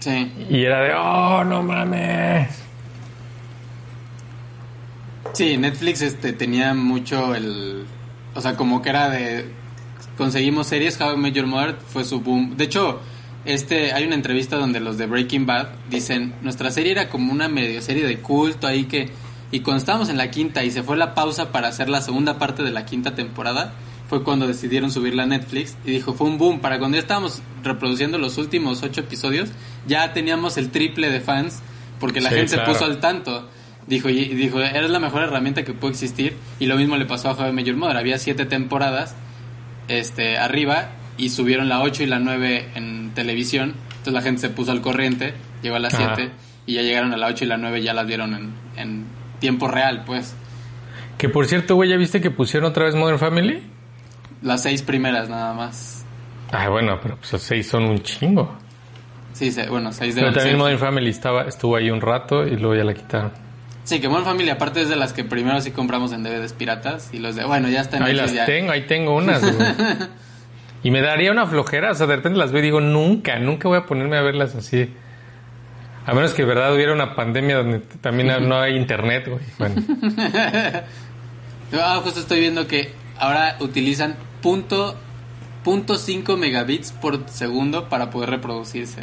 Sí, 0.00 0.32
Y 0.48 0.64
era 0.64 0.80
de, 0.82 0.94
oh, 0.94 1.44
no 1.44 1.62
mames. 1.62 2.48
sí, 5.32 5.56
Netflix 5.56 6.02
este 6.02 6.32
tenía 6.32 6.74
mucho 6.74 7.34
el... 7.34 7.84
O 8.34 8.40
sea, 8.40 8.56
como 8.56 8.80
que 8.82 8.90
era 8.90 9.08
de... 9.10 9.44
Conseguimos 10.20 10.66
series, 10.66 11.00
How 11.00 11.14
I 11.14 11.16
Met 11.16 11.32
Your 11.32 11.46
Mother 11.46 11.76
fue 11.88 12.04
su 12.04 12.20
boom. 12.20 12.54
De 12.58 12.64
hecho, 12.64 13.00
este 13.46 13.94
hay 13.94 14.04
una 14.04 14.16
entrevista 14.16 14.56
donde 14.56 14.78
los 14.78 14.98
de 14.98 15.06
Breaking 15.06 15.46
Bad 15.46 15.68
dicen, 15.88 16.34
nuestra 16.42 16.70
serie 16.70 16.92
era 16.92 17.08
como 17.08 17.32
una 17.32 17.48
medio 17.48 17.80
serie 17.80 18.06
de 18.06 18.18
culto 18.18 18.66
ahí 18.66 18.84
que... 18.84 19.08
Y 19.50 19.60
cuando 19.60 19.78
estábamos 19.78 20.10
en 20.10 20.18
la 20.18 20.30
quinta 20.30 20.62
y 20.62 20.70
se 20.72 20.82
fue 20.82 20.98
la 20.98 21.14
pausa 21.14 21.52
para 21.52 21.68
hacer 21.68 21.88
la 21.88 22.02
segunda 22.02 22.38
parte 22.38 22.62
de 22.62 22.70
la 22.70 22.84
quinta 22.84 23.14
temporada, 23.14 23.72
fue 24.10 24.22
cuando 24.22 24.46
decidieron 24.46 24.90
subirla 24.90 25.22
a 25.22 25.26
Netflix 25.26 25.78
y 25.86 25.90
dijo, 25.90 26.12
fue 26.12 26.26
un 26.26 26.36
boom. 26.36 26.60
Para 26.60 26.78
cuando 26.78 26.96
ya 26.98 27.00
estábamos 27.00 27.40
reproduciendo 27.64 28.18
los 28.18 28.36
últimos 28.36 28.82
ocho 28.82 29.00
episodios, 29.00 29.48
ya 29.86 30.12
teníamos 30.12 30.58
el 30.58 30.68
triple 30.68 31.08
de 31.08 31.20
fans 31.20 31.62
porque 31.98 32.20
la 32.20 32.28
Sí, 32.28 32.36
gente 32.36 32.56
claro. 32.56 32.74
se 32.74 32.78
puso 32.78 32.84
al 32.84 33.00
tanto. 33.00 33.48
Dijo, 33.86 34.10
y 34.10 34.26
dijo, 34.26 34.60
eres 34.60 34.90
la 34.90 34.98
mejor 34.98 35.22
herramienta 35.22 35.64
que 35.64 35.72
puede 35.72 35.92
existir. 35.94 36.36
Y 36.58 36.66
lo 36.66 36.76
mismo 36.76 36.98
le 36.98 37.06
pasó 37.06 37.30
a 37.30 37.52
Met 37.52 37.64
Your 37.64 37.76
Mother. 37.76 37.96
Había 37.96 38.18
siete 38.18 38.44
temporadas 38.44 39.14
este, 39.90 40.38
arriba 40.38 40.88
y 41.18 41.28
subieron 41.30 41.68
la 41.68 41.82
8 41.82 42.04
y 42.04 42.06
la 42.06 42.18
9 42.18 42.68
en 42.74 43.10
televisión. 43.14 43.74
Entonces 43.90 44.12
la 44.14 44.22
gente 44.22 44.40
se 44.40 44.48
puso 44.50 44.72
al 44.72 44.80
corriente, 44.80 45.34
llegó 45.62 45.76
a 45.76 45.80
las 45.80 45.92
Ajá. 45.94 46.14
7 46.16 46.32
y 46.66 46.74
ya 46.74 46.82
llegaron 46.82 47.12
a 47.12 47.16
la 47.16 47.26
8 47.26 47.44
y 47.44 47.48
la 47.48 47.56
9 47.58 47.82
ya 47.82 47.92
las 47.92 48.06
vieron 48.06 48.34
en, 48.34 48.52
en 48.76 49.04
tiempo 49.40 49.68
real, 49.68 50.04
pues. 50.06 50.34
Que 51.18 51.28
por 51.28 51.46
cierto, 51.46 51.74
güey, 51.74 51.90
¿ya 51.90 51.96
viste 51.96 52.20
que 52.22 52.30
pusieron 52.30 52.70
otra 52.70 52.86
vez 52.86 52.94
Modern 52.94 53.18
Family? 53.18 53.62
Las 54.42 54.62
seis 54.62 54.80
primeras 54.82 55.28
nada 55.28 55.52
más. 55.52 56.06
Ah, 56.50 56.68
bueno, 56.70 56.98
pero 57.02 57.16
pues 57.16 57.42
seis 57.42 57.68
son 57.68 57.84
un 57.84 58.02
chingo. 58.02 58.56
Sí, 59.34 59.52
se- 59.52 59.68
bueno, 59.68 59.92
seis 59.92 60.14
de 60.14 60.22
Pero 60.22 60.32
también 60.32 60.54
seis. 60.54 60.58
Modern 60.58 60.78
Family 60.78 61.10
estaba, 61.10 61.42
estuvo 61.42 61.76
ahí 61.76 61.90
un 61.90 62.00
rato 62.00 62.46
y 62.46 62.56
luego 62.56 62.74
ya 62.74 62.84
la 62.84 62.94
quitaron. 62.94 63.32
Sí, 63.90 64.00
que 64.00 64.08
Modern 64.08 64.24
Family 64.24 64.50
aparte 64.50 64.82
es 64.82 64.88
de 64.88 64.94
las 64.94 65.12
que 65.12 65.24
primero 65.24 65.60
sí 65.60 65.72
compramos 65.72 66.12
en 66.12 66.22
DVDs 66.22 66.52
piratas 66.52 67.10
y 67.12 67.18
los 67.18 67.34
de, 67.34 67.44
bueno, 67.44 67.68
ya 67.68 67.80
está 67.80 67.96
en 67.96 68.04
Ahí 68.04 68.14
las 68.14 68.32
ya. 68.32 68.46
tengo, 68.46 68.70
ahí 68.70 68.82
tengo 68.86 69.16
unas, 69.16 69.40
güey. 69.42 69.68
Y 70.84 70.92
me 70.92 71.02
daría 71.02 71.32
una 71.32 71.44
flojera, 71.44 71.90
o 71.90 71.94
sea, 71.94 72.06
de 72.06 72.14
repente 72.14 72.38
las 72.38 72.52
veo 72.52 72.60
y 72.60 72.66
digo, 72.66 72.80
nunca, 72.80 73.40
nunca 73.40 73.66
voy 73.66 73.78
a 73.78 73.86
ponerme 73.86 74.16
a 74.16 74.22
verlas 74.22 74.54
así. 74.54 74.94
A 76.06 76.14
menos 76.14 76.34
que 76.34 76.42
de 76.42 76.48
verdad 76.48 76.72
hubiera 76.72 76.92
una 76.92 77.16
pandemia 77.16 77.56
donde 77.56 77.80
también 78.00 78.28
no 78.48 78.60
hay 78.60 78.76
internet, 78.76 79.26
güey. 79.26 79.42
Bueno, 79.58 79.74
Ah, 81.72 82.00
justo 82.04 82.20
estoy 82.20 82.38
viendo 82.38 82.68
que 82.68 82.92
ahora 83.18 83.56
utilizan 83.58 84.14
punto, 84.40 84.96
punto 85.64 85.96
5 85.96 86.36
megabits 86.36 86.92
por 86.92 87.28
segundo 87.28 87.88
para 87.88 88.10
poder 88.10 88.30
reproducirse 88.30 89.02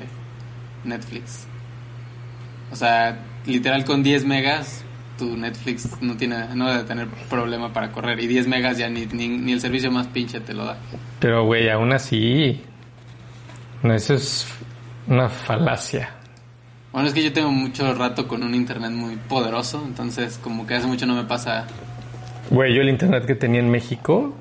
Netflix. 0.85 1.45
O 2.71 2.75
sea, 2.77 3.19
literal 3.47 3.85
con 3.85 4.03
10 4.03 4.25
megas 4.25 4.83
tu 5.17 5.35
Netflix 5.35 5.99
no 6.01 6.15
tiene 6.15 6.53
no 6.53 6.69
debe 6.69 6.83
tener 6.83 7.07
problema 7.29 7.73
para 7.73 7.91
correr 7.91 8.19
y 8.19 8.27
10 8.27 8.47
megas 8.47 8.77
ya 8.77 8.89
ni, 8.89 9.05
ni, 9.07 9.27
ni 9.29 9.53
el 9.53 9.61
servicio 9.61 9.91
más 9.91 10.07
pinche 10.07 10.39
te 10.41 10.53
lo 10.53 10.65
da. 10.65 10.77
pero 11.19 11.45
güey, 11.45 11.69
aún 11.69 11.91
así, 11.91 12.61
no, 13.81 13.93
eso 13.93 14.13
es 14.13 14.47
una 15.07 15.29
falacia. 15.29 16.11
Bueno, 16.91 17.07
es 17.07 17.13
que 17.13 17.23
yo 17.23 17.33
tengo 17.33 17.51
mucho 17.51 17.93
rato 17.93 18.27
con 18.27 18.43
un 18.43 18.55
internet 18.55 18.91
muy 18.91 19.15
poderoso, 19.15 19.83
entonces 19.85 20.39
como 20.41 20.65
que 20.65 20.75
hace 20.75 20.87
mucho 20.87 21.05
no 21.05 21.15
me 21.15 21.23
pasa 21.23 21.65
Güey, 22.49 22.73
yo 22.73 22.81
el 22.81 22.89
internet 22.89 23.25
que 23.25 23.35
tenía 23.35 23.59
en 23.59 23.69
México 23.69 24.33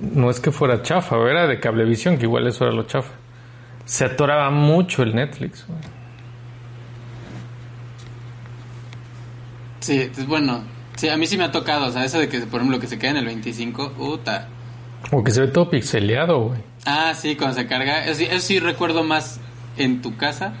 no 0.00 0.30
es 0.30 0.40
que 0.40 0.52
fuera 0.52 0.82
chafa, 0.82 1.16
era 1.28 1.46
de 1.46 1.58
cablevisión, 1.58 2.18
que 2.18 2.24
igual 2.24 2.46
eso 2.46 2.64
era 2.64 2.74
lo 2.74 2.82
chafa. 2.82 3.12
Se 3.86 4.04
atoraba 4.04 4.50
mucho 4.50 5.02
el 5.02 5.14
Netflix. 5.14 5.66
güey. 5.66 5.95
Sí, 9.86 10.00
es 10.00 10.26
bueno. 10.26 10.62
Sí, 10.96 11.08
a 11.08 11.16
mí 11.16 11.26
sí 11.26 11.36
me 11.38 11.44
ha 11.44 11.52
tocado, 11.52 11.86
o 11.86 11.90
sea, 11.92 12.04
eso 12.04 12.18
de 12.18 12.28
que, 12.28 12.40
por 12.40 12.60
ejemplo, 12.60 12.80
que 12.80 12.86
se 12.88 12.98
quede 12.98 13.10
en 13.10 13.16
el 13.18 13.26
25, 13.26 13.92
puta. 13.92 14.48
O 15.12 15.22
que 15.22 15.30
se 15.30 15.42
ve 15.42 15.46
todo 15.48 15.70
pixeleado, 15.70 16.40
güey. 16.48 16.60
Ah, 16.86 17.12
sí, 17.14 17.36
cuando 17.36 17.54
se 17.56 17.66
carga. 17.66 18.04
Eso, 18.04 18.14
sí- 18.18 18.24
eso 18.28 18.40
sí 18.40 18.58
recuerdo 18.58 19.04
más 19.04 19.38
en 19.76 20.02
tu 20.02 20.16
casa 20.16 20.54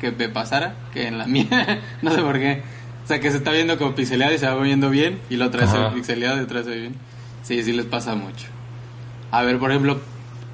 que 0.00 0.12
me 0.12 0.28
pasara 0.28 0.74
que 0.92 1.08
en 1.08 1.18
la 1.18 1.26
mía. 1.26 1.80
no 2.02 2.12
sé 2.12 2.20
por 2.22 2.38
qué. 2.38 2.62
O 3.04 3.08
sea, 3.08 3.18
que 3.18 3.30
se 3.30 3.38
está 3.38 3.50
viendo 3.50 3.78
como 3.78 3.94
pixeleado 3.96 4.32
y 4.34 4.38
se 4.38 4.46
va 4.46 4.54
viendo 4.62 4.90
bien, 4.90 5.18
y 5.30 5.36
la 5.36 5.46
otra 5.46 5.62
vez 5.62 5.70
se 5.70 5.78
ve 5.78 5.88
pixeleado 5.94 6.36
y 6.38 6.44
otra 6.44 6.58
vez 6.58 6.66
se 6.66 6.70
ve 6.72 6.80
bien. 6.82 6.94
Sí, 7.42 7.62
sí 7.64 7.72
les 7.72 7.86
pasa 7.86 8.14
mucho. 8.14 8.46
A 9.32 9.42
ver, 9.42 9.58
por 9.58 9.70
ejemplo, 9.70 9.98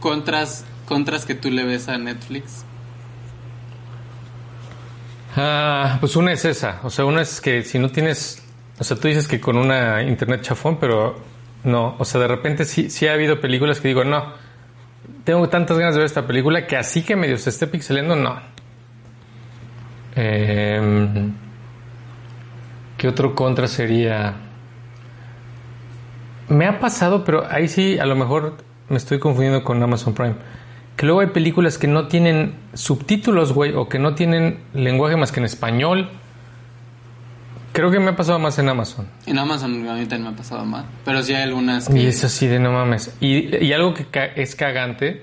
contras, 0.00 0.64
contras 0.86 1.24
que 1.26 1.34
tú 1.34 1.50
le 1.50 1.64
ves 1.64 1.88
a 1.88 1.98
Netflix. 1.98 2.64
Ah, 5.36 5.96
pues 6.00 6.16
una 6.16 6.32
es 6.32 6.44
esa. 6.44 6.80
O 6.84 6.90
sea, 6.90 7.04
una 7.04 7.22
es 7.22 7.40
que 7.40 7.62
si 7.62 7.78
no 7.78 7.90
tienes. 7.90 8.42
O 8.78 8.84
sea, 8.84 8.96
tú 8.96 9.08
dices 9.08 9.28
que 9.28 9.40
con 9.40 9.56
una 9.56 10.02
internet 10.02 10.42
chafón, 10.42 10.78
pero 10.78 11.16
no. 11.64 11.96
O 11.98 12.04
sea, 12.04 12.20
de 12.20 12.28
repente 12.28 12.64
sí, 12.64 12.90
sí 12.90 13.06
ha 13.06 13.14
habido 13.14 13.40
películas 13.40 13.80
que 13.80 13.88
digo, 13.88 14.04
no. 14.04 14.32
Tengo 15.24 15.48
tantas 15.48 15.78
ganas 15.78 15.94
de 15.94 16.00
ver 16.00 16.06
esta 16.06 16.26
película 16.26 16.66
que 16.66 16.76
así 16.76 17.02
que 17.02 17.16
medio 17.16 17.36
se 17.38 17.50
esté 17.50 17.66
pixelando, 17.66 18.16
no. 18.16 18.38
Em, 20.14 21.32
¿Qué 22.96 23.08
otro 23.08 23.34
contra 23.34 23.66
sería? 23.66 24.34
Me 26.48 26.66
ha 26.66 26.78
pasado, 26.78 27.24
pero 27.24 27.46
ahí 27.50 27.68
sí, 27.68 27.98
a 27.98 28.06
lo 28.06 28.14
mejor 28.14 28.56
me 28.88 28.96
estoy 28.96 29.18
confundiendo 29.18 29.64
con 29.64 29.82
Amazon 29.82 30.14
Prime. 30.14 30.36
Que 30.96 31.06
luego 31.06 31.20
hay 31.20 31.28
películas 31.28 31.76
que 31.78 31.88
no 31.88 32.06
tienen 32.08 32.54
subtítulos, 32.74 33.52
güey, 33.52 33.72
o 33.74 33.88
que 33.88 33.98
no 33.98 34.14
tienen 34.14 34.60
lenguaje 34.74 35.16
más 35.16 35.32
que 35.32 35.40
en 35.40 35.46
español. 35.46 36.08
Creo 37.72 37.90
que 37.90 37.98
me 37.98 38.10
ha 38.10 38.16
pasado 38.16 38.38
más 38.38 38.56
en 38.60 38.68
Amazon. 38.68 39.08
En 39.26 39.36
Amazon 39.38 39.88
a 39.88 39.94
mí 39.94 40.00
también 40.06 40.22
me 40.22 40.28
ha 40.28 40.36
pasado 40.36 40.64
más. 40.64 40.84
Pero 41.04 41.22
sí 41.24 41.34
hay 41.34 41.42
algunas 41.42 41.90
Y 41.90 41.94
que... 41.94 42.08
es 42.08 42.22
así 42.22 42.46
de 42.46 42.60
no 42.60 42.70
mames. 42.70 43.12
Y, 43.20 43.56
y 43.64 43.72
algo 43.72 43.94
que 43.94 44.04
ca- 44.06 44.26
es 44.26 44.54
cagante 44.54 45.22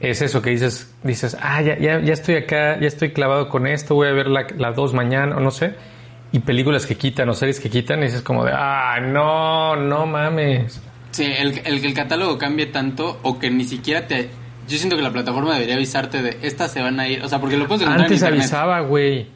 es 0.00 0.20
eso 0.22 0.42
que 0.42 0.50
dices, 0.50 0.92
dices, 1.04 1.36
ah, 1.40 1.62
ya, 1.62 1.78
ya, 1.78 2.00
ya 2.00 2.12
estoy 2.12 2.34
acá, 2.34 2.78
ya 2.80 2.88
estoy 2.88 3.12
clavado 3.12 3.48
con 3.48 3.66
esto, 3.68 3.94
voy 3.94 4.08
a 4.08 4.12
ver 4.12 4.26
la, 4.26 4.46
la 4.58 4.72
2 4.72 4.92
mañana, 4.92 5.36
o 5.36 5.40
no 5.40 5.52
sé. 5.52 5.74
Y 6.32 6.40
películas 6.40 6.84
que 6.84 6.96
quitan 6.96 7.28
o 7.28 7.34
series 7.34 7.60
que 7.60 7.70
quitan, 7.70 8.00
y 8.00 8.06
dices 8.06 8.22
como 8.22 8.44
de, 8.44 8.50
ah, 8.52 8.98
no, 9.00 9.76
no 9.76 10.04
mames. 10.06 10.82
Sí, 11.12 11.24
el, 11.24 11.60
el 11.64 11.80
que 11.80 11.86
el 11.86 11.94
catálogo 11.94 12.36
cambie 12.36 12.66
tanto 12.66 13.20
o 13.22 13.38
que 13.38 13.50
ni 13.50 13.64
siquiera 13.64 14.06
te... 14.08 14.28
Yo 14.68 14.78
siento 14.78 14.96
que 14.96 15.02
la 15.02 15.12
plataforma 15.12 15.54
debería 15.54 15.76
avisarte 15.76 16.22
de 16.22 16.38
estas 16.42 16.72
se 16.72 16.80
van 16.80 16.98
a 17.00 17.08
ir. 17.08 17.22
O 17.22 17.28
sea, 17.28 17.40
porque 17.40 17.56
lo 17.56 17.66
puedes 17.68 17.82
encontrar 17.82 18.06
Antes 18.06 18.22
en 18.22 18.28
internet. 18.28 18.42
avisaba, 18.42 18.80
güey. 18.80 19.26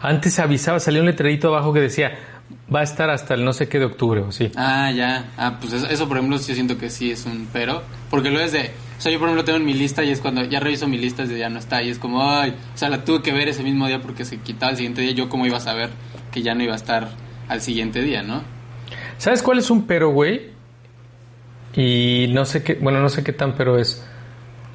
Antes 0.00 0.38
avisaba, 0.38 0.80
salía 0.80 1.00
un 1.00 1.06
letrerito 1.06 1.48
abajo 1.48 1.72
que 1.72 1.80
decía, 1.80 2.18
va 2.72 2.80
a 2.80 2.82
estar 2.82 3.10
hasta 3.10 3.34
el 3.34 3.44
no 3.44 3.52
sé 3.52 3.68
qué 3.68 3.78
de 3.78 3.84
octubre, 3.84 4.20
o 4.20 4.32
sí. 4.32 4.50
Ah, 4.56 4.90
ya. 4.90 5.30
Ah, 5.36 5.58
pues 5.60 5.72
eso, 5.72 5.88
eso, 5.88 6.08
por 6.08 6.16
ejemplo, 6.16 6.36
yo 6.38 6.54
siento 6.54 6.78
que 6.78 6.90
sí 6.90 7.10
es 7.10 7.24
un 7.26 7.48
pero. 7.52 7.82
Porque 8.10 8.30
lo 8.30 8.40
es 8.40 8.52
de... 8.52 8.70
O 8.98 9.00
sea, 9.02 9.10
yo 9.10 9.18
por 9.18 9.28
ejemplo 9.28 9.44
tengo 9.44 9.58
en 9.58 9.64
mi 9.64 9.74
lista 9.74 10.04
y 10.04 10.10
es 10.10 10.20
cuando 10.20 10.44
ya 10.44 10.60
reviso 10.60 10.86
mi 10.86 10.96
lista 10.98 11.24
y 11.24 11.36
ya 11.36 11.48
no 11.48 11.58
está. 11.58 11.82
Y 11.82 11.90
es 11.90 11.98
como, 11.98 12.22
ay, 12.28 12.54
o 12.74 12.78
sea, 12.78 12.88
la 12.88 13.04
tuve 13.04 13.20
que 13.22 13.32
ver 13.32 13.48
ese 13.48 13.64
mismo 13.64 13.88
día 13.88 14.00
porque 14.00 14.24
se 14.24 14.38
quitaba 14.38 14.70
el 14.70 14.76
siguiente 14.76 15.02
día. 15.02 15.10
Yo 15.10 15.28
cómo 15.28 15.44
iba 15.46 15.56
a 15.56 15.60
saber 15.60 15.90
que 16.30 16.42
ya 16.42 16.54
no 16.54 16.62
iba 16.62 16.72
a 16.72 16.76
estar 16.76 17.10
al 17.48 17.60
siguiente 17.60 18.00
día, 18.02 18.22
¿no? 18.22 18.42
¿Sabes 19.18 19.42
cuál 19.42 19.58
es 19.58 19.70
un 19.70 19.86
pero, 19.86 20.10
güey? 20.10 20.50
Y 21.74 22.26
no 22.32 22.44
sé 22.44 22.62
qué, 22.62 22.74
bueno, 22.74 23.00
no 23.00 23.08
sé 23.08 23.24
qué 23.24 23.32
tan 23.32 23.54
pero 23.54 23.78
es. 23.78 24.04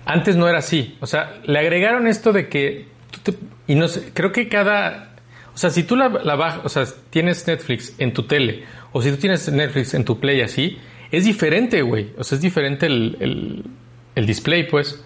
Antes 0.07 0.35
no 0.35 0.47
era 0.47 0.59
así. 0.59 0.97
O 1.01 1.05
sea, 1.07 1.39
le 1.45 1.59
agregaron 1.59 2.07
esto 2.07 2.31
de 2.33 2.47
que 2.49 2.87
tú 3.11 3.31
te- 3.31 3.37
y 3.67 3.75
no 3.75 3.87
sé, 3.87 4.11
creo 4.13 4.31
que 4.31 4.47
cada, 4.47 5.15
o 5.53 5.57
sea, 5.57 5.69
si 5.69 5.83
tú 5.83 5.95
la, 5.95 6.09
la 6.09 6.35
bajas, 6.35 6.61
o 6.63 6.69
sea, 6.69 6.85
tienes 7.09 7.45
Netflix 7.47 7.93
en 7.99 8.13
tu 8.13 8.23
tele, 8.23 8.63
o 8.93 9.01
si 9.01 9.11
tú 9.11 9.17
tienes 9.17 9.51
Netflix 9.51 9.93
en 9.93 10.05
tu 10.05 10.19
Play 10.19 10.41
así, 10.41 10.77
es 11.11 11.25
diferente, 11.25 11.81
güey. 11.81 12.11
O 12.17 12.23
sea, 12.23 12.35
es 12.37 12.41
diferente 12.41 12.85
el, 12.85 13.17
el, 13.19 13.63
el 14.15 14.25
display, 14.25 14.67
pues. 14.67 15.03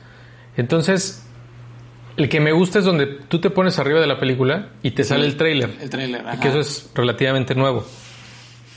Entonces, 0.57 1.25
el 2.17 2.27
que 2.29 2.39
me 2.39 2.51
gusta 2.51 2.79
es 2.79 2.85
donde 2.85 3.07
tú 3.27 3.39
te 3.39 3.49
pones 3.49 3.79
arriba 3.79 3.99
de 3.99 4.07
la 4.07 4.19
película 4.19 4.69
y 4.83 4.91
te 4.91 5.03
sale 5.03 5.25
el 5.25 5.37
trailer. 5.37 5.71
El 5.81 5.89
trailer, 5.89 6.27
ajá. 6.27 6.39
Que 6.39 6.49
eso 6.49 6.59
es 6.59 6.91
relativamente 6.93 7.55
nuevo. 7.55 7.85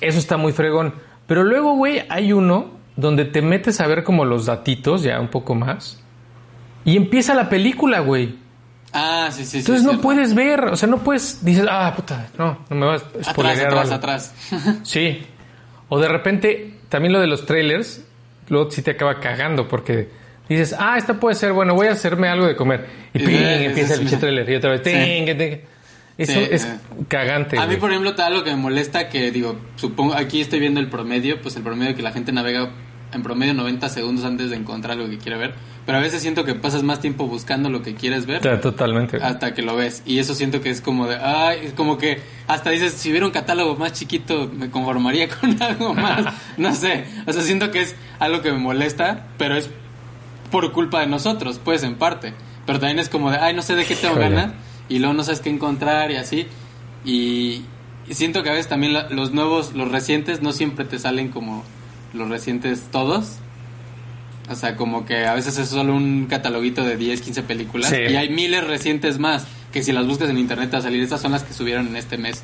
Eso 0.00 0.18
está 0.18 0.36
muy 0.36 0.52
fregón. 0.52 0.94
Pero 1.26 1.42
luego, 1.44 1.74
güey, 1.74 2.02
hay 2.08 2.32
uno 2.32 2.78
donde 2.96 3.24
te 3.24 3.42
metes 3.42 3.80
a 3.80 3.86
ver 3.86 4.04
como 4.04 4.24
los 4.24 4.46
datitos, 4.46 5.02
ya 5.02 5.18
un 5.20 5.28
poco 5.28 5.54
más. 5.54 6.00
Y 6.84 6.96
empieza 6.96 7.34
la 7.34 7.48
película, 7.48 8.00
güey. 8.00 8.36
Ah, 8.92 9.28
sí, 9.32 9.44
sí, 9.44 9.50
sí. 9.50 9.58
Entonces 9.58 9.80
es 9.80 9.84
no 9.84 9.90
cierto. 9.92 10.02
puedes 10.02 10.34
ver, 10.34 10.64
o 10.66 10.76
sea, 10.76 10.88
no 10.88 10.98
puedes, 10.98 11.44
dices, 11.44 11.66
ah, 11.68 11.92
puta, 11.96 12.28
no, 12.38 12.58
no 12.70 12.76
me 12.76 12.86
vas 12.86 13.02
a 13.02 13.30
Atrás, 13.30 13.58
atrás, 13.58 13.80
algo". 13.82 13.94
atrás. 13.94 14.34
Sí. 14.84 15.22
O 15.88 15.98
de 15.98 16.08
repente, 16.08 16.74
también 16.88 17.12
lo 17.12 17.20
de 17.20 17.26
los 17.26 17.44
trailers, 17.46 18.04
luego 18.48 18.70
sí 18.70 18.82
te 18.82 18.92
acaba 18.92 19.18
cagando 19.20 19.66
porque 19.68 20.10
dices, 20.48 20.74
ah, 20.78 20.96
esta 20.96 21.14
puede 21.18 21.34
ser, 21.34 21.52
bueno, 21.52 21.74
voy 21.74 21.88
a 21.88 21.92
hacerme 21.92 22.28
algo 22.28 22.46
de 22.46 22.54
comer. 22.56 22.86
Y 23.12 23.18
ping, 23.18 23.34
empieza 23.36 23.94
el 23.94 24.00
pinche 24.00 24.16
trailer 24.16 24.48
y 24.48 24.54
otra 24.56 24.70
vez, 24.70 24.82
ting, 24.84 25.36
ting. 25.36 25.58
Eso 26.16 26.32
Sí, 26.34 26.46
es 26.48 26.68
cagante. 27.08 27.58
A 27.58 27.62
mí, 27.62 27.66
güey. 27.66 27.80
por 27.80 27.90
ejemplo, 27.90 28.14
tal 28.14 28.32
algo 28.32 28.44
que 28.44 28.50
me 28.50 28.56
molesta 28.56 29.08
que 29.08 29.32
digo, 29.32 29.56
supongo, 29.74 30.14
aquí 30.14 30.40
estoy 30.40 30.60
viendo 30.60 30.78
el 30.78 30.88
promedio, 30.88 31.40
pues 31.42 31.56
el 31.56 31.64
promedio 31.64 31.96
que 31.96 32.02
la 32.02 32.12
gente 32.12 32.30
navega 32.30 32.70
en 33.12 33.22
promedio 33.24 33.52
90 33.54 33.88
segundos 33.88 34.24
antes 34.24 34.50
de 34.50 34.56
encontrar 34.56 34.92
algo 34.92 35.10
que 35.10 35.18
quiere 35.18 35.36
ver, 35.38 35.54
pero 35.86 35.98
a 35.98 36.00
veces 36.00 36.22
siento 36.22 36.44
que 36.44 36.54
pasas 36.54 36.82
más 36.82 37.00
tiempo 37.00 37.26
buscando 37.26 37.68
lo 37.68 37.82
que 37.82 37.94
quieres 37.94 38.26
ver 38.26 38.40
Ya, 38.42 38.60
Totalmente. 38.60 39.18
hasta 39.18 39.52
que 39.54 39.62
lo 39.62 39.76
ves 39.76 40.02
y 40.06 40.18
eso 40.18 40.34
siento 40.34 40.60
que 40.60 40.70
es 40.70 40.80
como 40.80 41.06
de, 41.06 41.16
ay, 41.16 41.72
como 41.76 41.98
que 41.98 42.20
hasta 42.46 42.70
dices, 42.70 42.92
si 42.94 43.10
hubiera 43.10 43.26
un 43.26 43.32
catálogo 43.32 43.76
más 43.76 43.92
chiquito 43.92 44.50
me 44.52 44.70
conformaría 44.70 45.28
con 45.40 45.60
algo 45.62 45.92
más, 45.94 46.34
no 46.56 46.74
sé, 46.74 47.04
o 47.26 47.32
sea, 47.32 47.42
siento 47.42 47.70
que 47.70 47.82
es 47.82 47.94
algo 48.18 48.40
que 48.42 48.50
me 48.52 48.58
molesta, 48.58 49.26
pero 49.38 49.56
es 49.56 49.68
por 50.50 50.72
culpa 50.72 51.00
de 51.00 51.06
nosotros, 51.06 51.60
pues 51.62 51.82
en 51.82 51.96
parte, 51.96 52.32
pero 52.66 52.78
también 52.78 52.98
es 52.98 53.08
como 53.08 53.30
de, 53.30 53.38
ay, 53.38 53.54
no 53.54 53.62
sé 53.62 53.74
de 53.74 53.84
qué 53.84 53.96
tengo 53.96 54.14
ganas 54.14 54.52
y 54.88 54.98
luego 55.00 55.12
no 55.14 55.22
sabes 55.24 55.40
qué 55.40 55.50
encontrar 55.50 56.10
y 56.12 56.16
así. 56.16 56.46
Y, 57.04 57.62
y 58.08 58.14
siento 58.14 58.42
que 58.42 58.50
a 58.50 58.52
veces 58.52 58.68
también 58.68 58.92
la- 58.92 59.08
los 59.10 59.32
nuevos, 59.32 59.72
los 59.74 59.90
recientes, 59.90 60.42
no 60.42 60.52
siempre 60.52 60.84
te 60.84 60.98
salen 60.98 61.28
como 61.30 61.64
los 62.12 62.28
recientes 62.28 62.84
todos. 62.92 63.38
O 64.50 64.54
sea, 64.54 64.76
como 64.76 65.06
que 65.06 65.26
a 65.26 65.34
veces 65.34 65.56
es 65.58 65.68
solo 65.68 65.94
un 65.94 66.26
cataloguito 66.26 66.84
de 66.84 66.96
10, 66.96 67.20
15 67.22 67.42
películas. 67.44 67.88
Sí. 67.90 67.96
Y 67.96 68.16
hay 68.16 68.28
miles 68.28 68.64
recientes 68.64 69.18
más 69.18 69.46
que 69.72 69.82
si 69.82 69.92
las 69.92 70.06
buscas 70.06 70.28
en 70.28 70.38
internet 70.38 70.74
a 70.74 70.82
salir. 70.82 71.02
Estas 71.02 71.20
son 71.20 71.32
las 71.32 71.42
que 71.44 71.54
subieron 71.54 71.86
en 71.86 71.96
este 71.96 72.18
mes. 72.18 72.42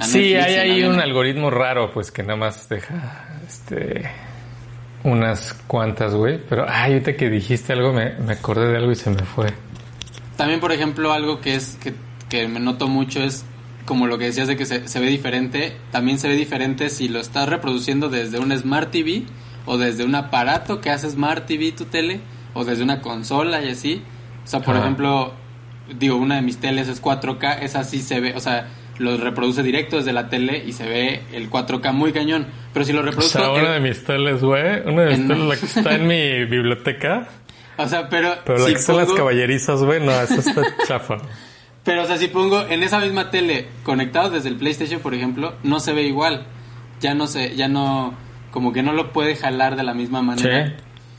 Sí, 0.00 0.34
hay 0.34 0.54
ahí 0.54 0.84
un 0.84 1.00
algoritmo 1.00 1.50
raro, 1.50 1.92
pues 1.92 2.10
que 2.10 2.22
nada 2.22 2.36
más 2.36 2.68
deja 2.68 3.28
este 3.46 4.10
unas 5.04 5.54
cuantas, 5.66 6.14
güey. 6.14 6.38
Pero 6.48 6.66
ay, 6.68 6.92
ahorita 6.92 7.16
que 7.16 7.30
dijiste 7.30 7.72
algo 7.72 7.92
me, 7.92 8.14
me 8.18 8.34
acordé 8.34 8.68
de 8.68 8.76
algo 8.76 8.92
y 8.92 8.96
se 8.96 9.10
me 9.10 9.22
fue. 9.22 9.52
También, 10.36 10.60
por 10.60 10.72
ejemplo, 10.72 11.12
algo 11.12 11.40
que 11.40 11.54
es 11.54 11.78
que, 11.82 11.94
que 12.28 12.46
me 12.48 12.60
noto 12.60 12.88
mucho 12.88 13.22
es 13.22 13.44
como 13.86 14.06
lo 14.06 14.18
que 14.18 14.26
decías 14.26 14.48
de 14.48 14.56
que 14.56 14.66
se, 14.66 14.86
se 14.86 15.00
ve 15.00 15.06
diferente. 15.06 15.76
También 15.90 16.18
se 16.18 16.28
ve 16.28 16.34
diferente 16.34 16.90
si 16.90 17.08
lo 17.08 17.20
estás 17.20 17.48
reproduciendo 17.48 18.08
desde 18.08 18.38
un 18.38 18.56
Smart 18.56 18.90
TV 18.90 19.24
o 19.68 19.78
desde 19.78 20.04
un 20.04 20.14
aparato 20.14 20.80
que 20.80 20.90
hace 20.90 21.08
Smart 21.10 21.46
TV 21.46 21.72
tu 21.72 21.84
tele 21.84 22.20
o 22.54 22.64
desde 22.64 22.82
una 22.82 23.00
consola 23.00 23.62
y 23.62 23.68
así. 23.70 24.02
O 24.44 24.46
sea, 24.48 24.60
por 24.60 24.74
Ajá. 24.74 24.84
ejemplo, 24.84 25.32
digo, 25.98 26.16
una 26.16 26.36
de 26.36 26.42
mis 26.42 26.58
teles 26.58 26.88
es 26.88 27.02
4K, 27.02 27.58
esa 27.62 27.84
sí 27.84 28.00
se 28.00 28.18
ve, 28.20 28.34
o 28.34 28.40
sea, 28.40 28.68
lo 28.98 29.16
reproduce 29.16 29.62
directo 29.62 29.96
desde 29.98 30.12
la 30.12 30.28
tele 30.28 30.64
y 30.66 30.72
se 30.72 30.88
ve 30.88 31.22
el 31.32 31.48
4K 31.50 31.92
muy 31.92 32.12
cañón. 32.12 32.46
Pero 32.72 32.84
si 32.84 32.92
lo 32.92 33.00
O 33.00 33.02
reproduzco... 33.02 33.38
sea, 33.38 33.50
una 33.52 33.72
de 33.74 33.80
mis 33.80 34.02
teles, 34.04 34.42
güey. 34.42 34.80
Una 34.86 35.02
de 35.02 35.10
mis 35.10 35.18
En- 35.20 35.28
teles, 35.28 35.44
la 35.46 35.56
que 35.56 35.66
está 35.78 35.94
en 35.94 36.06
mi 36.08 36.44
biblioteca. 36.46 37.28
o 37.76 37.86
sea, 37.86 38.08
pero... 38.08 38.34
Pero 38.44 38.58
la 38.58 38.64
si 38.66 38.72
que 38.72 38.78
están 38.80 38.96
las 38.96 39.06
pongo- 39.06 39.16
caballerizas, 39.18 39.82
güey, 39.84 40.00
no, 40.04 40.10
esa 40.12 40.34
está 40.36 40.62
chafa. 40.88 41.18
Pero, 41.84 42.02
o 42.02 42.06
sea, 42.06 42.16
si 42.18 42.28
pongo 42.28 42.62
en 42.68 42.82
esa 42.82 42.98
misma 43.00 43.30
tele 43.30 43.66
conectados 43.84 44.32
desde 44.32 44.48
el 44.48 44.56
PlayStation, 44.56 45.00
por 45.00 45.14
ejemplo, 45.14 45.54
no 45.62 45.78
se 45.80 45.92
ve 45.92 46.02
igual. 46.02 46.46
Ya 47.00 47.14
no 47.14 47.26
se, 47.28 47.54
ya 47.54 47.68
no, 47.68 48.14
como 48.58 48.72
que 48.72 48.82
no 48.82 48.92
lo 48.92 49.12
puede 49.12 49.36
jalar 49.36 49.76
de 49.76 49.84
la 49.84 49.94
misma 49.94 50.20
manera. 50.20 50.66
Sí. 50.66 50.72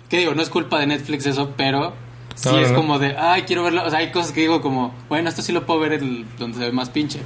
Que 0.10 0.18
digo, 0.18 0.36
no 0.36 0.42
es 0.42 0.50
culpa 0.50 0.78
de 0.80 0.88
Netflix 0.88 1.26
eso, 1.26 1.54
pero 1.56 1.94
sí 2.36 2.50
No, 2.52 2.60
es 2.60 2.72
no. 2.72 2.76
como 2.76 3.00
de, 3.00 3.16
ay, 3.18 3.44
quiero 3.44 3.64
verlo. 3.64 3.86
O 3.86 3.90
sea, 3.90 4.00
hay 4.00 4.12
cosas 4.12 4.34
que 4.34 4.42
digo 4.42 4.62
como, 4.62 4.94
bueno, 5.08 5.30
esto 5.30 5.42
sí 5.42 5.54
lo 5.54 5.66
puedo 5.66 5.80
ver 5.80 5.94
el, 5.94 6.26
donde 6.38 6.58
se 6.58 6.66
ve 6.66 6.72
más 6.74 6.90
pinche. 6.90 7.22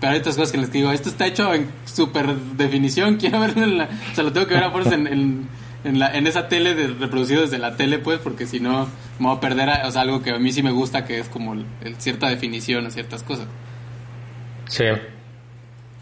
Pero 0.00 0.12
hay 0.14 0.20
otras 0.20 0.36
cosas 0.36 0.52
que 0.52 0.56
les 0.58 0.72
digo, 0.72 0.90
esto 0.90 1.10
está 1.10 1.26
hecho 1.26 1.52
en 1.52 1.68
super 1.84 2.34
definición, 2.34 3.16
quiero 3.20 3.40
verlo 3.40 3.64
en 3.64 3.76
la... 3.78 3.88
O 4.12 4.14
sea, 4.14 4.24
lo 4.24 4.32
tengo 4.32 4.46
que 4.46 4.54
ver 4.54 4.64
a 4.64 4.70
fuerzas 4.70 4.94
en, 4.94 5.06
en, 5.06 5.48
en, 5.84 5.98
la, 5.98 6.16
en 6.16 6.26
esa 6.26 6.48
tele 6.48 6.74
de, 6.74 6.86
reproducido 6.86 7.42
desde 7.42 7.58
la 7.58 7.76
tele, 7.76 7.98
pues, 7.98 8.20
porque 8.20 8.46
si 8.46 8.60
no 8.60 8.88
me 9.18 9.26
voy 9.26 9.36
a 9.36 9.40
perder, 9.40 9.68
a- 9.68 9.86
o 9.86 9.90
sea, 9.90 10.00
algo 10.02 10.22
que 10.22 10.30
a 10.30 10.38
mí 10.38 10.50
sí 10.52 10.62
me 10.62 10.70
gusta, 10.70 11.04
que 11.04 11.18
es 11.18 11.28
como 11.28 11.52
el- 11.52 11.66
el- 11.84 11.96
cierta 12.00 12.28
definición 12.28 12.86
o 12.86 12.90
ciertas 12.90 13.22
cosas. 13.22 13.46
Sí. 14.68 14.84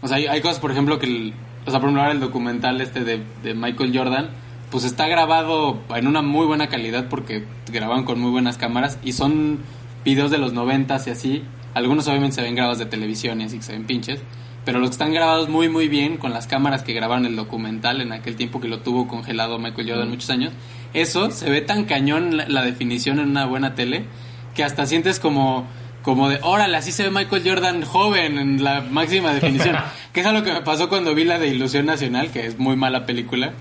O 0.01 0.07
sea, 0.07 0.17
hay, 0.17 0.27
hay 0.27 0.41
cosas, 0.41 0.59
por 0.59 0.71
ejemplo, 0.71 0.99
que... 0.99 1.07
el- 1.07 1.33
o 1.67 1.71
sea, 1.71 1.79
por 1.81 1.89
ejemplo, 1.89 2.01
ahora 2.01 2.13
el 2.13 2.21
documental 2.21 2.79
este 2.79 3.03
de, 3.03 3.21
de 3.43 3.53
Michael 3.53 3.91
Jordan, 3.93 4.29
pues 4.71 4.85
está 4.85 5.07
grabado 5.07 5.79
en 5.95 6.07
una 6.07 6.21
muy 6.21 6.45
buena 6.45 6.67
calidad 6.67 7.07
porque 7.09 7.45
grababan 7.71 8.05
con 8.05 8.19
muy 8.19 8.31
buenas 8.31 8.57
cámaras 8.57 8.97
y 9.03 9.11
son 9.11 9.59
videos 10.05 10.31
de 10.31 10.37
los 10.37 10.53
noventas 10.53 11.07
y 11.07 11.09
así. 11.09 11.43
Algunos 11.73 12.07
obviamente 12.07 12.35
se 12.35 12.41
ven 12.41 12.55
grabados 12.55 12.79
de 12.79 12.85
televisión 12.85 13.41
y 13.41 13.43
así 13.43 13.57
que 13.57 13.63
se 13.63 13.73
ven 13.73 13.85
pinches. 13.85 14.21
Pero 14.63 14.79
los 14.79 14.89
que 14.89 14.93
están 14.93 15.13
grabados 15.13 15.49
muy 15.49 15.69
muy 15.69 15.89
bien 15.89 16.17
con 16.17 16.33
las 16.33 16.47
cámaras 16.47 16.83
que 16.83 16.93
grabaron 16.93 17.25
el 17.25 17.35
documental 17.35 18.01
en 18.01 18.13
aquel 18.13 18.35
tiempo 18.35 18.59
que 18.61 18.67
lo 18.69 18.79
tuvo 18.79 19.07
congelado 19.07 19.59
Michael 19.59 19.89
Jordan 19.89 20.09
muchos 20.09 20.29
años, 20.29 20.53
eso 20.93 21.31
se 21.31 21.49
ve 21.49 21.61
tan 21.61 21.85
cañón 21.85 22.37
la, 22.37 22.47
la 22.47 22.63
definición 22.63 23.19
en 23.19 23.29
una 23.29 23.45
buena 23.45 23.75
tele 23.75 24.05
que 24.55 24.63
hasta 24.63 24.85
sientes 24.85 25.19
como 25.19 25.67
como 26.07 26.29
de, 26.29 26.39
órale, 26.41 26.77
así 26.77 26.93
se 26.93 27.03
ve 27.03 27.11
Michael 27.11 27.43
Jordan 27.45 27.83
joven 27.83 28.37
en 28.37 28.63
la 28.63 28.79
máxima 28.79 29.33
definición. 29.33 29.75
que 30.13 30.21
es 30.21 30.25
algo 30.25 30.41
que 30.41 30.53
me 30.53 30.61
pasó 30.61 30.87
cuando 30.87 31.13
vi 31.13 31.25
la 31.25 31.37
de 31.37 31.49
Ilusión 31.49 31.85
Nacional, 31.85 32.31
que 32.31 32.45
es 32.45 32.57
muy 32.57 32.77
mala 32.77 33.05
película, 33.05 33.51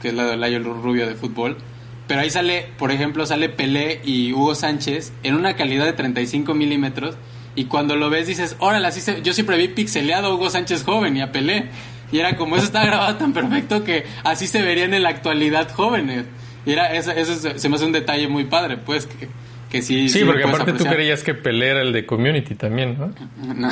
que 0.00 0.08
es 0.08 0.14
la 0.14 0.24
de 0.24 0.38
Lionel 0.38 0.64
Rubio 0.64 1.06
de 1.06 1.14
fútbol. 1.14 1.58
Pero 2.06 2.22
ahí 2.22 2.30
sale, 2.30 2.68
por 2.78 2.90
ejemplo, 2.90 3.26
sale 3.26 3.50
Pelé 3.50 4.00
y 4.02 4.32
Hugo 4.32 4.54
Sánchez 4.54 5.12
en 5.22 5.34
una 5.34 5.56
calidad 5.56 5.84
de 5.84 5.92
35 5.92 6.54
milímetros. 6.54 7.18
Y 7.54 7.66
cuando 7.66 7.96
lo 7.96 8.08
ves 8.08 8.26
dices, 8.26 8.56
órale, 8.60 8.86
así 8.86 9.02
se... 9.02 9.20
Yo 9.20 9.34
siempre 9.34 9.58
vi 9.58 9.68
pixeleado 9.68 10.28
a 10.28 10.34
Hugo 10.34 10.48
Sánchez 10.48 10.84
joven 10.84 11.18
y 11.18 11.20
a 11.20 11.32
Pelé. 11.32 11.68
Y 12.10 12.18
era 12.18 12.38
como, 12.38 12.56
eso 12.56 12.64
está 12.64 12.82
grabado 12.82 13.16
tan 13.16 13.34
perfecto 13.34 13.84
que 13.84 14.06
así 14.24 14.46
se 14.46 14.62
verían 14.62 14.94
en 14.94 15.02
la 15.02 15.10
actualidad 15.10 15.70
jóvenes. 15.70 16.24
Y 16.64 16.72
era, 16.72 16.94
eso, 16.94 17.10
eso 17.10 17.58
se 17.58 17.68
me 17.68 17.76
hace 17.76 17.84
un 17.84 17.92
detalle 17.92 18.26
muy 18.26 18.46
padre, 18.46 18.78
pues, 18.78 19.04
que, 19.04 19.28
que 19.70 19.82
sí... 19.82 20.08
Porque 20.24 20.44
aparte 20.44 20.72
tú 20.72 20.84
creías 20.84 21.22
que 21.22 21.34
Pelé 21.34 21.68
era 21.68 21.82
el 21.82 21.92
de 21.92 22.06
Community 22.06 22.54
también, 22.54 22.98
¿no? 22.98 23.12
No. 23.54 23.68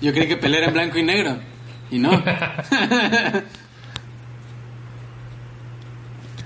Yo 0.00 0.12
creí 0.12 0.28
que 0.28 0.36
Pelé 0.36 0.58
era 0.58 0.68
en 0.68 0.72
blanco 0.72 0.98
y 0.98 1.02
negro. 1.02 1.36
Y 1.90 1.98
no. 1.98 2.22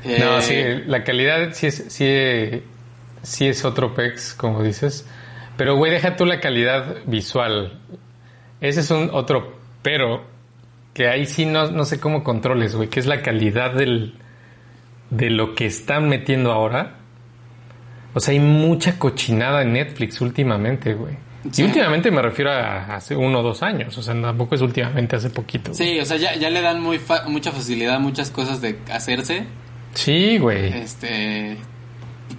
Eh, 0.07 0.19
No, 0.21 0.43
sí, 0.43 0.55
la 0.87 1.03
calidad 1.03 1.55
sí 1.55 1.69
es, 1.69 1.87
sí, 1.89 2.63
sí 3.23 3.47
es 3.47 3.65
otro 3.65 3.95
pex, 3.95 4.35
como 4.35 4.63
dices. 4.63 5.09
Pero, 5.57 5.77
güey, 5.77 5.91
deja 5.91 6.15
tú 6.15 6.27
la 6.27 6.41
calidad 6.41 6.97
visual. 7.07 7.81
Ese 8.61 8.81
es 8.81 8.91
un 8.91 9.09
otro 9.15 9.65
pero 9.85 10.25
que 10.95 11.09
ahí 11.09 11.27
sí 11.27 11.45
no, 11.45 11.71
no 11.71 11.85
sé 11.85 12.01
cómo 12.01 12.25
controles, 12.25 12.75
güey, 12.75 12.89
que 12.89 12.99
es 13.01 13.07
la 13.07 13.21
calidad 13.21 13.75
del, 13.75 14.15
de 15.11 15.29
lo 15.29 15.55
que 15.55 15.67
están 15.67 16.09
metiendo 16.09 16.51
ahora. 16.51 16.97
O 18.15 18.21
sea, 18.21 18.33
hay 18.33 18.41
mucha 18.41 18.99
cochinada 18.99 19.63
en 19.63 19.73
Netflix 19.73 20.21
últimamente, 20.21 20.95
güey. 20.95 21.15
Sí. 21.51 21.63
Y 21.63 21.65
últimamente 21.67 22.11
me 22.11 22.23
refiero 22.23 22.51
a 22.53 22.95
hace 22.97 23.15
uno 23.15 23.41
o 23.41 23.43
dos 23.43 23.63
años, 23.63 23.99
o 23.99 24.03
sea, 24.03 24.19
tampoco 24.21 24.55
es 24.55 24.61
últimamente, 24.63 25.17
hace 25.17 25.29
poquito. 25.31 25.73
güey. 25.73 25.95
Sí, 25.95 26.01
o 26.01 26.05
sea, 26.07 26.17
ya, 26.17 26.35
ya 26.37 26.49
le 26.49 26.63
dan 26.63 26.81
muy 26.81 26.99
fa- 26.99 27.25
mucha 27.27 27.53
facilidad 27.53 27.97
a 27.97 27.99
muchas 27.99 28.31
cosas 28.31 28.61
de 28.63 28.79
hacerse. 28.91 29.45
Sí, 29.93 30.39
güey. 30.39 30.73
Este. 30.73 31.59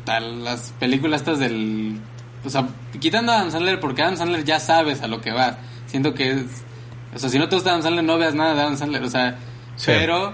Tal, 0.03 0.43
las 0.43 0.73
películas 0.79 1.21
estas 1.21 1.39
del. 1.39 1.97
O 2.43 2.49
sea, 2.49 2.67
quitando 2.99 3.31
a 3.31 3.37
Adam 3.39 3.51
Sandler, 3.51 3.79
porque 3.79 4.01
Adam 4.01 4.17
Sandler 4.17 4.43
ya 4.43 4.59
sabes 4.59 5.01
a 5.01 5.07
lo 5.07 5.21
que 5.21 5.31
vas. 5.31 5.57
Siento 5.87 6.13
que 6.13 6.31
es. 6.31 6.63
O 7.13 7.19
sea, 7.19 7.29
si 7.29 7.37
no 7.39 7.47
te 7.47 7.55
gusta 7.55 7.69
Adam 7.71 7.81
Sandler, 7.83 8.03
no 8.03 8.17
veas 8.17 8.33
nada 8.33 8.55
de 8.55 8.61
Adam 8.61 8.77
Sandler. 8.77 9.03
O 9.03 9.09
sea, 9.09 9.35
Sí. 9.75 9.85
pero. 9.87 10.33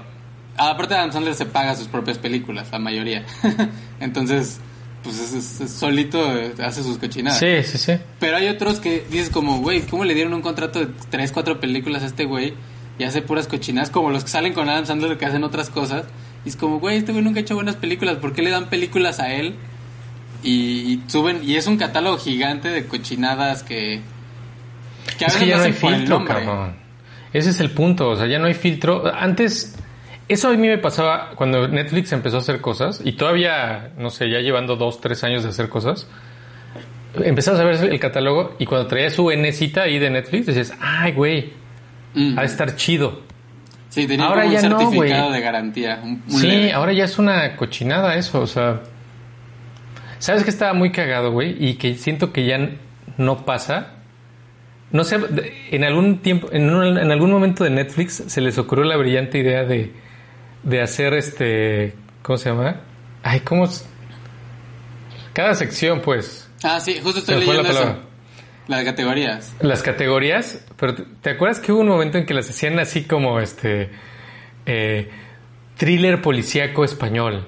Aparte, 0.58 0.96
Adam 0.96 1.12
Sandler 1.12 1.34
se 1.36 1.46
paga 1.46 1.76
sus 1.76 1.88
propias 1.88 2.18
películas, 2.18 2.70
la 2.72 2.80
mayoría. 2.80 3.26
Entonces, 4.00 4.60
pues 5.04 5.20
es, 5.20 5.34
es- 5.34 5.62
es 5.62 5.72
solito 5.72 6.36
eh, 6.38 6.54
hace 6.64 6.84
sus 6.84 6.98
cochinadas. 6.98 7.40
Sí, 7.40 7.64
sí, 7.64 7.78
sí. 7.78 7.94
Pero 8.20 8.38
hay 8.38 8.48
otros 8.50 8.80
que 8.80 9.06
dices 9.10 9.30
como, 9.30 9.60
güey, 9.60 9.82
¿cómo 9.82 10.04
le 10.06 10.14
dieron 10.14 10.34
un 10.34 10.42
contrato 10.42 10.80
de 10.80 10.88
3, 11.10 11.32
4 11.32 11.60
películas 11.60 12.04
a 12.04 12.08
este 12.08 12.26
güey? 12.26 12.54
Y 13.00 13.04
hace 13.04 13.22
puras 13.22 13.48
cochinadas, 13.48 13.90
como 13.90 14.12
los 14.12 14.24
que 14.24 14.30
salen 14.30 14.54
con 14.54 14.70
Adam 14.70 14.86
Sandler 14.86 15.18
que 15.18 15.26
hacen 15.26 15.44
otras 15.44 15.70
cosas. 15.70 16.06
Y 16.46 16.50
es 16.50 16.56
como, 16.56 16.80
güey, 16.80 16.98
este 16.98 17.12
güey 17.14 17.24
nunca 17.24 17.40
ha 17.40 17.42
hecho 17.42 17.56
buenas 17.56 17.76
películas, 17.76 18.18
¿por 18.18 18.34
qué 18.34 18.42
le 18.44 18.52
dan 18.52 18.70
películas 18.70 19.20
a 19.20 19.34
él? 19.34 19.56
Y, 20.44 20.52
y 20.94 21.04
suben, 21.08 21.40
y 21.44 21.56
es 21.56 21.68
un 21.68 21.78
catálogo 21.78 22.18
gigante 22.18 22.70
de 22.70 22.86
cochinadas 22.86 23.64
que, 23.64 24.02
Que 25.18 25.26
a 25.26 25.28
Es 25.28 25.34
veces 25.36 25.40
que 25.40 25.46
ya 25.48 25.56
lo 25.56 25.62
no 25.62 25.66
hay 25.66 25.74
filtro, 25.74 26.26
cabrón. 26.26 26.76
Ese 27.34 27.52
es 27.52 27.60
el 27.60 27.72
punto, 27.72 28.10
o 28.10 28.16
sea, 28.16 28.28
ya 28.28 28.40
no 28.40 28.46
hay 28.48 28.54
filtro. 28.54 29.04
Antes, 29.14 29.76
eso 30.34 30.50
a 30.50 30.52
mí 30.52 30.68
me 30.68 30.78
pasaba 30.78 31.32
cuando 31.36 31.68
Netflix 31.68 32.12
empezó 32.12 32.38
a 32.38 32.40
hacer 32.40 32.62
cosas, 32.62 33.02
y 33.04 33.14
todavía, 33.14 33.92
no 33.98 34.10
sé, 34.10 34.30
ya 34.30 34.40
llevando 34.40 34.76
dos, 34.76 35.00
tres 35.02 35.24
años 35.24 35.44
de 35.44 35.50
hacer 35.50 35.70
cosas, 35.70 36.08
empezabas 37.24 37.60
a 37.60 37.64
ver 37.66 37.92
el 37.92 38.00
catálogo 38.00 38.56
y 38.60 38.66
cuando 38.66 38.88
traía 38.88 39.10
su 39.10 39.30
Ncita 39.32 39.84
ahí 39.84 40.00
de 40.00 40.10
Netflix, 40.10 40.46
decías, 40.48 40.74
ay, 40.80 41.12
güey, 41.14 41.54
Mm. 42.14 42.38
ha 42.38 42.42
de 42.42 42.48
estar 42.48 42.76
chido. 42.76 43.22
Sí, 43.90 44.06
tenía 44.08 44.26
Ahora 44.26 44.44
como 44.44 44.56
un 44.56 44.62
ya 44.62 44.70
no, 44.70 44.80
certificado 44.80 45.24
güey. 45.28 45.34
de 45.40 45.42
garantía. 45.46 46.00
Un, 46.04 46.24
un 46.26 46.32
Sí, 46.32 46.48
leve. 46.48 46.74
ahora 46.74 46.94
ya 46.94 47.06
es 47.06 47.18
una 47.20 47.56
cochinada 47.56 48.16
eso, 48.16 48.42
o 48.42 48.48
sea. 48.48 48.82
¿Sabes 50.20 50.44
que 50.44 50.50
estaba 50.50 50.74
muy 50.74 50.92
cagado, 50.92 51.32
güey? 51.32 51.56
Y 51.60 51.76
que 51.76 51.96
siento 51.96 52.32
que 52.32 52.46
ya 52.46 52.56
n- 52.56 52.78
no 53.18 53.46
pasa. 53.46 53.94
No 54.92 55.04
sé, 55.06 55.20
en 55.72 55.84
algún 55.86 56.20
tiempo, 56.20 56.50
en, 56.52 56.70
un- 56.70 56.98
en 56.98 57.12
algún 57.12 57.32
momento 57.32 57.64
de 57.64 57.70
Netflix 57.70 58.24
se 58.28 58.42
les 58.42 58.58
ocurrió 58.58 58.84
la 58.86 58.98
brillante 58.98 59.38
idea 59.40 59.64
de, 59.64 59.92
de 60.64 60.82
hacer 60.82 61.14
este. 61.14 61.96
¿Cómo 62.22 62.38
se 62.38 62.50
llama? 62.50 62.82
Ay, 63.24 63.40
¿cómo? 63.42 63.66
es? 63.66 63.86
Cada 65.34 65.56
sección, 65.56 66.02
pues. 66.02 66.50
Ah, 66.64 66.80
sí, 66.80 67.00
justo 67.02 67.20
estoy 67.20 67.36
la 67.36 67.40
leyendo 67.42 67.70
eso. 67.70 68.00
Las 68.68 68.84
categorías. 68.84 69.54
Las 69.60 69.82
categorías, 69.84 70.64
pero 70.78 70.96
¿te- 70.96 71.04
¿te 71.22 71.30
acuerdas 71.32 71.60
que 71.60 71.72
hubo 71.72 71.82
un 71.82 71.88
momento 71.88 72.18
en 72.18 72.26
que 72.26 72.34
las 72.34 72.50
hacían 72.50 72.80
así 72.80 73.04
como 73.04 73.40
este 73.40 73.90
eh, 74.66 75.10
thriller 75.78 76.22
policíaco 76.22 76.86
español? 76.86 77.48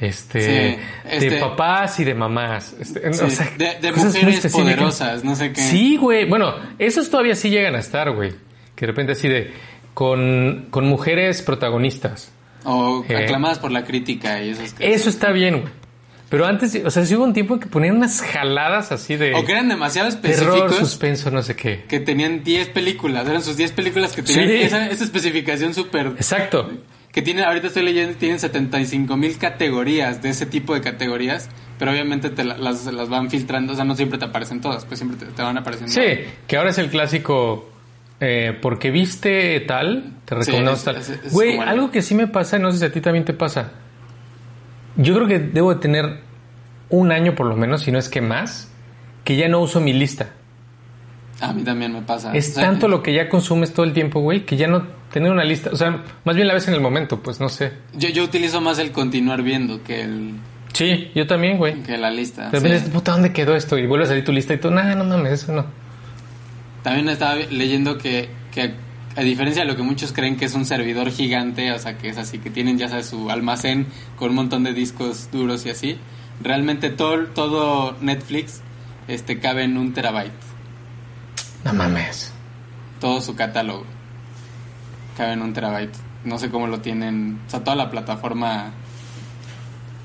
Este, 0.00 0.40
Sí, 0.74 0.78
este- 1.10 1.30
de 1.30 1.40
papás 1.40 2.00
y 2.00 2.04
de 2.04 2.14
mamás. 2.14 2.74
Este, 2.80 3.12
Sí, 3.12 3.24
o 3.24 3.30
sea, 3.30 3.50
de, 3.56 3.78
de 3.80 3.92
cosas 3.92 4.14
muy 4.14 4.24
mujeres 4.24 4.52
poderosas, 4.52 5.22
no 5.24 5.36
sé 5.36 5.52
qué. 5.52 5.60
Sí, 5.60 5.96
güey. 5.96 6.28
Bueno, 6.28 6.54
esos 6.78 7.10
todavía 7.10 7.34
sí 7.36 7.50
llegan 7.50 7.74
a 7.76 7.78
estar, 7.80 8.10
güey. 8.12 8.30
Que 8.74 8.86
de 8.86 8.92
repente 8.92 9.12
así 9.12 9.28
de 9.28 9.52
con, 9.92 10.66
con 10.70 10.86
mujeres 10.86 11.42
protagonistas. 11.42 12.32
O 12.64 13.04
Eh. 13.08 13.16
aclamadas 13.16 13.58
por 13.58 13.70
la 13.72 13.84
crítica 13.84 14.42
y 14.42 14.50
esas 14.50 14.72
cosas. 14.72 14.86
Eso 14.88 15.08
está 15.10 15.30
bien, 15.30 15.60
güey. 15.60 15.72
Pero 16.30 16.46
antes, 16.46 16.80
o 16.84 16.90
sea, 16.90 17.04
sí 17.04 17.14
hubo 17.14 17.22
un 17.24 17.32
tiempo 17.32 17.54
en 17.54 17.60
que 17.60 17.66
ponían 17.68 17.96
unas 17.96 18.20
jaladas 18.20 18.90
así 18.90 19.14
de 19.16 19.34
O 19.34 19.44
que 19.44 19.52
eran 19.52 19.68
demasiado 19.68 20.08
terror, 20.18 20.32
específicos 20.56 20.76
suspenso, 20.78 21.30
no 21.30 21.42
sé 21.42 21.54
qué. 21.54 21.84
que 21.88 22.00
tenían 22.00 22.42
10 22.42 22.70
películas. 22.70 23.28
Eran 23.28 23.42
sus 23.42 23.56
10 23.56 23.70
películas 23.72 24.14
que 24.16 24.22
tenían 24.22 24.48
Sí. 24.48 24.54
esa, 24.62 24.86
esa 24.88 25.04
especificación 25.04 25.74
súper... 25.74 26.08
Exacto. 26.08 26.70
Que 27.12 27.22
tienen, 27.22 27.44
ahorita 27.44 27.68
estoy 27.68 27.84
leyendo, 27.84 28.16
tienen 28.16 28.40
75 28.40 29.16
mil 29.16 29.38
categorías 29.38 30.20
de 30.22 30.30
ese 30.30 30.46
tipo 30.46 30.74
de 30.74 30.80
categorías. 30.80 31.48
Pero 31.78 31.92
obviamente 31.92 32.30
te 32.30 32.42
la- 32.42 32.56
las, 32.58 32.84
las 32.86 33.08
van 33.08 33.30
filtrando. 33.30 33.72
O 33.74 33.76
sea, 33.76 33.84
no 33.84 33.94
siempre 33.94 34.18
te 34.18 34.24
aparecen 34.24 34.60
todas, 34.60 34.84
pues 34.86 34.98
siempre 34.98 35.18
te, 35.24 35.26
te 35.32 35.42
van 35.42 35.56
apareciendo. 35.58 35.92
Sí, 35.92 36.24
que 36.48 36.56
ahora 36.56 36.70
es 36.70 36.78
el 36.78 36.88
clásico. 36.90 37.70
Eh, 38.24 38.56
porque 38.60 38.90
viste 38.90 39.60
tal, 39.60 40.12
te 40.24 40.34
recomendamos 40.34 40.82
tal. 40.84 40.96
es- 40.96 41.10
es 41.10 41.32
Güey, 41.32 41.58
algo 41.58 41.90
que 41.90 42.02
sí 42.02 42.14
me 42.14 42.26
pasa, 42.26 42.58
no 42.58 42.72
sé 42.72 42.78
si 42.78 42.84
a 42.84 42.92
ti 42.92 43.00
también 43.00 43.24
te 43.24 43.32
pasa. 43.34 43.72
Yo 44.96 45.14
creo 45.14 45.26
que 45.26 45.38
debo 45.38 45.74
de 45.74 45.80
tener 45.80 46.20
un 46.90 47.12
año 47.12 47.34
por 47.34 47.46
lo 47.46 47.56
menos, 47.56 47.82
si 47.82 47.90
no 47.92 47.98
es 47.98 48.08
que 48.08 48.20
más, 48.20 48.70
que 49.24 49.36
ya 49.36 49.48
no 49.48 49.60
uso 49.60 49.80
mi 49.80 49.92
lista. 49.92 50.28
A 51.40 51.52
mí 51.52 51.62
también 51.64 51.92
me 51.92 52.02
pasa. 52.02 52.32
Es 52.34 52.50
O 52.50 52.52
sea, 52.54 52.64
tanto 52.64 52.86
lo 52.88 53.02
que 53.02 53.12
ya 53.12 53.28
consumes 53.28 53.72
todo 53.72 53.84
el 53.84 53.92
tiempo, 53.92 54.20
güey, 54.20 54.46
que 54.46 54.56
ya 54.56 54.68
no 54.68 54.86
tener 55.12 55.32
una 55.32 55.44
lista. 55.44 55.70
O 55.72 55.76
sea, 55.76 56.02
más 56.24 56.36
bien 56.36 56.46
la 56.46 56.54
ves 56.54 56.68
en 56.68 56.74
el 56.74 56.80
momento, 56.80 57.20
pues 57.22 57.40
no 57.40 57.48
sé. 57.48 57.72
Yo, 57.96 58.08
yo 58.08 58.22
utilizo 58.22 58.60
más 58.60 58.78
el 58.78 58.92
continuar 58.92 59.42
viendo 59.42 59.82
que, 59.82 60.02
el, 60.02 60.34
Sí, 60.72 61.10
yo 61.14 61.26
también, 61.26 61.58
güey. 61.58 61.82
que 61.82 61.98
la 61.98 62.10
lista. 62.10 62.50
Repente, 62.50 62.78
sí. 62.80 62.90
puta, 62.90 63.12
¿dónde 63.12 63.32
quedó 63.32 63.54
esto? 63.56 63.76
Y 63.78 63.86
vuelve 63.86 64.04
a 64.04 64.08
salir 64.08 64.24
tu 64.24 64.32
lista 64.32 64.54
y 64.54 64.58
tú, 64.58 64.70
nah, 64.70 64.94
no 64.94 65.04
mames, 65.04 65.32
eso 65.42 65.52
no. 65.52 65.66
También 66.84 67.08
estaba 67.08 67.34
leyendo 67.34 67.98
que, 67.98 68.28
que 68.52 68.74
a 69.16 69.20
diferencia 69.22 69.62
de 69.62 69.68
lo 69.68 69.74
que 69.76 69.82
muchos 69.82 70.12
creen 70.12 70.36
que 70.36 70.44
es 70.44 70.54
un 70.54 70.64
servidor 70.66 71.10
gigante, 71.10 71.72
o 71.72 71.78
sea, 71.80 71.98
que 71.98 72.08
es 72.10 72.18
así, 72.18 72.38
que 72.38 72.50
tienen 72.50 72.78
ya 72.78 72.88
sabes 72.88 73.06
su 73.06 73.28
almacén 73.30 73.88
con 74.16 74.28
un 74.30 74.36
montón 74.36 74.62
de 74.62 74.72
discos 74.74 75.30
duros 75.32 75.66
y 75.66 75.70
así, 75.70 75.98
realmente 76.40 76.90
todo, 76.90 77.24
todo 77.28 77.96
Netflix 78.00 78.60
este, 79.08 79.40
cabe 79.40 79.64
en 79.64 79.76
un 79.78 79.92
terabyte, 79.92 80.32
No 81.64 81.72
mames. 81.74 82.32
todo 83.00 83.20
su 83.20 83.34
catálogo 83.34 83.84
cabe 85.16 85.32
en 85.32 85.42
un 85.42 85.52
terabyte. 85.52 85.94
No 86.24 86.38
sé 86.38 86.50
cómo 86.50 86.66
lo 86.66 86.80
tienen, 86.80 87.38
o 87.46 87.50
sea, 87.50 87.62
toda 87.62 87.76
la 87.76 87.90
plataforma 87.90 88.72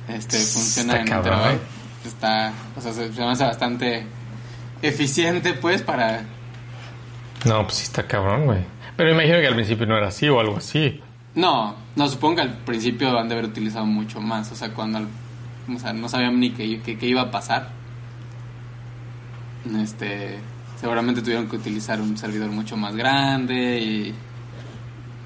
este, 0.08 0.38
funciona 0.38 0.94
Está 0.94 0.96
en 0.96 1.02
un 1.04 1.08
cabrón. 1.10 1.40
terabyte. 1.40 1.62
Está, 2.06 2.54
o 2.78 2.82
sea, 2.82 2.94
se, 2.94 3.12
se 3.14 3.22
me 3.22 3.28
hace 3.32 3.44
bastante 3.44 4.06
eficiente 4.82 5.54
pues 5.54 5.82
para 5.82 6.24
No, 7.46 7.64
pues 7.64 7.76
sí 7.78 7.84
está 7.84 8.04
cabrón, 8.08 8.46
güey. 8.46 8.60
Pero 8.98 9.12
imagino 9.12 9.40
que 9.40 9.48
al 9.48 9.56
principio 9.56 9.86
no 9.86 9.98
era 9.98 10.08
así 10.08 10.28
o 10.28 10.40
algo 10.40 10.58
así. 10.58 11.02
No, 11.36 11.76
no, 11.96 12.08
supongo 12.10 12.36
que 12.38 12.42
al 12.42 12.58
principio 12.58 13.18
han 13.18 13.30
de 13.30 13.36
haber 13.36 13.46
utilizado 13.50 13.86
mucho 13.86 14.20
más. 14.20 14.52
O 14.52 14.56
sea, 14.56 14.74
cuando 14.74 14.98
al- 15.00 15.08
o 15.74 15.80
sea, 15.80 15.94
no 15.94 16.10
sabían 16.10 16.40
ni 16.40 16.52
qué 16.52 16.98
iba 17.02 17.22
a 17.22 17.32
pasar. 17.32 17.70
Este, 19.82 20.40
seguramente 20.80 21.22
tuvieron 21.22 21.48
que 21.48 21.56
utilizar 21.58 22.02
un 22.02 22.18
servidor 22.18 22.50
mucho 22.50 22.76
más 22.78 22.96
grande 22.96 23.80
y. 23.80 24.16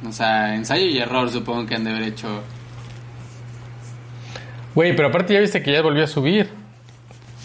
O 0.08 0.12
sea, 0.12 0.54
ensayo 0.56 0.86
y 0.86 0.98
error 0.98 1.30
supongo 1.32 1.66
que 1.66 1.76
han 1.76 1.84
de 1.86 1.92
haber 1.92 2.04
hecho. 2.04 2.42
Güey, 4.76 4.96
pero 4.96 5.08
aparte 5.10 5.34
ya 5.34 5.40
viste 5.40 5.62
que 5.64 5.72
ya 5.72 5.82
volvió 5.82 6.04
a 6.04 6.08
subir. 6.08 6.50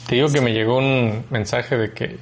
Te 0.08 0.16
digo 0.16 0.28
que 0.28 0.40
me 0.40 0.52
llegó 0.52 0.78
un 0.78 1.24
mensaje 1.30 1.76
de 1.76 1.92
que 1.92 2.18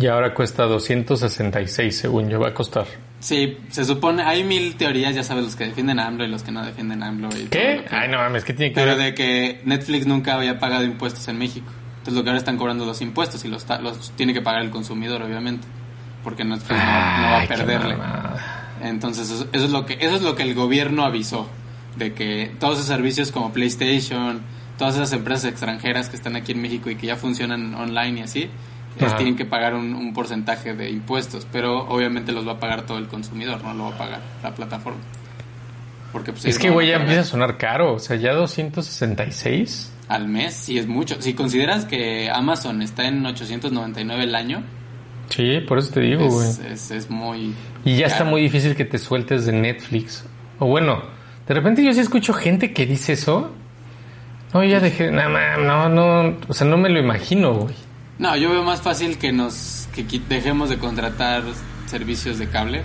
ya 0.00 0.14
ahora 0.14 0.34
cuesta 0.34 0.64
266, 0.64 1.96
según 1.96 2.28
yo, 2.28 2.40
va 2.40 2.48
a 2.48 2.54
costar. 2.54 2.86
Sí, 3.20 3.58
se 3.68 3.84
supone, 3.84 4.22
hay 4.22 4.42
mil 4.44 4.74
teorías, 4.76 5.14
ya 5.14 5.22
sabes, 5.22 5.44
los 5.44 5.54
que 5.56 5.64
defienden 5.66 5.98
a 6.00 6.06
AMLO 6.06 6.24
y 6.24 6.28
los 6.28 6.42
que 6.42 6.50
no 6.52 6.64
defienden 6.64 7.02
a 7.02 7.08
AMLO. 7.08 7.28
Y 7.36 7.44
¿Qué? 7.48 7.84
que- 7.88 7.94
Ay, 7.94 8.08
no 8.08 8.16
mames, 8.18 8.44
¿qué 8.44 8.54
tiene 8.54 8.72
que 8.72 8.80
Pero 8.80 8.96
ver? 8.96 9.04
de 9.06 9.14
que 9.14 9.60
Netflix 9.64 10.06
nunca 10.06 10.34
había 10.34 10.58
pagado 10.58 10.84
impuestos 10.84 11.28
en 11.28 11.38
México. 11.38 11.70
Entonces 11.98 12.14
lo 12.14 12.22
que 12.24 12.30
ahora 12.30 12.38
están 12.38 12.56
cobrando 12.56 12.86
los 12.86 13.02
impuestos 13.02 13.44
y 13.44 13.48
los, 13.48 13.66
los 13.82 14.10
tiene 14.12 14.32
que 14.32 14.40
pagar 14.40 14.62
el 14.62 14.70
consumidor, 14.70 15.22
obviamente. 15.22 15.66
Porque 16.24 16.44
Netflix 16.44 16.70
no, 16.78 16.84
no 16.86 17.30
va 17.30 17.42
a 17.42 17.46
perderle. 17.46 17.96
Entonces 18.82 19.30
eso, 19.30 19.46
eso 19.52 19.64
es 19.66 19.70
lo 19.70 19.84
que 19.84 19.98
eso 20.00 20.16
es 20.16 20.22
lo 20.22 20.34
que 20.34 20.42
el 20.42 20.54
gobierno 20.54 21.04
avisó 21.04 21.48
de 21.96 22.14
que 22.14 22.50
todos 22.58 22.74
esos 22.76 22.86
servicios 22.86 23.30
como 23.32 23.52
PlayStation, 23.52 24.40
todas 24.78 24.94
esas 24.94 25.12
empresas 25.12 25.50
extranjeras 25.50 26.08
que 26.08 26.16
están 26.16 26.36
aquí 26.36 26.52
en 26.52 26.62
México 26.62 26.88
y 26.90 26.96
que 26.96 27.06
ya 27.06 27.16
funcionan 27.16 27.74
online 27.74 28.20
y 28.20 28.22
así, 28.22 28.50
Ajá. 28.98 29.16
tienen 29.16 29.36
que 29.36 29.44
pagar 29.44 29.74
un, 29.74 29.94
un 29.94 30.12
porcentaje 30.12 30.74
de 30.74 30.90
impuestos, 30.90 31.46
pero 31.50 31.88
obviamente 31.88 32.32
los 32.32 32.46
va 32.46 32.52
a 32.52 32.60
pagar 32.60 32.82
todo 32.82 32.98
el 32.98 33.06
consumidor, 33.08 33.62
no 33.62 33.72
lo 33.74 33.84
va 33.84 33.90
a 33.90 33.98
pagar 33.98 34.20
la 34.42 34.54
plataforma. 34.54 35.00
Porque 36.12 36.32
pues, 36.32 36.44
Es 36.44 36.58
que, 36.58 36.70
güey, 36.70 36.88
ya 36.88 36.96
empieza 36.96 37.20
a 37.20 37.24
sonar 37.24 37.56
caro. 37.56 37.94
O 37.94 37.98
sea, 38.00 38.16
ya 38.16 38.32
266. 38.34 39.92
Al 40.08 40.26
mes, 40.26 40.54
sí 40.54 40.76
es 40.78 40.88
mucho. 40.88 41.22
Si 41.22 41.34
consideras 41.34 41.84
que 41.84 42.28
Amazon 42.28 42.82
está 42.82 43.06
en 43.06 43.24
899 43.24 44.24
el 44.24 44.34
año, 44.34 44.62
Sí, 45.28 45.60
por 45.60 45.78
eso 45.78 45.92
te 45.92 46.00
digo, 46.00 46.26
güey. 46.28 46.48
es, 46.48 46.58
es, 46.58 46.90
es 46.90 47.08
muy... 47.08 47.54
Y 47.84 47.96
ya 47.98 48.06
está 48.06 48.18
caro. 48.18 48.30
muy 48.30 48.42
difícil 48.42 48.74
que 48.74 48.84
te 48.84 48.98
sueltes 48.98 49.46
de 49.46 49.52
Netflix. 49.52 50.24
O 50.58 50.66
bueno, 50.66 51.02
de 51.46 51.54
repente 51.54 51.84
yo 51.84 51.92
sí 51.92 52.00
escucho 52.00 52.34
gente 52.34 52.72
que 52.72 52.84
dice 52.84 53.12
eso. 53.12 53.52
No, 54.52 54.64
ya 54.64 54.80
dejé, 54.80 55.12
no, 55.12 55.28
no, 55.28 55.88
no, 55.88 56.36
o 56.48 56.52
sea, 56.52 56.66
no 56.66 56.76
me 56.76 56.88
lo 56.88 56.98
imagino, 56.98 57.54
güey. 57.54 57.74
No, 58.20 58.36
yo 58.36 58.50
veo 58.50 58.62
más 58.62 58.82
fácil 58.82 59.16
que 59.16 59.32
nos 59.32 59.88
que 59.94 60.04
dejemos 60.28 60.68
de 60.68 60.76
contratar 60.76 61.42
servicios 61.86 62.38
de 62.38 62.50
cable 62.50 62.82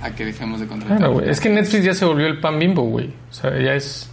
a 0.00 0.14
que 0.14 0.24
dejemos 0.24 0.60
de 0.60 0.68
contratar. 0.68 0.98
Claro, 0.98 1.14
güey. 1.14 1.28
Es 1.28 1.40
que 1.40 1.50
Netflix 1.50 1.84
ya 1.84 1.92
se 1.92 2.04
volvió 2.04 2.28
el 2.28 2.38
pan 2.38 2.56
bimbo, 2.60 2.82
güey. 2.82 3.12
O 3.28 3.32
sea, 3.32 3.50
ya 3.60 3.74
es 3.74 4.08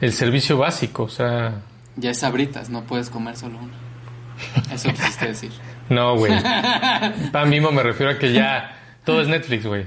el 0.00 0.14
servicio 0.14 0.56
básico, 0.56 1.02
o 1.02 1.08
sea... 1.10 1.60
Ya 1.96 2.10
es 2.10 2.20
sabritas, 2.20 2.70
no 2.70 2.84
puedes 2.84 3.10
comer 3.10 3.36
solo 3.36 3.58
una. 3.58 4.74
Eso 4.74 4.90
quisiste 4.90 5.26
decir. 5.26 5.52
No, 5.90 6.16
güey. 6.16 6.32
Pan 7.32 7.50
bimbo 7.50 7.70
me 7.70 7.82
refiero 7.82 8.12
a 8.12 8.18
que 8.18 8.32
ya 8.32 8.74
todo 9.04 9.20
es 9.20 9.28
Netflix, 9.28 9.66
güey. 9.66 9.84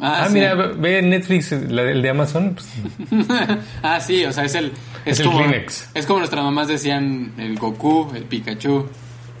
Ah, 0.00 0.24
Ah, 0.24 0.26
sí. 0.28 0.34
mira, 0.34 0.54
ve- 0.54 1.00
Netflix, 1.02 1.52
el 1.52 2.02
de 2.02 2.10
Amazon. 2.10 2.54
pues, 2.54 2.68
ah, 3.82 4.00
sí, 4.00 4.24
o 4.24 4.32
sea, 4.32 4.44
es 4.44 4.54
el... 4.54 4.72
Es 5.04 5.20
el 5.20 5.26
como, 5.26 5.38
Kleenex. 5.38 5.90
Es 5.94 6.04
como 6.06 6.18
nuestras 6.18 6.44
mamás 6.44 6.68
decían 6.68 7.32
el 7.38 7.58
Goku, 7.58 8.12
el 8.14 8.24
Pikachu, 8.24 8.88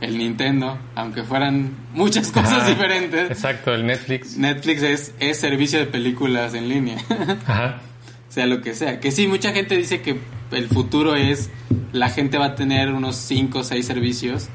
el 0.00 0.16
Nintendo, 0.18 0.78
aunque 0.94 1.24
fueran 1.24 1.70
muchas 1.92 2.30
cosas 2.30 2.52
ajá, 2.62 2.68
diferentes. 2.68 3.30
Exacto, 3.30 3.74
el 3.74 3.86
Netflix. 3.86 4.36
Netflix 4.38 4.82
es, 4.82 5.14
es 5.20 5.38
servicio 5.38 5.78
de 5.78 5.86
películas 5.86 6.54
en 6.54 6.68
línea. 6.68 6.96
Ajá. 7.46 7.80
sea 8.28 8.46
lo 8.46 8.60
que 8.62 8.74
sea. 8.74 9.00
Que 9.00 9.10
sí, 9.10 9.26
mucha 9.26 9.52
gente 9.52 9.76
dice 9.76 10.00
que 10.02 10.18
el 10.52 10.68
futuro 10.68 11.16
es 11.16 11.50
la 11.92 12.08
gente 12.10 12.38
va 12.38 12.46
a 12.46 12.54
tener 12.54 12.92
unos 12.92 13.16
5 13.16 13.58
o 13.58 13.64
6 13.64 13.84
servicios 13.86 14.48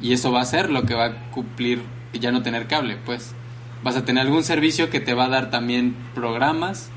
y 0.00 0.12
eso 0.12 0.30
va 0.32 0.40
a 0.40 0.44
ser 0.44 0.70
lo 0.70 0.84
que 0.84 0.94
va 0.94 1.04
a 1.06 1.30
cumplir 1.30 1.82
y 2.12 2.18
ya 2.20 2.30
no 2.32 2.42
tener 2.42 2.66
cable, 2.66 2.96
pues. 3.04 3.34
Vas 3.86 3.94
a 3.94 4.04
tener 4.04 4.26
algún 4.26 4.42
servicio 4.42 4.90
que 4.90 4.98
te 4.98 5.14
va 5.14 5.26
a 5.26 5.28
dar 5.28 5.48
también 5.48 5.94
programas 6.12 6.90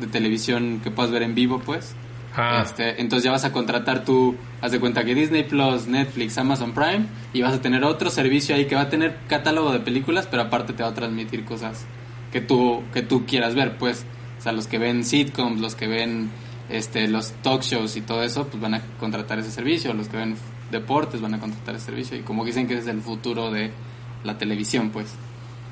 de 0.00 0.08
televisión 0.08 0.80
que 0.82 0.90
puedas 0.90 1.12
ver 1.12 1.22
en 1.22 1.36
vivo, 1.36 1.60
pues. 1.64 1.94
Ah. 2.34 2.60
Este, 2.64 3.00
entonces 3.00 3.22
ya 3.22 3.30
vas 3.30 3.44
a 3.44 3.52
contratar 3.52 4.04
tu, 4.04 4.34
haz 4.60 4.72
de 4.72 4.80
cuenta 4.80 5.04
que 5.04 5.14
Disney 5.14 5.44
Plus, 5.44 5.86
Netflix, 5.86 6.36
Amazon 6.36 6.72
Prime 6.72 7.06
y 7.32 7.42
vas 7.42 7.54
a 7.54 7.60
tener 7.60 7.84
otro 7.84 8.10
servicio 8.10 8.56
ahí 8.56 8.64
que 8.64 8.74
va 8.74 8.80
a 8.80 8.88
tener 8.88 9.16
catálogo 9.28 9.70
de 9.70 9.78
películas, 9.78 10.26
pero 10.28 10.42
aparte 10.42 10.72
te 10.72 10.82
va 10.82 10.88
a 10.88 10.94
transmitir 10.94 11.44
cosas 11.44 11.86
que 12.32 12.40
tú 12.40 12.82
que 12.92 13.02
tú 13.02 13.26
quieras 13.26 13.54
ver, 13.54 13.78
pues, 13.78 14.04
o 14.36 14.42
sea, 14.42 14.50
los 14.50 14.66
que 14.66 14.78
ven 14.78 15.04
sitcoms, 15.04 15.60
los 15.60 15.76
que 15.76 15.86
ven 15.86 16.30
este 16.68 17.06
los 17.06 17.30
talk 17.42 17.62
shows 17.62 17.94
y 17.94 18.00
todo 18.00 18.24
eso, 18.24 18.48
pues 18.48 18.60
van 18.60 18.74
a 18.74 18.80
contratar 18.98 19.38
ese 19.38 19.52
servicio, 19.52 19.94
los 19.94 20.08
que 20.08 20.16
ven 20.16 20.34
deportes 20.72 21.20
van 21.20 21.34
a 21.34 21.38
contratar 21.38 21.76
ese 21.76 21.84
servicio 21.84 22.18
y 22.18 22.22
como 22.22 22.44
dicen 22.44 22.66
que 22.66 22.76
es 22.76 22.88
el 22.88 23.02
futuro 23.02 23.52
de 23.52 23.70
la 24.24 24.36
televisión, 24.36 24.90
pues. 24.90 25.14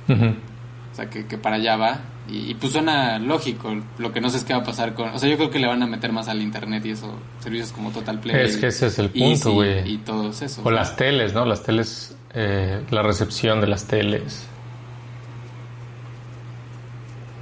Ujú. 0.09 0.52
O 0.93 0.95
sea, 0.95 1.09
que, 1.09 1.27
que 1.27 1.39
para 1.39 1.57
allá 1.57 1.77
va. 1.77 2.01
Y, 2.29 2.51
y, 2.51 2.55
pues 2.55 2.73
suena 2.73 3.19
lógico. 3.19 3.75
Lo 3.99 4.13
que 4.13 4.21
no 4.21 4.29
sé 4.29 4.37
es 4.37 4.45
qué 4.45 4.53
va 4.53 4.61
a 4.61 4.65
pasar 4.65 4.95
con... 4.95 5.09
O 5.09 5.19
sea, 5.19 5.29
yo 5.29 5.37
creo 5.37 5.51
que 5.51 5.59
le 5.59 5.67
van 5.67 5.83
a 5.83 5.87
meter 5.87 6.13
más 6.13 6.29
al 6.29 6.43
internet 6.43 6.85
y 6.85 6.91
eso. 6.91 7.15
Servicios 7.41 7.73
como 7.73 7.91
Total 7.91 8.21
Play. 8.21 8.45
Es 8.45 8.59
que 8.59 8.67
ese 8.67 8.87
es 8.87 8.99
el 8.99 9.11
punto, 9.11 9.53
güey. 9.53 9.91
Y 9.91 9.99
todos 9.99 10.43
esos. 10.43 10.65
O 10.65 10.71
¿no? 10.71 10.77
las 10.77 10.97
teles, 10.97 11.33
¿no? 11.33 11.47
Las 11.47 11.63
teles, 11.63 12.15
eh, 12.35 12.83
la 12.91 13.03
recepción 13.03 13.61
de 13.61 13.67
las 13.67 13.87
teles. 13.87 14.47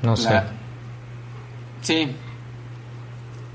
No 0.03 0.16
sé. 0.16 0.40
Sí. 1.82 2.09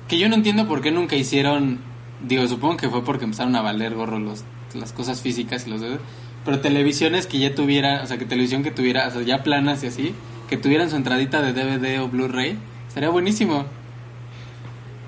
Que 0.10 0.20
yo 0.20 0.28
no 0.30 0.36
entiendo 0.36 0.68
por 0.68 0.82
qué 0.82 0.92
nunca 0.92 1.16
hicieron... 1.16 1.80
Digo, 2.22 2.46
supongo 2.48 2.78
que 2.78 2.90
fue 2.90 3.04
porque 3.04 3.24
empezaron 3.24 3.56
a 3.56 3.62
valer 3.62 3.96
gorro 3.96 4.20
los, 4.20 4.44
las 4.74 4.92
cosas 4.94 5.22
físicas 5.22 5.66
y 5.68 5.70
los 5.70 5.82
dedos. 5.82 6.00
Pero 6.46 6.60
televisiones 6.60 7.26
que 7.28 7.40
ya 7.40 7.54
tuvieran... 7.56 8.04
O 8.04 8.08
sea, 8.08 8.18
que 8.18 8.26
televisión 8.26 8.64
que 8.64 8.72
tuviera... 8.72 9.08
O 9.08 9.12
sea, 9.12 9.22
ya 9.24 9.42
planas 9.44 9.84
y 9.84 9.88
así. 9.88 10.14
Que 10.50 10.58
tuvieran 10.58 10.90
su 10.90 10.96
entradita 10.96 11.42
de 11.42 11.54
DVD 11.54 12.02
o 12.02 12.08
Blu-ray. 12.08 12.58
Sería 12.88 13.10
buenísimo. 13.10 13.66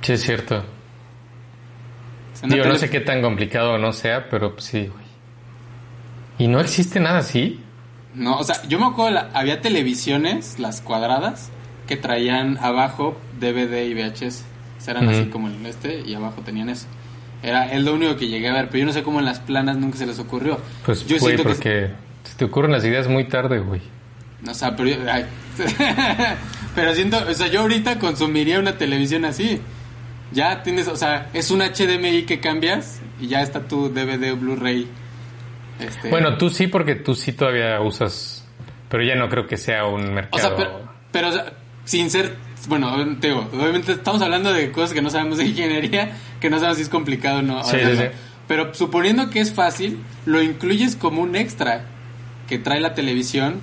Sí, 0.01 0.13
es 0.13 0.23
cierto. 0.23 0.57
O 0.57 2.37
sea, 2.37 2.47
una 2.47 2.55
Digo, 2.55 2.67
no 2.67 2.75
sé 2.75 2.89
qué 2.89 2.99
tan 3.01 3.21
complicado 3.21 3.77
no 3.77 3.93
sea, 3.93 4.29
pero 4.29 4.53
pues 4.53 4.65
sí, 4.65 4.87
güey. 4.87 5.05
¿Y 6.39 6.47
no 6.47 6.59
existe 6.59 6.99
nada 6.99 7.19
así? 7.19 7.61
No, 8.13 8.37
o 8.37 8.43
sea, 8.43 8.61
yo 8.67 8.79
me 8.79 8.85
acuerdo, 8.87 9.11
la- 9.11 9.29
había 9.33 9.61
televisiones, 9.61 10.59
las 10.59 10.81
cuadradas, 10.81 11.49
que 11.87 11.97
traían 11.97 12.57
abajo 12.59 13.17
DVD 13.39 13.85
y 13.85 13.93
VHS. 13.93 14.43
O 14.77 14.81
sea, 14.81 14.93
eran 14.93 15.09
así 15.09 15.25
como 15.25 15.47
el 15.47 15.65
este 15.65 16.01
y 16.05 16.13
abajo 16.13 16.41
tenían 16.41 16.69
eso. 16.69 16.87
Era 17.43 17.71
es 17.71 17.81
lo 17.83 17.93
único 17.93 18.15
que 18.17 18.27
llegué 18.27 18.49
a 18.49 18.53
ver, 18.53 18.67
pero 18.67 18.79
yo 18.79 18.85
no 18.85 18.93
sé 18.93 19.03
cómo 19.03 19.19
en 19.19 19.25
las 19.25 19.39
planas 19.39 19.77
nunca 19.77 19.97
se 19.97 20.05
les 20.05 20.17
ocurrió. 20.19 20.59
Pues, 20.85 21.01
yo 21.05 21.17
güey, 21.19 21.35
siento 21.35 21.43
que- 21.43 21.49
porque 21.49 21.89
se 22.23 22.35
te 22.35 22.45
ocurren 22.45 22.71
las 22.71 22.83
ideas 22.83 23.07
muy 23.07 23.25
tarde, 23.27 23.59
güey. 23.59 23.81
O 24.47 24.53
sea, 24.53 24.75
pero, 24.75 24.89
yo- 24.89 25.11
ay. 25.11 25.25
pero 26.75 26.93
siento, 26.93 27.17
o 27.27 27.33
sea, 27.33 27.47
yo 27.47 27.61
ahorita 27.61 27.99
consumiría 27.99 28.59
una 28.59 28.77
televisión 28.77 29.25
así. 29.25 29.59
Ya 30.31 30.61
tienes, 30.63 30.87
o 30.87 30.95
sea, 30.95 31.29
es 31.33 31.51
un 31.51 31.61
HDMI 31.61 32.23
que 32.23 32.39
cambias 32.39 32.99
y 33.19 33.27
ya 33.27 33.41
está 33.41 33.67
tu 33.67 33.89
DVD 33.89 34.31
o 34.33 34.35
Blu-ray. 34.37 34.87
Este, 35.79 36.09
Bueno, 36.09 36.37
tú 36.37 36.49
sí, 36.49 36.67
porque 36.67 36.95
tú 36.95 37.15
sí 37.15 37.31
todavía 37.33 37.79
usas... 37.81 38.45
Pero 38.89 39.03
ya 39.03 39.15
no 39.15 39.29
creo 39.29 39.47
que 39.47 39.57
sea 39.57 39.85
un 39.85 40.07
O 40.07 40.11
mercado... 40.11 40.39
sea, 40.47 40.55
pero, 40.55 40.81
pero, 41.11 41.29
o 41.29 41.31
sea, 41.31 41.53
sin 41.85 42.09
ser, 42.09 42.35
bueno, 42.67 42.93
te 43.19 43.27
digo, 43.29 43.47
obviamente 43.53 43.93
estamos 43.93 44.21
hablando 44.21 44.51
de 44.53 44.71
cosas 44.71 44.93
que 44.93 45.01
no 45.01 45.09
sabemos 45.09 45.37
de 45.37 45.45
ingeniería, 45.45 46.11
que 46.39 46.49
no 46.49 46.57
sabemos 46.57 46.77
si 46.77 46.83
es 46.83 46.89
complicado 46.89 47.39
o 47.39 47.41
no. 47.41 47.63
Sí, 47.63 47.77
sí, 47.83 47.97
sí. 47.97 48.03
Pero 48.47 48.73
suponiendo 48.73 49.29
que 49.29 49.39
es 49.41 49.51
fácil, 49.53 49.99
lo 50.25 50.41
incluyes 50.41 50.95
como 50.95 51.21
un 51.21 51.35
extra 51.35 51.85
que 52.47 52.57
trae 52.57 52.79
la 52.79 52.93
televisión, 52.93 53.55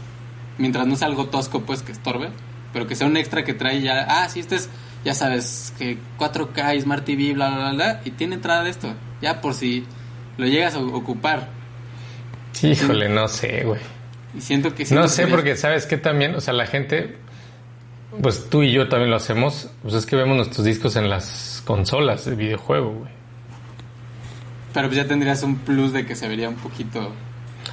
mientras 0.58 0.86
no 0.86 0.96
sea 0.96 1.08
algo 1.08 1.26
tosco, 1.26 1.62
pues, 1.62 1.82
que 1.82 1.92
estorbe, 1.92 2.28
pero 2.72 2.86
que 2.86 2.94
sea 2.94 3.06
un 3.06 3.16
extra 3.16 3.44
que 3.44 3.54
trae 3.54 3.80
ya, 3.80 4.04
ah, 4.08 4.28
sí, 4.28 4.40
este 4.40 4.56
es, 4.56 4.68
ya 5.04 5.14
sabes, 5.14 5.72
que 5.78 5.96
4K, 6.18 6.78
Smart 6.82 7.04
TV, 7.04 7.32
bla, 7.32 7.48
bla, 7.48 7.58
bla, 7.58 7.72
bla, 7.72 8.00
y 8.04 8.10
tiene 8.10 8.34
entrada 8.34 8.62
de 8.64 8.70
esto, 8.70 8.92
ya 9.22 9.40
por 9.40 9.54
si 9.54 9.84
lo 10.36 10.46
llegas 10.46 10.74
a 10.74 10.80
ocupar. 10.80 11.48
Híjole, 12.62 13.08
no 13.08 13.26
sé, 13.28 13.64
güey. 13.64 13.80
Y 14.36 14.40
siento 14.40 14.74
que 14.74 14.82
No 14.84 14.88
siento 14.88 15.08
sé, 15.08 15.24
que- 15.26 15.30
porque 15.30 15.56
sabes 15.56 15.86
que 15.86 15.96
también, 15.96 16.34
o 16.34 16.40
sea, 16.40 16.54
la 16.54 16.66
gente, 16.66 17.16
pues 18.20 18.48
tú 18.50 18.62
y 18.62 18.72
yo 18.72 18.88
también 18.88 19.10
lo 19.10 19.16
hacemos, 19.16 19.70
pues 19.82 19.94
es 19.94 20.06
que 20.06 20.16
vemos 20.16 20.36
nuestros 20.36 20.64
discos 20.64 20.96
en 20.96 21.08
las 21.10 21.53
consolas 21.64 22.24
de 22.24 22.34
videojuego, 22.36 22.92
güey. 22.92 23.12
Pero 24.72 24.88
pues 24.88 24.96
ya 24.96 25.06
tendrías 25.06 25.42
un 25.42 25.56
plus 25.56 25.92
de 25.92 26.04
que 26.04 26.16
se 26.16 26.28
vería 26.28 26.48
un 26.48 26.56
poquito... 26.56 27.12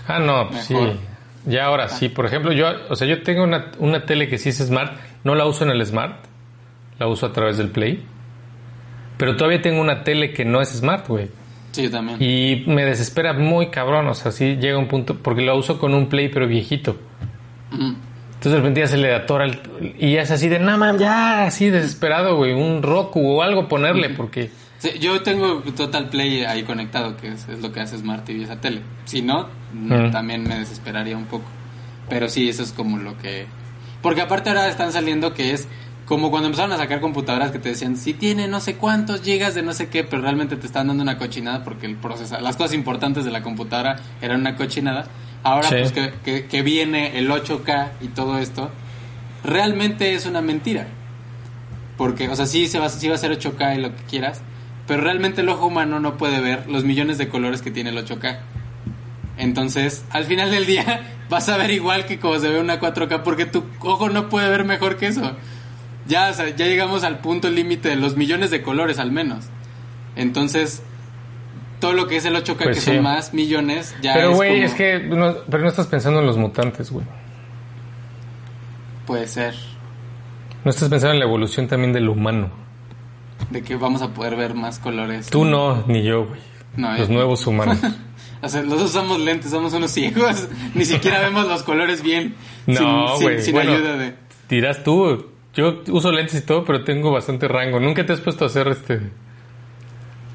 Ah, 0.08 0.20
no, 0.20 0.50
pues 0.50 0.66
sí. 0.66 0.74
Mejor. 0.74 0.98
Ya 1.46 1.66
ahora 1.66 1.90
sí, 1.90 2.10
por 2.10 2.26
ejemplo, 2.26 2.52
yo, 2.52 2.68
o 2.90 2.96
sea, 2.96 3.08
yo 3.08 3.24
tengo 3.24 3.44
una, 3.44 3.72
una 3.80 4.06
tele 4.06 4.28
que 4.28 4.38
sí 4.38 4.50
es 4.50 4.58
smart, 4.58 4.94
no 5.24 5.34
la 5.34 5.46
uso 5.46 5.64
en 5.64 5.72
el 5.72 5.84
smart, 5.86 6.24
la 7.00 7.08
uso 7.08 7.26
a 7.26 7.34
través 7.34 7.58
del 7.58 7.70
Play, 7.70 8.04
pero 9.18 9.36
todavía 9.36 9.60
tengo 9.60 9.82
una 9.82 10.04
tele 10.04 10.34
que 10.34 10.46
no 10.46 10.62
es 10.62 10.70
smart, 10.70 11.08
güey. 11.08 11.30
Sí, 11.72 11.84
yo 11.84 11.92
también. 11.92 12.22
Y 12.22 12.64
me 12.68 12.86
desespera 12.86 13.34
muy 13.34 13.72
cabrón, 13.72 14.08
o 14.08 14.14
sea, 14.14 14.32
sí 14.32 14.58
llega 14.58 14.78
un 14.78 14.88
punto, 14.88 15.18
porque 15.18 15.42
la 15.42 15.56
uso 15.56 15.80
con 15.80 15.96
un 15.96 16.10
Play 16.10 16.30
pero 16.30 16.48
viejito. 16.48 16.98
Entonces 18.42 18.54
de 18.54 18.58
repente 18.58 18.80
ya 18.80 18.88
se 18.88 18.98
le 18.98 19.14
atora 19.14 19.46
el- 19.46 19.96
y 20.00 20.16
es 20.16 20.32
así 20.32 20.50
de, 20.50 20.58
no 20.58 20.76
man, 20.76 20.98
ya, 20.98 21.44
así 21.44 21.70
desesperado, 21.70 22.38
güey, 22.38 22.54
un 22.54 22.82
Roku 22.82 23.20
o 23.38 23.44
algo 23.44 23.68
ponerle, 23.68 24.10
porque... 24.10 24.50
Sí, 24.80 24.94
yo 25.00 25.22
tengo 25.22 25.60
Total 25.78 26.10
Play 26.10 26.44
ahí 26.46 26.64
conectado, 26.64 27.16
que 27.18 27.28
es, 27.28 27.48
es 27.48 27.62
lo 27.62 27.72
que 27.72 27.82
hace 27.82 28.00
Smart 28.00 28.26
TV 28.26 28.42
esa 28.46 28.60
tele. 28.60 28.82
Si 29.06 29.22
no, 29.22 29.48
Mm. 29.74 30.10
también 30.12 30.42
me 30.42 30.58
desesperaría 30.58 31.16
un 31.16 31.26
poco. 31.26 31.46
Pero 32.10 32.28
sí, 32.30 32.50
eso 32.50 32.64
es 32.64 32.72
como 32.72 32.98
lo 32.98 33.16
que... 33.20 33.46
Porque 34.02 34.22
aparte 34.22 34.50
ahora 34.50 34.68
están 34.70 34.92
saliendo 34.92 35.36
que 35.36 35.52
es 35.54 35.68
como 36.08 36.32
cuando 36.32 36.48
empezaron 36.48 36.74
a 36.74 36.78
sacar 36.78 37.00
computadoras 37.00 37.52
que 37.52 37.60
te 37.60 37.70
decían, 37.70 37.96
si 37.96 38.14
tiene 38.16 38.48
no 38.48 38.60
sé 38.60 38.76
cuántos 38.76 39.22
gigas 39.22 39.54
de 39.54 39.62
no 39.62 39.72
sé 39.74 39.88
qué, 39.90 40.04
pero 40.04 40.24
realmente 40.24 40.56
te 40.58 40.66
están 40.66 40.88
dando 40.88 41.04
una 41.04 41.20
cochinada 41.20 41.64
porque 41.64 41.86
el 41.86 41.96
procesador, 41.96 42.42
las 42.44 42.58
cosas 42.58 42.74
importantes 42.74 43.24
de 43.24 43.30
la 43.30 43.44
computadora 43.44 43.98
eran 44.20 44.40
una 44.42 44.56
cochinada. 44.56 45.06
Ahora 45.44 45.68
Sí. 45.70 45.76
pues 45.80 45.92
que, 45.92 46.14
que, 46.24 46.46
que 46.46 46.62
viene 46.62 47.18
el 47.18 47.30
8K 47.30 47.90
y 48.02 48.08
todo 48.10 48.38
esto, 48.38 48.70
realmente 49.44 50.14
es 50.14 50.26
una 50.26 50.42
mentira. 50.42 50.88
Porque, 51.98 52.30
o 52.30 52.36
sea, 52.36 52.46
sí, 52.46 52.68
se 52.68 52.80
va, 52.80 52.90
sí 52.90 53.08
va 53.10 53.16
a 53.16 53.18
ser 53.18 53.32
8K 53.38 53.78
y 53.78 53.82
lo 53.82 53.96
que 53.96 54.04
quieras, 54.04 54.42
pero 54.88 55.02
realmente 55.04 55.42
el 55.42 55.50
ojo 55.50 55.68
humano 55.68 56.00
no 56.00 56.18
puede 56.18 56.42
ver 56.42 56.68
los 56.70 56.84
millones 56.84 57.18
de 57.18 57.28
colores 57.30 57.62
que 57.62 57.72
tiene 57.72 57.92
el 57.92 57.98
8K. 57.98 58.40
Entonces, 59.38 60.04
al 60.10 60.26
final 60.26 60.52
del 60.52 60.66
día, 60.66 61.02
vas 61.30 61.50
a 61.50 61.58
ver 61.58 61.72
igual 61.72 62.06
que 62.06 62.20
como 62.20 62.38
se 62.40 62.50
ve 62.50 62.60
una 62.60 62.80
4K, 62.80 63.24
porque 63.24 63.46
tu 63.46 63.64
ojo 63.80 64.10
no 64.10 64.30
puede 64.30 64.50
ver 64.50 64.64
mejor 64.66 64.98
que 64.98 65.08
eso. 65.08 65.36
Ya, 66.08 66.30
o 66.30 66.34
sea, 66.34 66.50
ya 66.56 66.66
llegamos 66.66 67.04
al 67.04 67.20
punto 67.20 67.50
límite 67.50 67.90
de 67.90 67.96
los 67.96 68.18
millones 68.18 68.52
de 68.52 68.62
colores, 68.62 69.00
al 69.00 69.12
menos. 69.12 69.46
Entonces, 70.16 70.84
todo 71.82 71.92
lo 71.92 72.08
que 72.08 72.16
es 72.16 72.24
el 72.26 72.36
8K, 72.38 72.64
Pues 72.64 72.78
que 72.78 72.82
sí. 72.82 72.92
son 72.94 73.04
más 73.04 73.34
millones, 73.34 73.94
ya 74.02 74.14
pero 74.14 74.30
es 74.32 74.36
güey, 74.38 74.52
como- 74.54 74.64
es 74.66 74.74
que, 74.76 75.00
no, 75.00 75.36
pero 75.50 75.64
no 75.64 75.70
estás 75.70 75.88
pensando 75.88 76.22
en 76.22 76.28
los 76.28 76.38
mutantes, 76.38 76.90
güey. 76.92 77.06
Puede 79.06 79.28
ser. 79.28 79.56
No 80.64 80.70
estás 80.72 80.90
pensando 80.90 81.14
en 81.14 81.20
la 81.20 81.26
evolución 81.26 81.68
también 81.68 81.92
del 81.92 82.08
humano. 82.08 82.50
De 83.50 83.64
que 83.64 83.76
vamos 83.76 84.02
a 84.02 84.10
poder 84.14 84.36
ver 84.36 84.54
más 84.54 84.80
colores. 84.80 85.30
Tú 85.30 85.44
no, 85.44 85.84
ni 85.88 86.04
yo, 86.04 86.26
güey. 86.28 86.40
No, 86.78 86.98
los 86.98 87.10
eh. 87.10 87.12
nuevos 87.14 87.46
humanos. 87.48 87.80
O 88.44 88.50
sea, 88.50 88.64
los 88.64 88.80
dos 88.80 88.90
usamos 88.90 89.20
lentes, 89.20 89.52
somos 89.52 89.72
unos 89.74 89.92
ciegos. 89.92 90.48
Ni 90.74 90.84
siquiera 90.84 91.20
vemos 91.20 91.48
los 91.48 91.62
colores 91.62 92.02
bien. 92.02 92.34
No, 92.66 93.10
sin- 93.10 93.18
sin, 93.18 93.22
güey. 93.28 93.42
sin 93.44 93.54
Bueno, 93.54 93.74
ayuda 93.74 93.98
de. 93.98 94.16
Dirás 94.50 94.84
tú, 94.84 95.28
yo 95.54 95.84
uso 95.90 96.12
lentes 96.12 96.42
y 96.42 96.42
todo, 96.44 96.66
pero 96.66 96.84
tengo 96.84 97.12
bastante 97.12 97.48
rango. 97.48 97.80
¿Nunca 97.80 98.04
te 98.04 98.14
has 98.14 98.20
puesto 98.20 98.44
a 98.46 98.48
hacer 98.48 98.68
este 98.70 99.00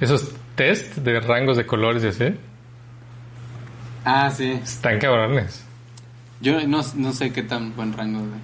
esos 0.01 0.31
test 0.57 0.97
de 0.97 1.21
rangos 1.21 1.57
de 1.57 1.67
colores 1.67 2.03
y 2.05 2.09
así? 2.09 2.35
Ah, 4.05 4.31
sí. 4.31 4.53
Están 4.63 4.99
cabrones. 4.99 5.65
Yo 6.41 6.67
no, 6.67 6.83
no 6.97 7.13
sé 7.13 7.33
qué 7.33 7.43
tan 7.43 7.75
buen 7.77 7.93
rango 7.93 8.21
de. 8.21 8.37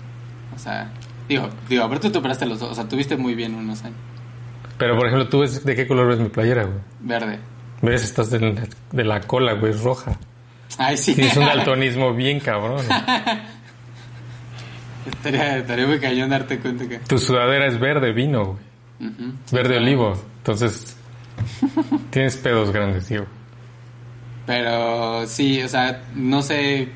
O 0.55 0.59
sea, 0.59 0.91
digo, 1.29 1.49
digo, 1.69 1.89
pero 1.89 2.01
tú 2.01 2.11
te 2.11 2.19
operaste 2.19 2.47
los 2.47 2.61
ojos. 2.63 2.73
O 2.73 2.75
sea, 2.81 2.89
tuviste 2.89 3.17
muy 3.17 3.35
bien 3.35 3.55
unos 3.55 3.83
años. 3.85 3.97
Pero 4.79 4.97
por 4.97 5.07
ejemplo, 5.07 5.29
tú 5.29 5.41
ves 5.41 5.65
de 5.65 5.77
qué 5.77 5.87
color 5.87 6.09
ves 6.09 6.19
mi 6.19 6.29
playera, 6.29 6.65
güey. 6.65 6.79
Verde. 7.01 7.39
Ves, 7.83 8.03
estás 8.05 8.31
de, 8.31 8.41
la- 8.41 8.63
de 8.93 9.05
la 9.05 9.21
cola, 9.21 9.55
güey, 9.55 9.73
es 9.73 9.83
roja. 9.83 10.17
Ay, 10.79 10.97
sí. 10.97 11.15
Tienes 11.15 11.37
un 11.37 11.45
daltonismo 11.47 12.15
bien 12.15 12.41
cabrón. 12.41 12.81
estaría, 15.07 15.59
estaría 15.59 15.87
muy 15.87 16.01
cañón 16.01 16.31
darte 16.31 16.59
cuenta 16.59 16.89
que. 16.89 16.99
Tu 16.99 17.19
sudadera 17.19 17.67
es 17.67 17.79
verde 17.79 18.13
vino, 18.13 18.45
güey. 18.45 18.73
Sí, 19.47 19.55
Verde 19.57 19.77
olivo. 19.79 20.13
Entonces, 20.39 20.97
tienes 22.11 22.37
pedos 22.37 22.71
grandes, 22.73 23.07
tío. 23.07 23.27
Pero 24.47 25.27
sí, 25.27 25.63
o 25.63 25.69
sea, 25.69 26.03
no 26.15 26.43
sé. 26.43 26.89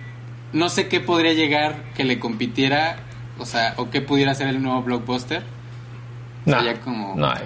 No 0.53 0.69
sé 0.69 0.89
qué 0.89 1.01
podría 1.01 1.33
llegar 1.33 1.77
que 1.95 2.05
le 2.05 2.19
compitiera. 2.19 2.97
O 3.39 3.45
sea, 3.47 3.75
o 3.77 3.91
qué 3.91 4.01
pudiera 4.01 4.35
ser 4.35 4.49
el 4.49 4.63
nuevo 4.63 4.83
blockbuster. 4.83 5.43
O 6.47 6.51
sea, 6.51 6.59
No, 6.61 6.65
ya 6.65 6.81
como- 6.81 7.15
no 7.17 7.31
hay. 7.31 7.43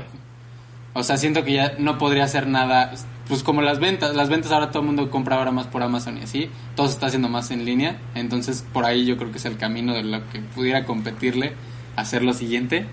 O 0.92 1.02
sea, 1.02 1.16
siento 1.16 1.44
que 1.44 1.52
ya 1.52 1.74
no 1.78 1.98
podría 1.98 2.24
hacer 2.24 2.46
nada. 2.46 2.92
Pues 3.28 3.42
como 3.42 3.62
las 3.62 3.78
ventas. 3.78 4.14
Las 4.14 4.28
ventas 4.28 4.52
ahora 4.52 4.70
todo 4.70 4.80
el 4.80 4.86
mundo 4.86 5.10
compra 5.10 5.36
ahora 5.36 5.50
más 5.52 5.66
por 5.66 5.82
Amazon 5.82 6.18
y 6.18 6.22
así. 6.22 6.50
Todo 6.76 6.86
se 6.86 6.94
está 6.94 7.06
haciendo 7.06 7.28
más 7.28 7.50
en 7.50 7.64
línea. 7.64 7.96
Entonces, 8.14 8.64
por 8.72 8.84
ahí 8.84 9.04
yo 9.04 9.16
creo 9.16 9.30
que 9.32 9.38
es 9.38 9.44
el 9.44 9.56
camino 9.56 9.94
de 9.94 10.02
lo 10.04 10.28
que 10.30 10.40
pudiera 10.40 10.84
competirle. 10.84 11.54
Hacer 11.96 12.22
lo 12.22 12.32
siguiente. 12.32 12.86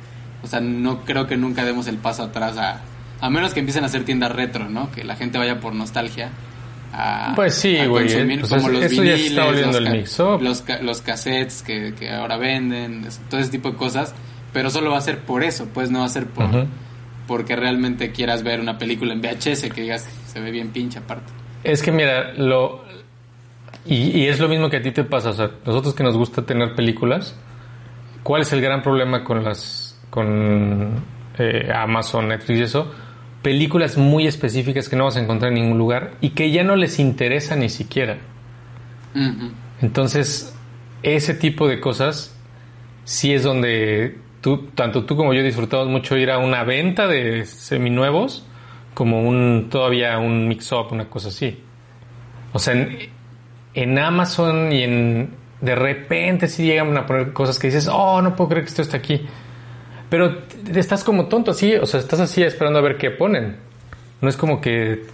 O 0.43 0.47
sea, 0.47 0.59
no 0.59 1.05
creo 1.05 1.27
que 1.27 1.37
nunca 1.37 1.63
demos 1.65 1.87
el 1.87 1.97
paso 1.97 2.23
atrás 2.23 2.57
a, 2.57 2.81
A 3.21 3.29
menos 3.29 3.53
que 3.53 3.59
empiecen 3.61 3.83
a 3.83 3.87
hacer 3.87 4.03
tiendas 4.03 4.31
retro, 4.31 4.69
¿no? 4.69 4.91
Que 4.91 5.03
la 5.03 5.15
gente 5.15 5.37
vaya 5.37 5.59
por 5.59 5.73
nostalgia. 5.73 6.29
A, 6.93 7.33
Pues 7.35 7.55
sí, 7.55 7.75
güey, 7.85 8.05
pues 8.39 8.49
como 8.49 8.67
es- 8.69 8.73
los 8.73 8.83
eso 8.83 9.03
ya 9.03 9.13
está 9.15 9.45
volviendo 9.45 9.67
los, 9.67 9.77
el 9.77 9.85
ca- 9.85 9.91
mix-up. 9.91 10.41
los, 10.41 10.63
los 10.81 11.01
cassettes 11.01 11.61
que, 11.63 11.93
que 11.97 12.11
ahora 12.11 12.37
venden, 12.37 13.05
todo 13.29 13.39
ese 13.39 13.49
tipo 13.51 13.69
de 13.71 13.75
cosas. 13.77 14.13
Pero 14.53 14.69
solo 14.69 14.91
va 14.91 14.97
a 14.97 15.01
ser 15.01 15.19
por 15.19 15.43
eso, 15.43 15.67
pues 15.73 15.91
no 15.91 15.99
va 15.99 16.05
a 16.05 16.09
ser 16.09 16.27
por 16.27 16.45
porque 17.27 17.57
realmente 17.57 18.11
quieras 18.13 18.41
ver 18.41 18.61
una 18.61 18.77
película 18.77 19.11
en 19.13 19.19
VHS 19.21 19.63
que 19.73 19.81
digas 19.81 20.07
se 20.27 20.39
ve 20.39 20.49
bien 20.49 20.69
pinche 20.69 20.99
aparte. 20.99 21.31
Es 21.63 21.83
que 21.83 21.91
mira, 21.91 22.33
lo 22.35 22.83
y, 23.85 24.17
y 24.21 24.27
es 24.27 24.39
lo 24.39 24.47
mismo 24.47 24.69
que 24.69 24.77
a 24.77 24.81
ti 24.81 24.91
te 24.91 25.03
pasa, 25.03 25.31
o 25.31 25.33
sea, 25.33 25.51
nosotros 25.65 25.93
que 25.93 26.03
nos 26.03 26.15
gusta 26.15 26.43
tener 26.45 26.73
películas, 26.75 27.35
¿cuál 28.23 28.43
es 28.43 28.53
el 28.53 28.61
gran 28.61 28.81
problema 28.81 29.23
con 29.25 29.43
las 29.43 29.99
con 30.09 31.03
eh, 31.37 31.69
Amazon, 31.75 32.29
Netflix 32.29 32.59
y 32.59 32.63
eso? 32.63 32.91
Películas 33.41 33.97
muy 33.97 34.27
específicas 34.27 34.89
que 34.89 34.95
no 34.95 35.05
vas 35.05 35.17
a 35.17 35.21
encontrar 35.21 35.51
en 35.51 35.61
ningún 35.61 35.77
lugar 35.77 36.13
y 36.21 36.31
que 36.31 36.51
ya 36.51 36.63
no 36.63 36.75
les 36.75 36.99
interesa 36.99 37.55
ni 37.55 37.69
siquiera. 37.69 38.17
Entonces, 39.81 40.55
ese 41.03 41.33
tipo 41.33 41.67
de 41.67 41.79
cosas 41.79 42.35
sí 43.03 43.33
es 43.33 43.43
donde 43.43 44.17
tú, 44.41 44.67
tanto 44.75 45.05
tú 45.05 45.15
como 45.15 45.33
yo 45.33 45.43
disfrutamos 45.43 45.87
mucho 45.87 46.17
ir 46.17 46.29
a 46.29 46.37
una 46.37 46.63
venta 46.63 47.07
de 47.07 47.45
seminuevos 47.45 48.45
como 48.93 49.27
un 49.27 49.67
todavía 49.69 50.17
un 50.17 50.47
mix-up, 50.47 50.87
una 50.91 51.05
cosa 51.05 51.29
así. 51.29 51.59
O 52.53 52.59
sea, 52.59 52.73
en, 52.73 52.97
en 53.73 53.97
Amazon 53.99 54.71
y 54.71 54.83
en 54.83 55.29
de 55.61 55.75
repente 55.75 56.47
sí 56.47 56.65
llegan 56.65 56.95
a 56.97 57.05
poner 57.05 57.33
cosas 57.33 57.57
que 57.57 57.67
dices, 57.67 57.89
oh, 57.91 58.21
no 58.21 58.35
puedo 58.35 58.49
creer 58.49 58.65
que 58.65 58.69
esto 58.69 58.81
está 58.81 58.97
aquí. 58.97 59.25
Pero 60.09 60.41
estás 60.73 61.03
como 61.03 61.25
tonto 61.25 61.51
así, 61.51 61.75
o 61.75 61.85
sea, 61.85 61.99
estás 61.99 62.19
así 62.19 62.41
esperando 62.41 62.79
a 62.79 62.81
ver 62.81 62.97
qué 62.97 63.11
ponen. 63.11 63.57
No 64.21 64.29
es 64.29 64.37
como 64.37 64.61
que 64.61 65.05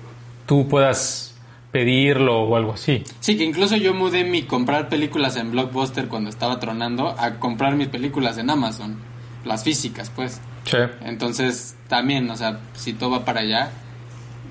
tú 0.46 0.68
puedas 0.68 1.34
pedirlo 1.72 2.42
o 2.44 2.56
algo 2.56 2.74
así. 2.74 3.04
Sí, 3.20 3.36
que 3.36 3.44
incluso 3.44 3.76
yo 3.76 3.96
mudé 3.96 4.24
mi 4.24 4.44
comprar 4.44 4.90
películas 4.90 5.36
en 5.38 5.50
Blockbuster 5.52 6.08
cuando 6.08 6.30
estaba 6.30 6.60
tronando 6.60 7.16
a 7.18 7.40
comprar 7.40 7.76
mis 7.76 7.88
películas 7.88 8.38
en 8.38 8.52
Amazon, 8.52 8.98
las 9.44 9.64
físicas, 9.64 10.12
pues. 10.16 10.40
Sí. 10.66 10.78
Entonces, 11.02 11.76
también, 11.88 12.30
o 12.30 12.38
sea, 12.38 12.60
si 12.74 12.94
todo 12.94 13.10
va 13.10 13.26
para 13.26 13.42
allá, 13.42 13.72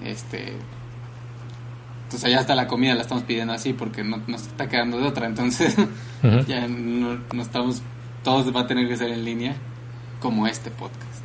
este. 0.04 0.54
Pues 2.10 2.24
allá 2.24 2.40
está 2.40 2.56
la 2.56 2.66
comida, 2.66 2.94
la 2.94 3.02
estamos 3.02 3.22
pidiendo 3.22 3.54
así 3.54 3.72
porque 3.72 4.02
no 4.04 4.20
nos 4.26 4.42
está 4.42 4.68
quedando 4.68 4.98
de 4.98 5.06
otra. 5.06 5.26
Entonces, 5.26 5.76
ya 6.48 6.66
no, 6.66 7.20
no 7.32 7.42
estamos. 7.42 7.82
Todos 8.24 8.54
va 8.54 8.62
a 8.62 8.66
tener 8.66 8.88
que 8.88 8.96
ser 8.96 9.10
en 9.10 9.24
línea, 9.24 9.56
como 10.22 10.46
este 10.46 10.70
podcast. 10.70 11.22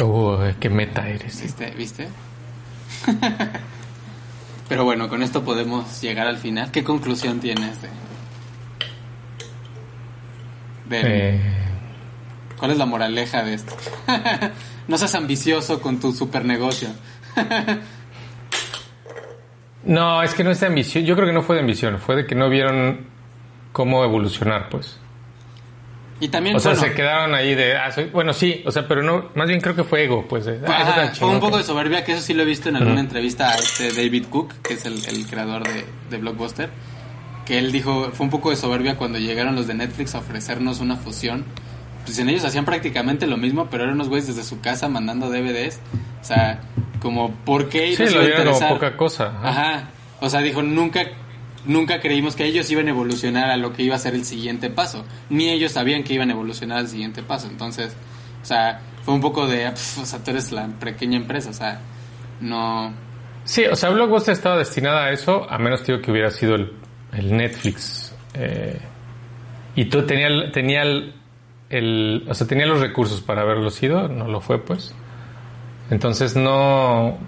Uy, 0.00 0.54
qué 0.60 0.70
meta 0.70 1.06
eres. 1.08 1.42
¿Viste? 1.42 1.70
¿Viste? 1.76 2.08
Pero 4.68 4.84
bueno, 4.84 5.08
con 5.08 5.22
esto 5.22 5.44
podemos 5.44 6.00
llegar 6.00 6.26
al 6.26 6.38
final. 6.38 6.70
¿Qué 6.70 6.84
conclusión 6.84 7.40
tienes 7.40 7.82
de.? 7.82 7.88
de- 10.88 11.00
Eh, 11.34 11.40
¿Cuál 12.58 12.70
es 12.70 12.78
la 12.78 12.86
moraleja 12.86 13.42
de 13.44 13.54
esto? 13.54 13.76
no 14.88 14.96
seas 14.96 15.14
ambicioso 15.14 15.80
con 15.82 16.00
tu 16.00 16.12
super 16.12 16.44
negocio. 16.44 16.88
no, 19.84 20.22
es 20.22 20.34
que 20.34 20.44
no 20.44 20.50
es 20.50 20.60
de 20.60 20.66
ambición. 20.66 21.04
Yo 21.04 21.14
creo 21.14 21.26
que 21.26 21.32
no 21.34 21.42
fue 21.42 21.56
de 21.56 21.60
ambición. 21.60 21.98
Fue 21.98 22.16
de 22.16 22.26
que 22.26 22.34
no 22.34 22.48
vieron 22.48 23.06
cómo 23.72 24.02
evolucionar, 24.04 24.68
pues. 24.70 24.98
Y 26.24 26.28
también, 26.28 26.56
O 26.56 26.58
sea, 26.60 26.72
bueno, 26.72 26.86
se 26.86 26.94
quedaron 26.94 27.34
ahí 27.34 27.54
de... 27.54 27.76
ah, 27.76 27.92
soy- 27.92 28.06
bueno, 28.06 28.32
sí. 28.32 28.62
O 28.64 28.72
sea, 28.72 28.88
pero 28.88 29.02
no... 29.02 29.28
Más 29.34 29.46
bien 29.46 29.60
creo 29.60 29.76
que 29.76 29.84
fue 29.84 30.04
ego, 30.04 30.24
pues. 30.26 30.46
de, 30.46 30.58
ah, 30.66 30.70
ajá, 30.72 30.90
eso 30.90 30.94
tan 30.94 31.14
fue 31.16 31.28
un 31.28 31.40
poco 31.40 31.58
de 31.58 31.64
soberbia, 31.64 32.02
que 32.04 32.12
eso 32.12 32.22
sí 32.22 32.32
lo 32.32 32.42
he 32.42 32.46
visto 32.46 32.70
en 32.70 32.76
alguna 32.76 33.00
entrevista 33.00 33.50
a 33.50 33.56
este 33.56 33.92
David 33.92 34.26
Cook, 34.30 34.54
que 34.62 34.74
es 34.74 34.86
el, 34.86 34.94
el 35.06 35.26
creador 35.26 35.64
de, 35.68 35.84
de 36.08 36.16
Blockbuster, 36.16 36.70
que 37.44 37.58
él 37.58 37.72
dijo, 37.72 38.10
fue 38.14 38.24
un 38.24 38.30
poco 38.30 38.48
de 38.48 38.56
soberbia 38.56 38.96
cuando 38.96 39.18
llegaron 39.18 39.54
los 39.54 39.66
de 39.66 39.74
Netflix 39.74 40.14
a 40.14 40.18
ofrecernos 40.20 40.80
una 40.80 40.96
fusión. 40.96 41.44
Pues 42.06 42.18
en 42.18 42.28
ellos 42.30 42.44
hacían 42.44 42.64
prácticamente 42.64 43.26
lo 43.26 43.36
mismo, 43.36 43.68
pero 43.70 43.82
eran 43.84 43.94
unos 43.96 44.08
güeyes 44.08 44.26
desde 44.28 44.44
su 44.44 44.60
casa 44.60 44.88
mandando 44.88 45.28
DVDs. 45.30 45.78
O 46.22 46.24
sea, 46.24 46.60
como, 47.00 47.32
¿por 47.44 47.68
qué 47.68 47.94
Sí, 47.96 48.04
lo 48.14 48.20
vieron 48.20 48.54
como 48.54 48.68
poca 48.70 48.96
cosa. 48.96 49.26
ajá. 49.42 49.48
Ajá. 49.48 49.88
O 50.20 50.30
sea, 50.30 50.40
dijo, 50.40 50.62
nunca, 50.62 51.02
nunca 51.66 52.00
creímos 52.00 52.36
que 52.36 52.44
ellos 52.44 52.70
iban 52.70 52.86
a 52.86 52.90
evolucionar 52.90 53.50
a 53.50 53.56
lo 53.56 53.72
que 53.72 53.82
iba 53.82 53.96
a 53.96 53.98
ser 53.98 54.14
el 54.14 54.24
siguiente 54.24 54.70
paso. 54.70 55.04
Ni 55.30 55.50
ellos 55.50 55.72
sabían 55.72 56.02
que 56.04 56.14
iban 56.14 56.30
a 56.30 56.32
evolucionar 56.32 56.78
al 56.78 56.88
siguiente 56.88 57.22
paso. 57.22 57.48
Entonces, 57.48 57.96
o 58.42 58.44
sea, 58.44 58.80
fue 59.02 59.14
un 59.14 59.20
poco 59.20 59.46
de, 59.46 59.70
"Pf, 59.70 60.00
o 60.02 60.06
sea, 60.06 60.22
tú 60.22 60.30
eres 60.30 60.52
la 60.52 60.66
pequeña 60.68 61.16
empresa, 61.16 61.50
o 61.50 61.54
sea, 61.54 61.80
no... 62.40 62.92
Sí, 63.44 63.64
o 63.66 63.76
sea, 63.76 63.90
Blockbuster 63.90 64.32
estaba 64.32 64.56
destinada 64.56 65.04
a 65.04 65.10
eso, 65.10 65.46
a 65.50 65.58
menos 65.58 65.84
digo 65.86 66.00
que 66.00 66.10
hubiera 66.10 66.30
sido 66.30 66.54
el, 66.54 66.72
Netflix. 67.36 68.14
eh, 68.34 68.80
y 69.76 69.84
tú 69.86 70.02
tenía, 70.06 70.50
tenía 70.52 70.82
el, 70.82 71.14
el- 71.70 72.24
o 72.28 72.34
sea, 72.34 72.46
tenía 72.46 72.66
los 72.66 72.80
recursos 72.80 73.20
para 73.20 73.42
haberlo 73.42 73.70
sido, 73.70 74.08
no 74.08 74.28
lo 74.28 74.40
fue, 74.40 74.58
pues. 74.64 74.94
Entonces 75.90 76.34
no, 76.36 77.18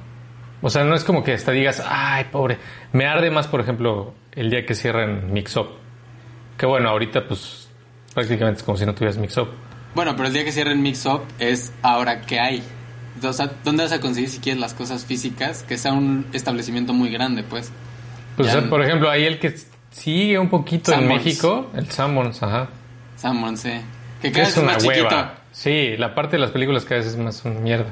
o 0.62 0.70
sea, 0.70 0.84
no 0.84 0.94
es 0.94 1.04
como 1.04 1.22
que 1.22 1.34
hasta 1.34 1.52
digas, 1.52 1.82
ay, 1.86 2.24
pobre. 2.32 2.58
Me 2.92 3.06
arde 3.06 3.30
más, 3.30 3.46
por 3.46 3.60
ejemplo, 3.60 4.14
el 4.36 4.50
día 4.50 4.64
que 4.64 4.74
cierran 4.74 5.32
Mixup. 5.32 5.66
Que 6.56 6.66
bueno, 6.66 6.88
ahorita 6.90 7.26
pues 7.26 7.68
prácticamente 8.14 8.58
es 8.60 8.62
como 8.64 8.78
si 8.78 8.86
no 8.86 8.94
tuvieras 8.94 9.18
Mixup. 9.18 9.48
Bueno, 9.94 10.14
pero 10.14 10.28
el 10.28 10.34
día 10.34 10.44
que 10.44 10.52
cierren 10.52 10.82
Mix 10.82 11.06
Up 11.06 11.22
es 11.38 11.72
ahora 11.82 12.20
que 12.20 12.38
hay. 12.38 12.62
O 13.22 13.32
sea, 13.32 13.50
¿dónde 13.64 13.82
vas 13.82 13.92
a 13.92 14.00
conseguir 14.00 14.28
si 14.28 14.40
quieres 14.40 14.60
las 14.60 14.74
cosas 14.74 15.06
físicas? 15.06 15.62
Que 15.62 15.78
sea 15.78 15.94
un 15.94 16.26
establecimiento 16.34 16.92
muy 16.92 17.08
grande, 17.10 17.42
pues. 17.42 17.72
Pues, 18.36 18.48
o 18.48 18.52
sea, 18.52 18.60
no- 18.60 18.68
por 18.68 18.82
ejemplo, 18.82 19.08
ahí 19.10 19.24
el 19.24 19.38
que 19.38 19.54
sigue 19.90 20.38
un 20.38 20.50
poquito 20.50 20.92
en. 20.92 21.08
México, 21.08 21.70
el 21.74 21.90
Sanborns, 21.90 22.42
ajá. 22.42 22.68
Sanborns, 23.16 23.60
sí. 23.60 23.70
Que 24.20 24.28
Que 24.28 24.32
cada 24.32 24.44
vez 24.44 24.48
es 24.50 24.56
es 24.58 24.62
una 24.62 24.72
más 24.74 24.82
chiquito. 24.82 25.04
hueva. 25.06 25.34
Sí, 25.52 25.96
la 25.96 26.14
parte 26.14 26.36
de 26.36 26.40
las 26.42 26.50
películas 26.50 26.84
cada 26.84 26.96
vez 27.00 27.06
es 27.06 27.16
más 27.16 27.42
una 27.46 27.58
mierda. 27.60 27.88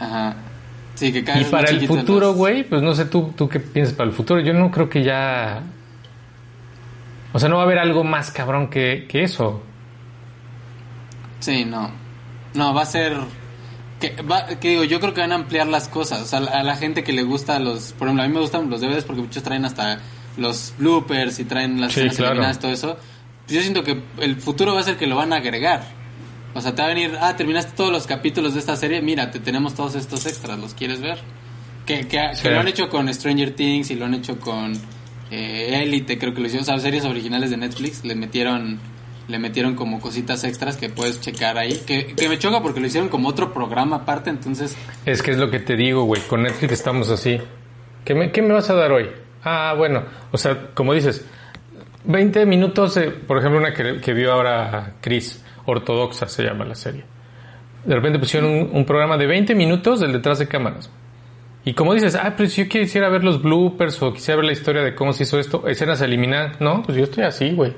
Ajá. 0.00 0.34
Sí, 0.96 1.12
que 1.12 1.22
cada 1.22 1.38
Y 1.38 1.40
vez 1.42 1.46
es 1.46 1.52
más 1.52 1.60
para 1.62 1.70
el 1.72 1.80
chiquito 1.80 2.00
futuro, 2.00 2.26
los- 2.28 2.36
güey, 2.36 2.64
pues 2.64 2.82
no 2.82 2.94
sé 2.96 3.04
tú, 3.04 3.32
tú 3.36 3.48
qué 3.48 3.60
piensas 3.60 3.94
para 3.94 4.10
el 4.10 4.16
futuro. 4.16 4.40
Yo 4.40 4.52
no 4.54 4.72
creo 4.72 4.88
que 4.88 5.04
ya... 5.04 5.62
O 7.34 7.38
sea, 7.38 7.48
no 7.50 7.56
va 7.56 7.62
a 7.62 7.64
haber 7.66 7.78
algo 7.78 8.02
más 8.04 8.30
cabrón 8.30 8.70
que, 8.70 9.06
que 9.08 9.24
eso. 9.24 9.60
Sí, 11.40 11.64
no. 11.64 11.90
No, 12.54 12.72
va 12.72 12.82
a 12.82 12.86
ser... 12.86 13.16
Que, 14.00 14.14
va, 14.22 14.46
que 14.46 14.70
digo, 14.70 14.84
yo 14.84 15.00
creo 15.00 15.14
que 15.14 15.20
van 15.20 15.32
a 15.32 15.36
ampliar 15.36 15.66
las 15.66 15.88
cosas. 15.88 16.22
O 16.22 16.26
sea, 16.26 16.38
a 16.38 16.62
la 16.62 16.76
gente 16.76 17.04
que 17.04 17.12
le 17.12 17.22
gusta 17.22 17.58
los... 17.58 17.92
Por 17.92 18.06
ejemplo, 18.08 18.22
a 18.24 18.28
mí 18.28 18.32
me 18.34 18.40
gustan 18.40 18.70
los 18.70 18.80
DVDs 18.80 19.04
porque 19.04 19.22
muchos 19.22 19.42
traen 19.42 19.64
hasta 19.64 20.00
los 20.36 20.74
bloopers 20.78 21.38
y 21.40 21.44
traen 21.44 21.80
las 21.80 21.92
Sí, 21.92 22.00
escenas 22.00 22.16
claro. 22.16 22.30
eliminadas, 22.32 22.58
todo 22.60 22.72
eso. 22.72 22.96
Yo 23.48 23.60
siento 23.60 23.82
que 23.84 24.00
el 24.20 24.36
futuro 24.36 24.74
va 24.74 24.80
a 24.80 24.84
ser 24.84 24.96
que 24.96 25.06
lo 25.06 25.16
van 25.16 25.32
a 25.32 25.36
agregar. 25.36 25.82
O 26.54 26.60
sea, 26.60 26.74
te 26.74 26.82
va 26.82 26.86
a 26.86 26.94
venir, 26.94 27.18
ah, 27.20 27.36
terminaste 27.36 27.72
todos 27.76 27.90
los 27.92 28.06
capítulos 28.06 28.54
de 28.54 28.60
esta 28.60 28.76
serie, 28.76 29.02
mira, 29.02 29.32
te 29.32 29.40
tenemos 29.40 29.74
todos 29.74 29.96
estos 29.96 30.24
extras, 30.26 30.56
¿los 30.58 30.72
quieres 30.74 31.00
ver? 31.00 31.18
Que, 31.84 32.06
que, 32.06 32.30
Sí. 32.34 32.42
que 32.44 32.50
lo 32.52 32.60
han 32.60 32.68
hecho 32.68 32.88
con 32.88 33.12
Stranger 33.12 33.54
Things 33.56 33.90
y 33.90 33.96
lo 33.96 34.04
han 34.06 34.14
hecho 34.14 34.38
con 34.38 34.72
eh, 35.30 35.82
Elite, 35.82 36.18
creo 36.18 36.34
que 36.34 36.40
lo 36.40 36.46
hicieron, 36.46 36.80
series 36.80 37.04
originales 37.04 37.50
de 37.50 37.56
Netflix, 37.56 38.04
le 38.04 38.14
metieron 38.14 38.78
le 39.28 39.38
metieron 39.38 39.74
como 39.74 40.00
cositas 40.00 40.44
extras 40.44 40.76
que 40.76 40.90
puedes 40.90 41.20
checar 41.20 41.56
ahí, 41.56 41.80
que, 41.86 42.14
me 42.28 42.38
choca 42.38 42.60
porque 42.60 42.80
lo 42.80 42.86
hicieron 42.86 43.08
como 43.08 43.28
otro 43.28 43.52
programa 43.52 43.96
aparte, 43.96 44.30
entonces, 44.30 44.76
Es 45.06 45.22
que 45.22 45.30
es 45.30 45.38
lo 45.38 45.50
que 45.50 45.60
te 45.60 45.76
digo, 45.76 46.04
güey. 46.04 46.20
Con 46.22 46.42
Netflix 46.42 46.72
estamos 46.72 47.10
así. 47.10 47.40
¿Qué 48.04 48.14
me, 48.14 48.30
qué 48.30 48.42
me 48.42 48.52
vas 48.52 48.68
a 48.68 48.74
dar 48.74 48.92
hoy? 48.92 49.08
Ah, 49.42 49.74
bueno. 49.76 50.02
O 50.30 50.36
sea, 50.36 50.70
como 50.74 50.92
dices, 50.92 51.24
20 52.04 52.44
minutos, 52.44 52.96
eh, 52.98 53.10
por 53.10 53.38
ejemplo, 53.38 53.58
una 53.58 53.72
que, 53.72 54.12
vio 54.12 54.32
ahora 54.32 54.96
Chris, 55.00 55.42
Ortodoxa 55.64 56.28
se 56.28 56.42
llama 56.42 56.64
la 56.64 56.74
serie. 56.74 57.04
De 57.84 57.94
repente 57.94 58.18
pusieron 58.18 58.50
un, 58.50 58.70
un 58.72 58.84
programa 58.84 59.16
de 59.16 59.26
20 59.26 59.54
minutos 59.54 60.00
del 60.00 60.12
detrás 60.12 60.38
de 60.38 60.48
cámaras. 60.48 60.90
Y 61.64 61.72
como 61.74 61.94
dices, 61.94 62.14
ah, 62.14 62.34
pues 62.36 62.52
si 62.52 62.64
yo 62.64 62.68
quisiera 62.68 63.08
ver 63.08 63.24
los 63.24 63.42
bloopers 63.42 64.02
o 64.02 64.12
quisiera 64.12 64.36
ver 64.36 64.46
la 64.46 64.52
historia 64.52 64.82
de 64.82 64.94
cómo 64.94 65.12
se 65.12 65.22
hizo 65.22 65.38
esto, 65.38 65.66
escenas 65.66 66.00
eliminadas. 66.02 66.60
No, 66.60 66.82
pues 66.82 66.98
yo 66.98 67.04
estoy 67.04 67.24
así, 67.24 67.52
güey. 67.52 67.72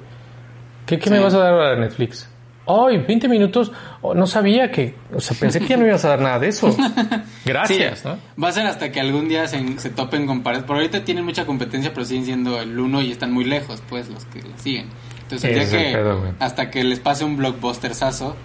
¿Qué, 0.87 0.99
qué 0.99 1.11
me 1.11 1.20
vas 1.20 1.34
a 1.34 1.39
dar 1.39 1.53
ahora 1.53 1.76
Netflix? 1.76 2.28
Ay, 2.66 2.99
20 2.99 3.28
minutos. 3.28 3.70
Oh, 4.03 4.14
no 4.14 4.26
sabía 4.26 4.72
que. 4.72 4.95
O 5.14 5.20
sea, 5.20 5.37
pensé 5.39 5.61
que 5.61 5.68
ya 5.68 5.76
no 5.76 5.87
ibas 5.87 6.05
a 6.05 6.09
dar 6.09 6.20
nada 6.20 6.41
de 6.41 6.49
eso. 6.49 6.74
Gracias, 7.45 8.01
sí, 8.01 8.09
¿no? 8.09 8.18
va 8.43 8.49
a 8.49 8.53
ser 8.53 8.66
hasta 8.66 8.91
que 8.91 9.01
algún 9.01 9.28
día 9.28 9.47
se, 9.47 9.78
se 9.78 9.91
topen 9.91 10.26
con 10.26 10.43
pared. 10.43 10.64
Por 10.64 10.76
ahorita 10.76 11.05
tienen 11.05 11.24
mucha 11.24 11.47
competencia, 11.47 11.93
pero 11.95 12.05
siguen 12.05 12.24
siendo 12.24 12.61
el 12.61 12.78
uno 12.78 13.03
y 13.03 13.12
están 13.12 13.32
muy 13.32 13.45
lejos, 13.45 13.82
pues, 13.89 14.09
los 14.09 14.24
que 14.26 14.43
la 14.43 14.59
siguen. 14.59 14.89
Entonces, 15.22 15.57
el 15.57 15.70
que, 15.70 15.93
pedo, 15.93 16.34
hasta 16.41 16.70
que 16.70 16.82
les 16.82 16.99
pase 16.99 17.24
un 17.24 17.37
blockbustersazo 17.37 18.37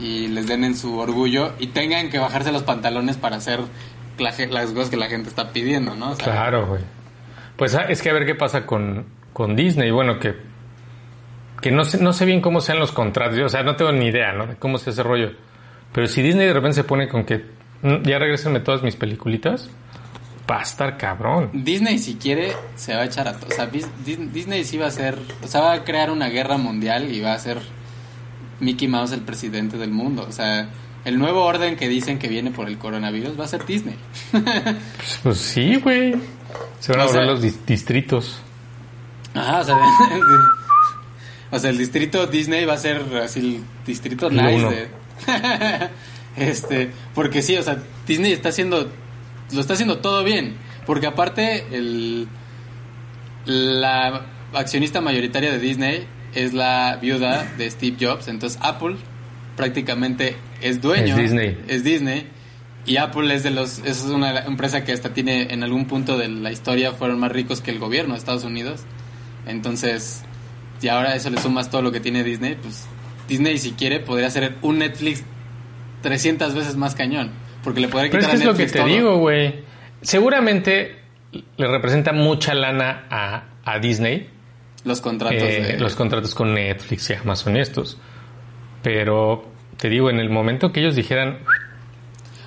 y 0.00 0.28
les 0.28 0.46
den 0.48 0.64
en 0.64 0.76
su 0.76 0.98
orgullo 0.98 1.52
y 1.58 1.68
tengan 1.68 2.10
que 2.10 2.18
bajarse 2.18 2.52
los 2.52 2.64
pantalones 2.64 3.16
para 3.16 3.36
hacer 3.36 3.60
la 4.20 4.30
las 4.50 4.70
cosas 4.72 4.90
que 4.90 4.96
la 4.96 5.06
gente 5.08 5.28
está 5.28 5.52
pidiendo, 5.52 5.94
¿no? 5.94 6.10
O 6.10 6.14
sea, 6.14 6.24
Claro, 6.24 6.66
güey. 6.66 6.82
Pues 7.56 7.74
ah, 7.74 7.86
es 7.88 8.02
que 8.02 8.10
a 8.10 8.12
ver 8.12 8.24
qué 8.26 8.34
pasa 8.34 8.64
con, 8.66 9.04
con 9.32 9.56
Disney. 9.56 9.90
Bueno, 9.90 10.18
que, 10.18 10.34
que 11.60 11.70
no, 11.72 11.84
sé, 11.84 11.98
no 12.02 12.12
sé 12.12 12.24
bien 12.24 12.40
cómo 12.40 12.60
sean 12.60 12.78
los 12.78 12.92
contratos. 12.92 13.38
O 13.40 13.48
sea, 13.48 13.62
no 13.62 13.74
tengo 13.76 13.92
ni 13.92 14.06
idea, 14.06 14.32
¿no? 14.32 14.46
De 14.46 14.56
cómo 14.56 14.78
se 14.78 14.90
hace 14.90 15.02
rollo. 15.02 15.32
Pero 15.92 16.06
si 16.06 16.22
Disney 16.22 16.46
de 16.46 16.52
repente 16.52 16.74
se 16.76 16.84
pone 16.84 17.08
con 17.08 17.24
que 17.24 17.44
mm, 17.82 18.02
ya 18.04 18.18
regresenme 18.18 18.60
todas 18.60 18.82
mis 18.82 18.94
peliculitas, 18.96 19.68
va 20.48 20.60
a 20.60 20.62
estar 20.62 20.96
cabrón. 20.96 21.50
Disney 21.52 21.98
si 21.98 22.14
quiere 22.14 22.52
se 22.76 22.94
va 22.94 23.02
a 23.02 23.04
echar 23.06 23.26
a 23.28 23.32
todo. 23.34 23.48
O 23.50 23.52
sea, 23.54 23.70
Dis- 23.70 23.88
Dis- 24.04 24.30
Disney 24.30 24.64
sí 24.64 24.78
va 24.78 24.86
a 24.86 24.90
ser, 24.90 25.18
o 25.42 25.46
sea, 25.48 25.60
va 25.62 25.72
a 25.72 25.84
crear 25.84 26.10
una 26.10 26.28
guerra 26.28 26.58
mundial 26.58 27.12
y 27.12 27.20
va 27.20 27.32
a 27.32 27.38
ser 27.38 27.58
Mickey 28.60 28.86
Mouse 28.88 29.12
el 29.12 29.20
presidente 29.22 29.76
del 29.78 29.90
mundo. 29.90 30.24
O 30.28 30.32
sea, 30.32 30.68
el 31.04 31.18
nuevo 31.18 31.44
orden 31.44 31.76
que 31.76 31.88
dicen 31.88 32.18
que 32.18 32.28
viene 32.28 32.50
por 32.50 32.68
el 32.68 32.78
coronavirus 32.78 33.38
va 33.38 33.44
a 33.44 33.48
ser 33.48 33.64
Disney. 33.66 33.96
Pues, 35.22 35.38
sí, 35.38 35.76
güey. 35.76 36.14
Se 36.80 36.92
van 36.92 37.00
a 37.02 37.08
sea- 37.08 37.22
los 37.24 37.42
dis- 37.42 37.64
distritos. 37.66 38.40
Ajá, 39.34 39.60
o 39.60 39.64
sea, 39.64 39.76
o 41.50 41.58
sea, 41.58 41.70
el 41.70 41.78
distrito 41.78 42.26
Disney 42.26 42.64
va 42.64 42.74
a 42.74 42.78
ser 42.78 43.02
así 43.22 43.40
el 43.40 43.60
distrito 43.86 44.30
nice 44.30 44.66
de- 44.68 44.88
este, 46.36 46.90
porque 47.14 47.42
sí, 47.42 47.56
o 47.56 47.62
sea, 47.62 47.78
Disney 48.06 48.32
está 48.32 48.48
haciendo 48.50 48.90
lo 49.52 49.60
está 49.60 49.72
haciendo 49.74 49.98
todo 49.98 50.24
bien, 50.24 50.56
porque 50.86 51.06
aparte 51.06 51.66
el 51.72 52.28
la 53.44 54.22
accionista 54.52 55.00
mayoritaria 55.00 55.50
de 55.50 55.58
Disney 55.58 56.06
es 56.34 56.52
la 56.52 56.98
viuda 57.00 57.44
de 57.56 57.70
Steve 57.70 57.96
Jobs, 58.00 58.28
entonces 58.28 58.58
Apple 58.62 58.96
prácticamente 59.58 60.36
es 60.62 60.80
dueño 60.80 61.14
Es 61.16 61.20
Disney. 61.22 61.58
es 61.68 61.84
Disney 61.84 62.26
y 62.86 62.96
Apple 62.96 63.34
es 63.34 63.42
de 63.42 63.50
los 63.50 63.80
es 63.80 64.04
una 64.04 64.38
empresa 64.46 64.84
que 64.84 64.92
hasta 64.92 65.12
tiene 65.12 65.52
en 65.52 65.62
algún 65.62 65.84
punto 65.86 66.16
de 66.16 66.28
la 66.28 66.50
historia 66.50 66.92
fueron 66.92 67.18
más 67.18 67.30
ricos 67.32 67.60
que 67.60 67.70
el 67.70 67.78
gobierno 67.78 68.14
de 68.14 68.18
Estados 68.18 68.44
Unidos. 68.44 68.80
Entonces, 69.46 70.22
y 70.80 70.88
ahora 70.88 71.14
eso 71.14 71.28
le 71.28 71.38
sumas 71.40 71.70
todo 71.70 71.82
lo 71.82 71.92
que 71.92 72.00
tiene 72.00 72.24
Disney, 72.24 72.56
pues 72.60 72.86
Disney 73.28 73.58
si 73.58 73.72
quiere 73.72 74.00
podría 74.00 74.28
hacer 74.28 74.54
un 74.62 74.78
Netflix 74.78 75.22
300 76.02 76.54
veces 76.54 76.76
más 76.76 76.94
cañón, 76.94 77.30
porque 77.64 77.80
le 77.80 77.88
podría 77.88 78.10
Pero 78.10 78.22
es 78.22 78.26
quitar 78.28 78.38
que 78.40 78.42
a 78.46 78.50
es 78.50 78.56
lo 78.58 78.64
que 78.64 78.72
te 78.72 78.78
todo. 78.78 78.86
digo, 78.88 79.18
güey. 79.18 79.56
Seguramente 80.00 80.96
le 81.56 81.66
representa 81.68 82.12
mucha 82.12 82.54
lana 82.54 83.04
a, 83.10 83.44
a 83.64 83.78
Disney 83.80 84.28
los 84.84 85.00
contratos 85.00 85.42
eh, 85.42 85.60
de- 85.72 85.78
los 85.80 85.94
contratos 85.94 86.34
con 86.34 86.54
Netflix 86.54 87.10
y 87.10 87.14
Amazon 87.14 87.56
estos. 87.56 87.98
Pero 88.82 89.44
te 89.76 89.88
digo, 89.88 90.10
en 90.10 90.18
el 90.18 90.30
momento 90.30 90.72
que 90.72 90.80
ellos 90.80 90.94
dijeran, 90.94 91.38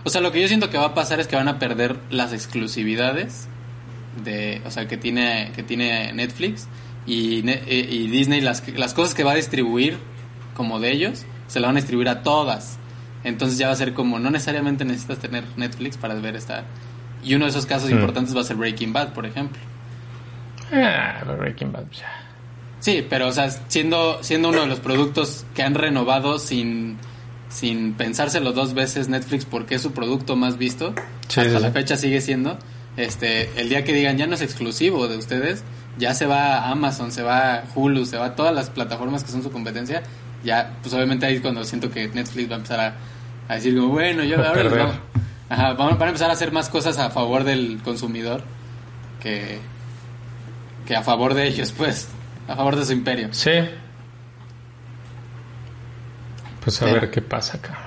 O 0.04 0.10
sea, 0.10 0.22
lo 0.22 0.32
que 0.32 0.42
yo 0.42 0.48
siento 0.48 0.70
que 0.70 0.78
va 0.78 0.86
a 0.88 0.94
pasar 0.94 1.20
es 1.20 1.28
que 1.28 1.36
van 1.36 1.48
a 1.48 1.60
perder 1.60 1.98
las 2.10 2.34
exclusividades 2.34 3.48
de, 4.24 4.62
o 4.66 4.72
sea, 4.72 4.88
que 4.88 4.98
tiene 4.98 5.52
que 5.56 5.64
tiene 5.64 6.12
Netflix 6.14 6.68
y, 7.06 7.48
eh, 7.50 7.88
y 7.90 8.08
Disney 8.08 8.42
las 8.42 8.68
las 8.78 8.94
cosas 8.94 9.14
que 9.14 9.24
va 9.24 9.32
a 9.32 9.36
distribuir 9.36 9.98
como 10.56 10.80
de 10.80 10.92
ellos 10.92 11.26
se 11.48 11.60
la 11.60 11.68
van 11.68 11.78
a 11.78 11.80
distribuir 11.80 12.10
a 12.10 12.24
todas. 12.24 12.78
Entonces 13.24 13.58
ya 13.60 13.68
va 13.68 13.74
a 13.74 13.76
ser 13.76 13.94
como 13.94 14.18
no 14.20 14.32
necesariamente 14.32 14.84
necesitas 14.86 15.20
tener 15.20 15.44
Netflix 15.56 15.98
para 15.98 16.16
ver 16.16 16.36
esta 16.36 16.64
y 17.24 17.36
uno 17.36 17.46
de 17.46 17.52
esos 17.52 17.66
casos 17.68 17.90
Hmm. 17.90 17.94
importantes 17.96 18.36
va 18.36 18.42
a 18.42 18.44
ser 18.44 18.56
Breaking 18.58 18.94
Bad, 18.94 19.14
por 19.14 19.26
ejemplo. 19.26 19.60
ah, 20.74 21.24
Breaking 21.38 21.72
Bad, 21.72 21.86
ya. 21.92 22.21
Sí, 22.82 23.06
pero 23.10 23.28
o 23.28 23.32
sea, 23.32 23.50
siendo, 23.70 24.22
siendo 24.24 24.50
uno 24.50 24.62
de 24.62 24.68
los 24.68 24.80
productos 24.82 25.46
que 25.56 25.64
han 25.64 25.76
renovado 25.76 26.38
sin, 26.40 26.98
sin 27.50 27.94
pensárselo 27.94 28.52
dos 28.52 28.74
veces 28.74 29.08
Netflix 29.08 29.46
porque 29.46 29.76
es 29.76 29.82
su 29.82 29.92
producto 29.94 30.36
más 30.36 30.58
visto, 30.58 30.94
Sí, 31.30 31.40
hasta 31.42 31.58
sí, 31.58 31.64
la 31.64 31.72
fecha 31.72 31.96
sigue 31.96 32.20
siendo, 32.22 32.58
este, 32.98 33.50
el 33.62 33.70
día 33.70 33.84
que 33.86 33.94
digan 33.94 34.18
ya 34.18 34.28
no 34.28 34.34
es 34.36 34.42
exclusivo 34.42 35.08
de 35.08 35.16
ustedes, 35.18 35.64
ya 35.98 36.14
se 36.16 36.26
va 36.26 36.58
a 36.58 36.72
Amazon, 36.72 37.12
se 37.12 37.22
va 37.24 37.54
a 37.56 37.64
Hulu, 37.76 38.06
se 38.06 38.18
va 38.18 38.26
a 38.26 38.36
todas 38.36 38.54
las 38.54 38.70
plataformas 38.70 39.24
que 39.24 39.32
son 39.32 39.44
su 39.44 39.52
competencia, 39.52 40.02
ya, 40.44 40.74
pues 40.82 40.94
obviamente 40.94 41.26
ahí 41.28 41.36
es 41.36 41.42
cuando 41.42 41.64
siento 41.64 41.92
que 41.92 42.08
Netflix 42.08 42.50
va 42.50 42.56
a 42.56 42.58
empezar 42.58 42.80
a, 42.80 42.96
a 43.48 43.56
decir 43.56 43.76
como, 43.78 43.90
bueno, 43.90 44.24
yo 44.24 44.38
ahora 44.38 44.64
les 44.64 44.72
vamos- 44.80 44.96
ajá, 45.50 45.74
van, 45.74 45.90
van 46.00 46.02
a 46.02 46.08
empezar 46.08 46.30
a 46.32 46.34
hacer 46.34 46.52
más 46.52 46.68
cosas 46.70 46.98
a 46.98 47.12
favor 47.12 47.44
del 47.44 47.80
consumidor 47.84 48.42
que, 49.22 49.60
que 50.88 50.96
a 50.96 51.04
favor 51.04 51.36
de 51.36 51.48
ellos, 51.48 51.72
pues, 51.78 52.08
a 52.52 52.56
favor 52.56 52.76
de 52.76 52.86
su 52.86 52.94
imperio. 52.94 53.30
Sí. 53.32 53.52
Pues 56.64 56.82
a 56.82 56.86
Pero- 56.86 57.02
ver 57.02 57.12
qué 57.12 57.22
pasa 57.22 57.58
acá. 57.58 57.78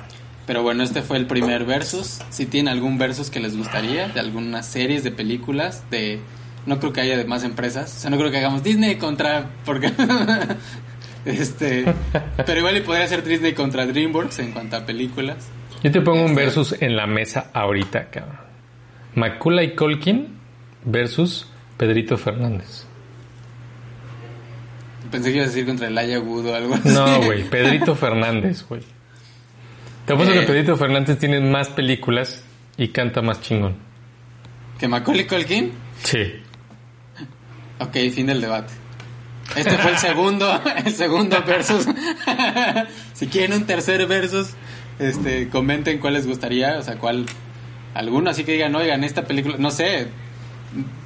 Pero 0.46 0.62
bueno, 0.62 0.82
este 0.82 1.00
fue 1.00 1.16
el 1.16 1.26
primer 1.26 1.64
versus. 1.64 2.20
Si 2.28 2.44
tienen 2.44 2.70
algún 2.72 2.98
versus 2.98 3.30
que 3.30 3.40
les 3.40 3.56
gustaría, 3.56 4.08
de 4.08 4.20
algunas 4.20 4.66
series, 4.66 5.02
de 5.02 5.10
películas, 5.10 5.84
de... 5.90 6.20
No 6.66 6.78
creo 6.80 6.92
que 6.92 7.00
haya 7.00 7.16
de 7.16 7.24
más 7.24 7.44
empresas. 7.44 7.94
O 7.96 8.00
sea, 8.00 8.10
no 8.10 8.18
creo 8.18 8.30
que 8.30 8.38
hagamos 8.38 8.62
Disney 8.62 8.96
contra... 8.96 9.46
Porque... 9.64 9.90
este... 11.24 11.86
Pero 12.44 12.58
igual 12.58 12.76
y 12.76 12.80
podría 12.82 13.06
ser 13.06 13.24
Disney 13.24 13.54
contra 13.54 13.86
DreamWorks 13.86 14.38
en 14.40 14.52
cuanto 14.52 14.76
a 14.76 14.84
películas. 14.84 15.48
Yo 15.82 15.90
te 15.90 16.00
pongo 16.02 16.20
un 16.24 16.30
Este- 16.32 16.42
versus 16.44 16.74
en 16.80 16.94
la 16.96 17.06
mesa 17.06 17.50
ahorita, 17.54 18.10
cabrón. 18.10 18.36
Macaulay 19.14 19.74
Colkin 19.74 20.28
versus 20.84 21.46
Pedrito 21.78 22.18
Fernández. 22.18 22.84
Pensé 25.14 25.30
que 25.30 25.36
ibas 25.36 25.46
a 25.46 25.50
decir 25.52 25.64
contra 25.64 25.86
el 25.86 26.18
Wood 26.22 26.46
o 26.46 26.54
algo 26.56 26.74
así. 26.74 26.88
No, 26.88 27.22
güey, 27.22 27.44
Pedrito 27.48 27.94
Fernández, 27.94 28.64
güey. 28.68 28.82
Te 30.06 30.12
apuesto 30.12 30.34
Eh. 30.34 30.40
que 30.40 30.46
Pedrito 30.48 30.76
Fernández 30.76 31.20
tiene 31.20 31.38
más 31.38 31.68
películas 31.68 32.42
y 32.76 32.88
canta 32.88 33.22
más 33.22 33.40
chingón. 33.40 33.76
¿Que 34.76 34.88
Macaulay 34.88 35.28
Culkin? 35.28 35.70
Sí. 36.02 36.32
Ok, 37.78 37.96
fin 38.12 38.26
del 38.26 38.40
debate. 38.40 38.72
Este 39.54 39.78
fue 39.78 39.92
el 39.92 39.98
segundo, 39.98 40.60
el 40.84 40.92
segundo 40.92 41.44
versus. 41.46 41.86
si 43.12 43.28
quieren 43.28 43.56
un 43.58 43.66
tercer 43.66 44.04
versus, 44.08 44.48
este, 44.98 45.48
comenten 45.48 46.00
cuál 46.00 46.14
les 46.14 46.26
gustaría, 46.26 46.76
o 46.78 46.82
sea, 46.82 46.96
cuál, 46.96 47.24
alguno 47.94 48.30
así 48.30 48.42
que 48.42 48.54
digan, 48.54 48.74
oigan, 48.74 49.04
esta 49.04 49.22
película, 49.22 49.58
no 49.60 49.70
sé, 49.70 50.08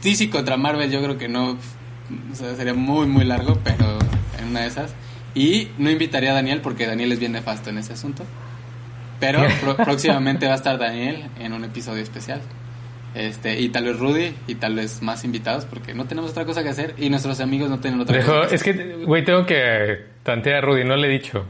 DC 0.03 0.31
contra 0.31 0.57
Marvel 0.57 0.91
yo 0.91 1.03
creo 1.03 1.19
que 1.19 1.29
no, 1.29 1.59
o 2.33 2.35
sea, 2.35 2.57
sería 2.57 2.73
muy, 2.73 3.07
muy 3.07 3.27
largo, 3.27 3.59
pero 3.63 3.98
en 4.49 4.53
una 4.53 4.61
de 4.63 4.67
esas. 4.69 4.95
Y 5.35 5.69
no 5.79 5.91
invitaría 5.91 6.31
a 6.33 6.35
Daniel 6.35 6.61
porque 6.63 6.87
Daniel 6.87 7.13
es 7.13 7.19
bien 7.21 7.33
nefasto 7.33 7.71
en 7.71 7.79
ese 7.79 7.93
asunto. 7.93 8.25
Pero 9.21 9.41
pro- 9.61 9.77
próximamente 9.77 10.47
va 10.47 10.53
a 10.53 10.57
estar 10.57 10.79
Daniel 10.79 11.25
en 11.39 11.53
un 11.53 11.65
episodio 11.65 12.03
especial. 12.03 12.41
Este, 13.15 13.59
y 13.61 13.71
tal 13.71 13.85
vez 13.85 13.99
Rudy 13.99 14.35
y 14.47 14.57
tal 14.57 14.75
vez 14.75 15.01
más 15.03 15.25
invitados 15.25 15.65
porque 15.65 15.95
no 15.95 16.05
tenemos 16.05 16.31
otra 16.33 16.45
cosa 16.45 16.63
que 16.63 16.69
hacer 16.69 16.95
y 16.99 17.09
nuestros 17.09 17.41
amigos 17.41 17.71
no 17.71 17.81
tienen 17.81 17.99
otra 18.01 18.17
Dejo, 18.17 18.33
cosa. 18.35 18.49
que 18.51 18.55
es 18.55 18.63
que, 18.63 18.73
güey, 19.07 19.25
tengo 19.25 19.47
que 19.47 20.05
tantear 20.23 20.57
a 20.57 20.61
Rudy, 20.61 20.85
no 20.85 20.95
le 20.97 21.09
he 21.09 21.11
dicho. 21.11 21.45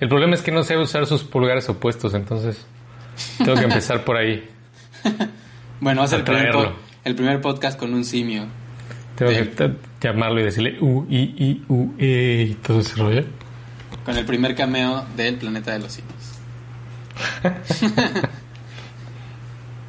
El 0.00 0.08
problema 0.08 0.34
es 0.34 0.42
que 0.42 0.52
no 0.52 0.62
sé 0.62 0.76
usar 0.76 1.06
sus 1.06 1.24
pulgares 1.24 1.68
opuestos, 1.70 2.12
entonces 2.14 2.64
tengo 3.38 3.54
que 3.54 3.64
empezar 3.64 4.04
por 4.04 4.16
ahí. 4.16 4.48
hacer. 5.04 5.28
Bueno, 5.80 6.00
va 6.00 6.04
a 6.06 6.08
ser 6.08 6.18
el 6.20 6.24
primer, 6.24 6.52
el 7.04 7.14
primer 7.14 7.40
podcast 7.40 7.78
con 7.78 7.94
un 7.94 8.04
simio. 8.04 8.46
Tengo 9.18 9.30
Bien. 9.32 9.50
que 9.56 10.08
llamarlo 10.08 10.40
y 10.40 10.44
decirle 10.44 10.78
U, 10.80 11.04
I, 11.10 11.16
I, 11.36 11.62
U, 11.68 11.92
E 11.98 12.46
y 12.50 12.54
todo 12.54 12.80
ese 12.80 12.94
rollo. 12.96 13.24
Con 14.04 14.16
el 14.16 14.24
primer 14.24 14.54
cameo 14.54 15.04
del 15.16 15.34
planeta 15.36 15.72
de 15.72 15.80
los 15.80 15.92
simios. 15.92 16.14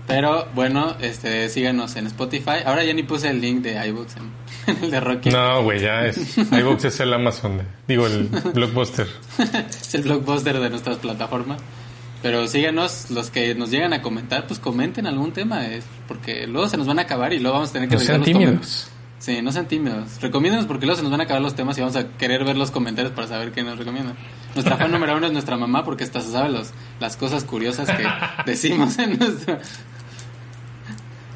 Pero 0.07 0.47
bueno, 0.55 0.95
este 1.01 1.47
síganos 1.49 1.95
en 1.95 2.07
Spotify. 2.07 2.63
Ahora 2.65 2.83
ya 2.83 2.93
ni 2.93 3.03
puse 3.03 3.29
el 3.29 3.39
link 3.39 3.61
de 3.61 3.85
iBooks 3.89 4.15
en, 4.17 4.31
en 4.75 4.83
el 4.85 4.91
de 4.91 4.99
Rocky. 4.99 5.29
No, 5.29 5.61
güey, 5.63 5.79
ya 5.81 6.05
es. 6.07 6.37
iVoox 6.37 6.85
es 6.85 6.99
el 6.99 7.13
Amazon, 7.13 7.59
de- 7.59 7.65
digo, 7.87 8.07
el 8.07 8.23
Blockbuster. 8.53 9.07
es 9.69 9.93
el 9.93 10.01
blockbuster 10.01 10.59
de 10.59 10.69
nuestras 10.71 10.97
plataformas. 10.97 11.61
Pero 12.23 12.47
síganos, 12.47 13.11
los 13.11 13.29
que 13.29 13.53
nos 13.55 13.69
llegan 13.69 13.93
a 13.93 14.01
comentar, 14.01 14.45
pues 14.47 14.59
comenten 14.59 15.05
algún 15.05 15.31
tema, 15.31 15.67
es 15.67 15.85
porque 16.07 16.47
luego 16.47 16.67
se 16.67 16.75
nos 16.75 16.87
van 16.87 16.99
a 16.99 17.03
acabar 17.03 17.31
y 17.31 17.39
luego 17.39 17.53
vamos 17.57 17.69
a 17.69 17.73
tener 17.73 17.87
que 17.87 17.95
No 17.95 18.01
sean 18.01 18.23
tímidos. 18.23 18.89
Sí, 19.19 19.41
no 19.41 19.51
sean 19.51 19.67
tímidos. 19.67 20.21
Recomiéndanos 20.21 20.65
porque 20.65 20.85
luego 20.85 20.95
se 20.97 21.03
nos 21.03 21.11
van 21.11 21.19
a 21.21 21.25
acabar 21.25 21.41
los 21.41 21.53
temas 21.55 21.77
y 21.77 21.81
vamos 21.81 21.95
a 21.97 22.07
querer 22.17 22.45
ver 22.45 22.55
los 22.57 22.71
comentarios 22.71 23.13
para 23.13 23.27
saber 23.27 23.51
qué 23.51 23.63
nos 23.63 23.77
recomiendan. 23.77 24.15
Nuestra 24.55 24.77
fan 24.77 24.91
número 24.91 25.15
uno 25.17 25.27
es 25.27 25.33
nuestra 25.33 25.57
mamá 25.57 25.83
porque 25.83 26.05
hasta 26.05 26.21
se 26.21 26.31
sabe 26.31 26.49
los, 26.49 26.71
las 27.01 27.17
cosas 27.17 27.43
curiosas 27.43 27.89
que 27.89 28.07
decimos 28.49 28.97
en 28.97 29.19
nuestro... 29.19 29.59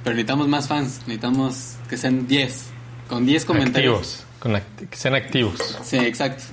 Pero 0.04 0.16
necesitamos 0.16 0.48
más 0.48 0.68
fans, 0.68 1.00
necesitamos 1.08 1.76
que 1.90 1.98
sean 1.98 2.26
10. 2.28 2.70
Con 3.08 3.26
10 3.26 3.46
comentarios. 3.46 3.96
Activos. 3.96 4.26
Con 4.40 4.54
act- 4.56 4.90
que 4.90 4.98
sean 4.98 5.16
activos. 5.16 5.78
Sí, 5.84 5.98
exacto. 5.98 6.44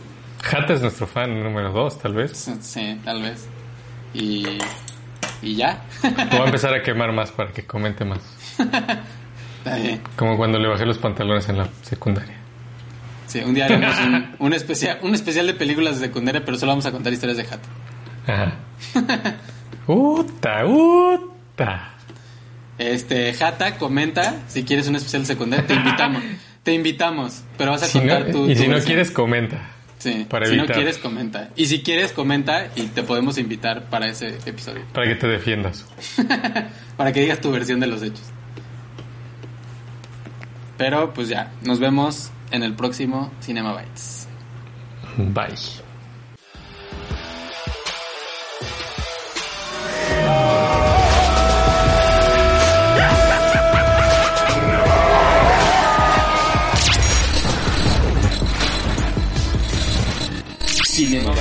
Jata 0.42 0.74
es 0.74 0.80
nuestro 0.82 1.06
fan 1.06 1.42
número 1.42 1.72
dos, 1.72 1.98
tal 2.00 2.14
vez. 2.14 2.50
Sí, 2.60 3.00
tal 3.04 3.22
vez. 3.22 3.46
Y, 4.14 4.46
y 5.42 5.54
ya. 5.56 5.82
Voy 6.02 6.40
a 6.40 6.44
empezar 6.44 6.74
a 6.74 6.82
quemar 6.84 7.12
más 7.12 7.30
para 7.32 7.52
que 7.52 7.64
comente 7.66 8.04
más. 8.04 8.20
Como 10.16 10.36
cuando 10.36 10.58
le 10.58 10.68
bajé 10.68 10.86
los 10.86 10.98
pantalones 10.98 11.48
en 11.48 11.58
la 11.58 11.68
secundaria. 11.82 12.34
Sí, 13.26 13.40
un 13.40 13.54
día 13.54 13.66
haremos 13.66 13.96
un, 14.00 14.34
un 14.38 14.52
especial, 14.54 14.98
un 15.02 15.14
especial 15.14 15.46
de 15.46 15.54
películas 15.54 16.00
de 16.00 16.06
secundaria, 16.06 16.44
pero 16.44 16.58
solo 16.58 16.72
vamos 16.72 16.86
a 16.86 16.92
contar 16.92 17.12
historias 17.12 17.36
de 17.36 17.44
Hato. 17.44 17.68
Ajá. 18.26 18.54
Uta, 19.86 20.66
uta. 20.66 21.94
Este, 22.78 23.32
Jata, 23.34 23.76
comenta 23.76 24.36
si 24.48 24.62
quieres 24.64 24.88
un 24.88 24.96
especial 24.96 25.22
de 25.22 25.26
secundaria, 25.26 25.66
te 25.66 25.74
invitamos. 25.74 26.22
Te 26.62 26.74
invitamos, 26.74 27.42
pero 27.56 27.70
vas 27.70 27.82
a 27.84 27.86
Si 27.86 27.98
no- 27.98 28.12
contar 28.14 28.32
tu. 28.32 28.46
y 28.50 28.54
si 28.54 28.68
no 28.68 28.78
quieres, 28.80 29.11
comenta. 29.11 29.62
Sí, 29.96 30.26
Para 30.28 30.44
si 30.44 30.56
no 30.56 30.66
quieres, 30.66 30.98
comenta. 30.98 31.48
Y 31.56 31.66
si 31.66 31.82
quieres, 31.82 32.12
comenta 32.12 32.68
y 32.76 32.82
te 32.88 33.02
podemos 33.02 33.38
invitar 33.38 33.84
para 33.88 34.08
ese 34.08 34.36
episodio. 34.44 34.82
Para 34.92 35.06
que 35.08 35.14
te 35.14 35.26
defiendas. 35.26 35.86
para 36.98 37.12
que 37.14 37.20
digas 37.22 37.40
tu 37.40 37.50
versión 37.50 37.80
de 37.80 37.86
los 37.86 38.02
hechos. 38.02 38.20
Pero 40.80 41.12
pues 41.12 41.28
ya, 41.28 41.52
nos 41.62 41.78
vemos 41.78 42.30
en 42.50 42.62
el 42.62 42.74
próximo 42.74 43.30
Cinema 43.42 43.74
Bytes. 43.74 44.26
Bye. 45.18 45.54
Cinema 60.82 61.34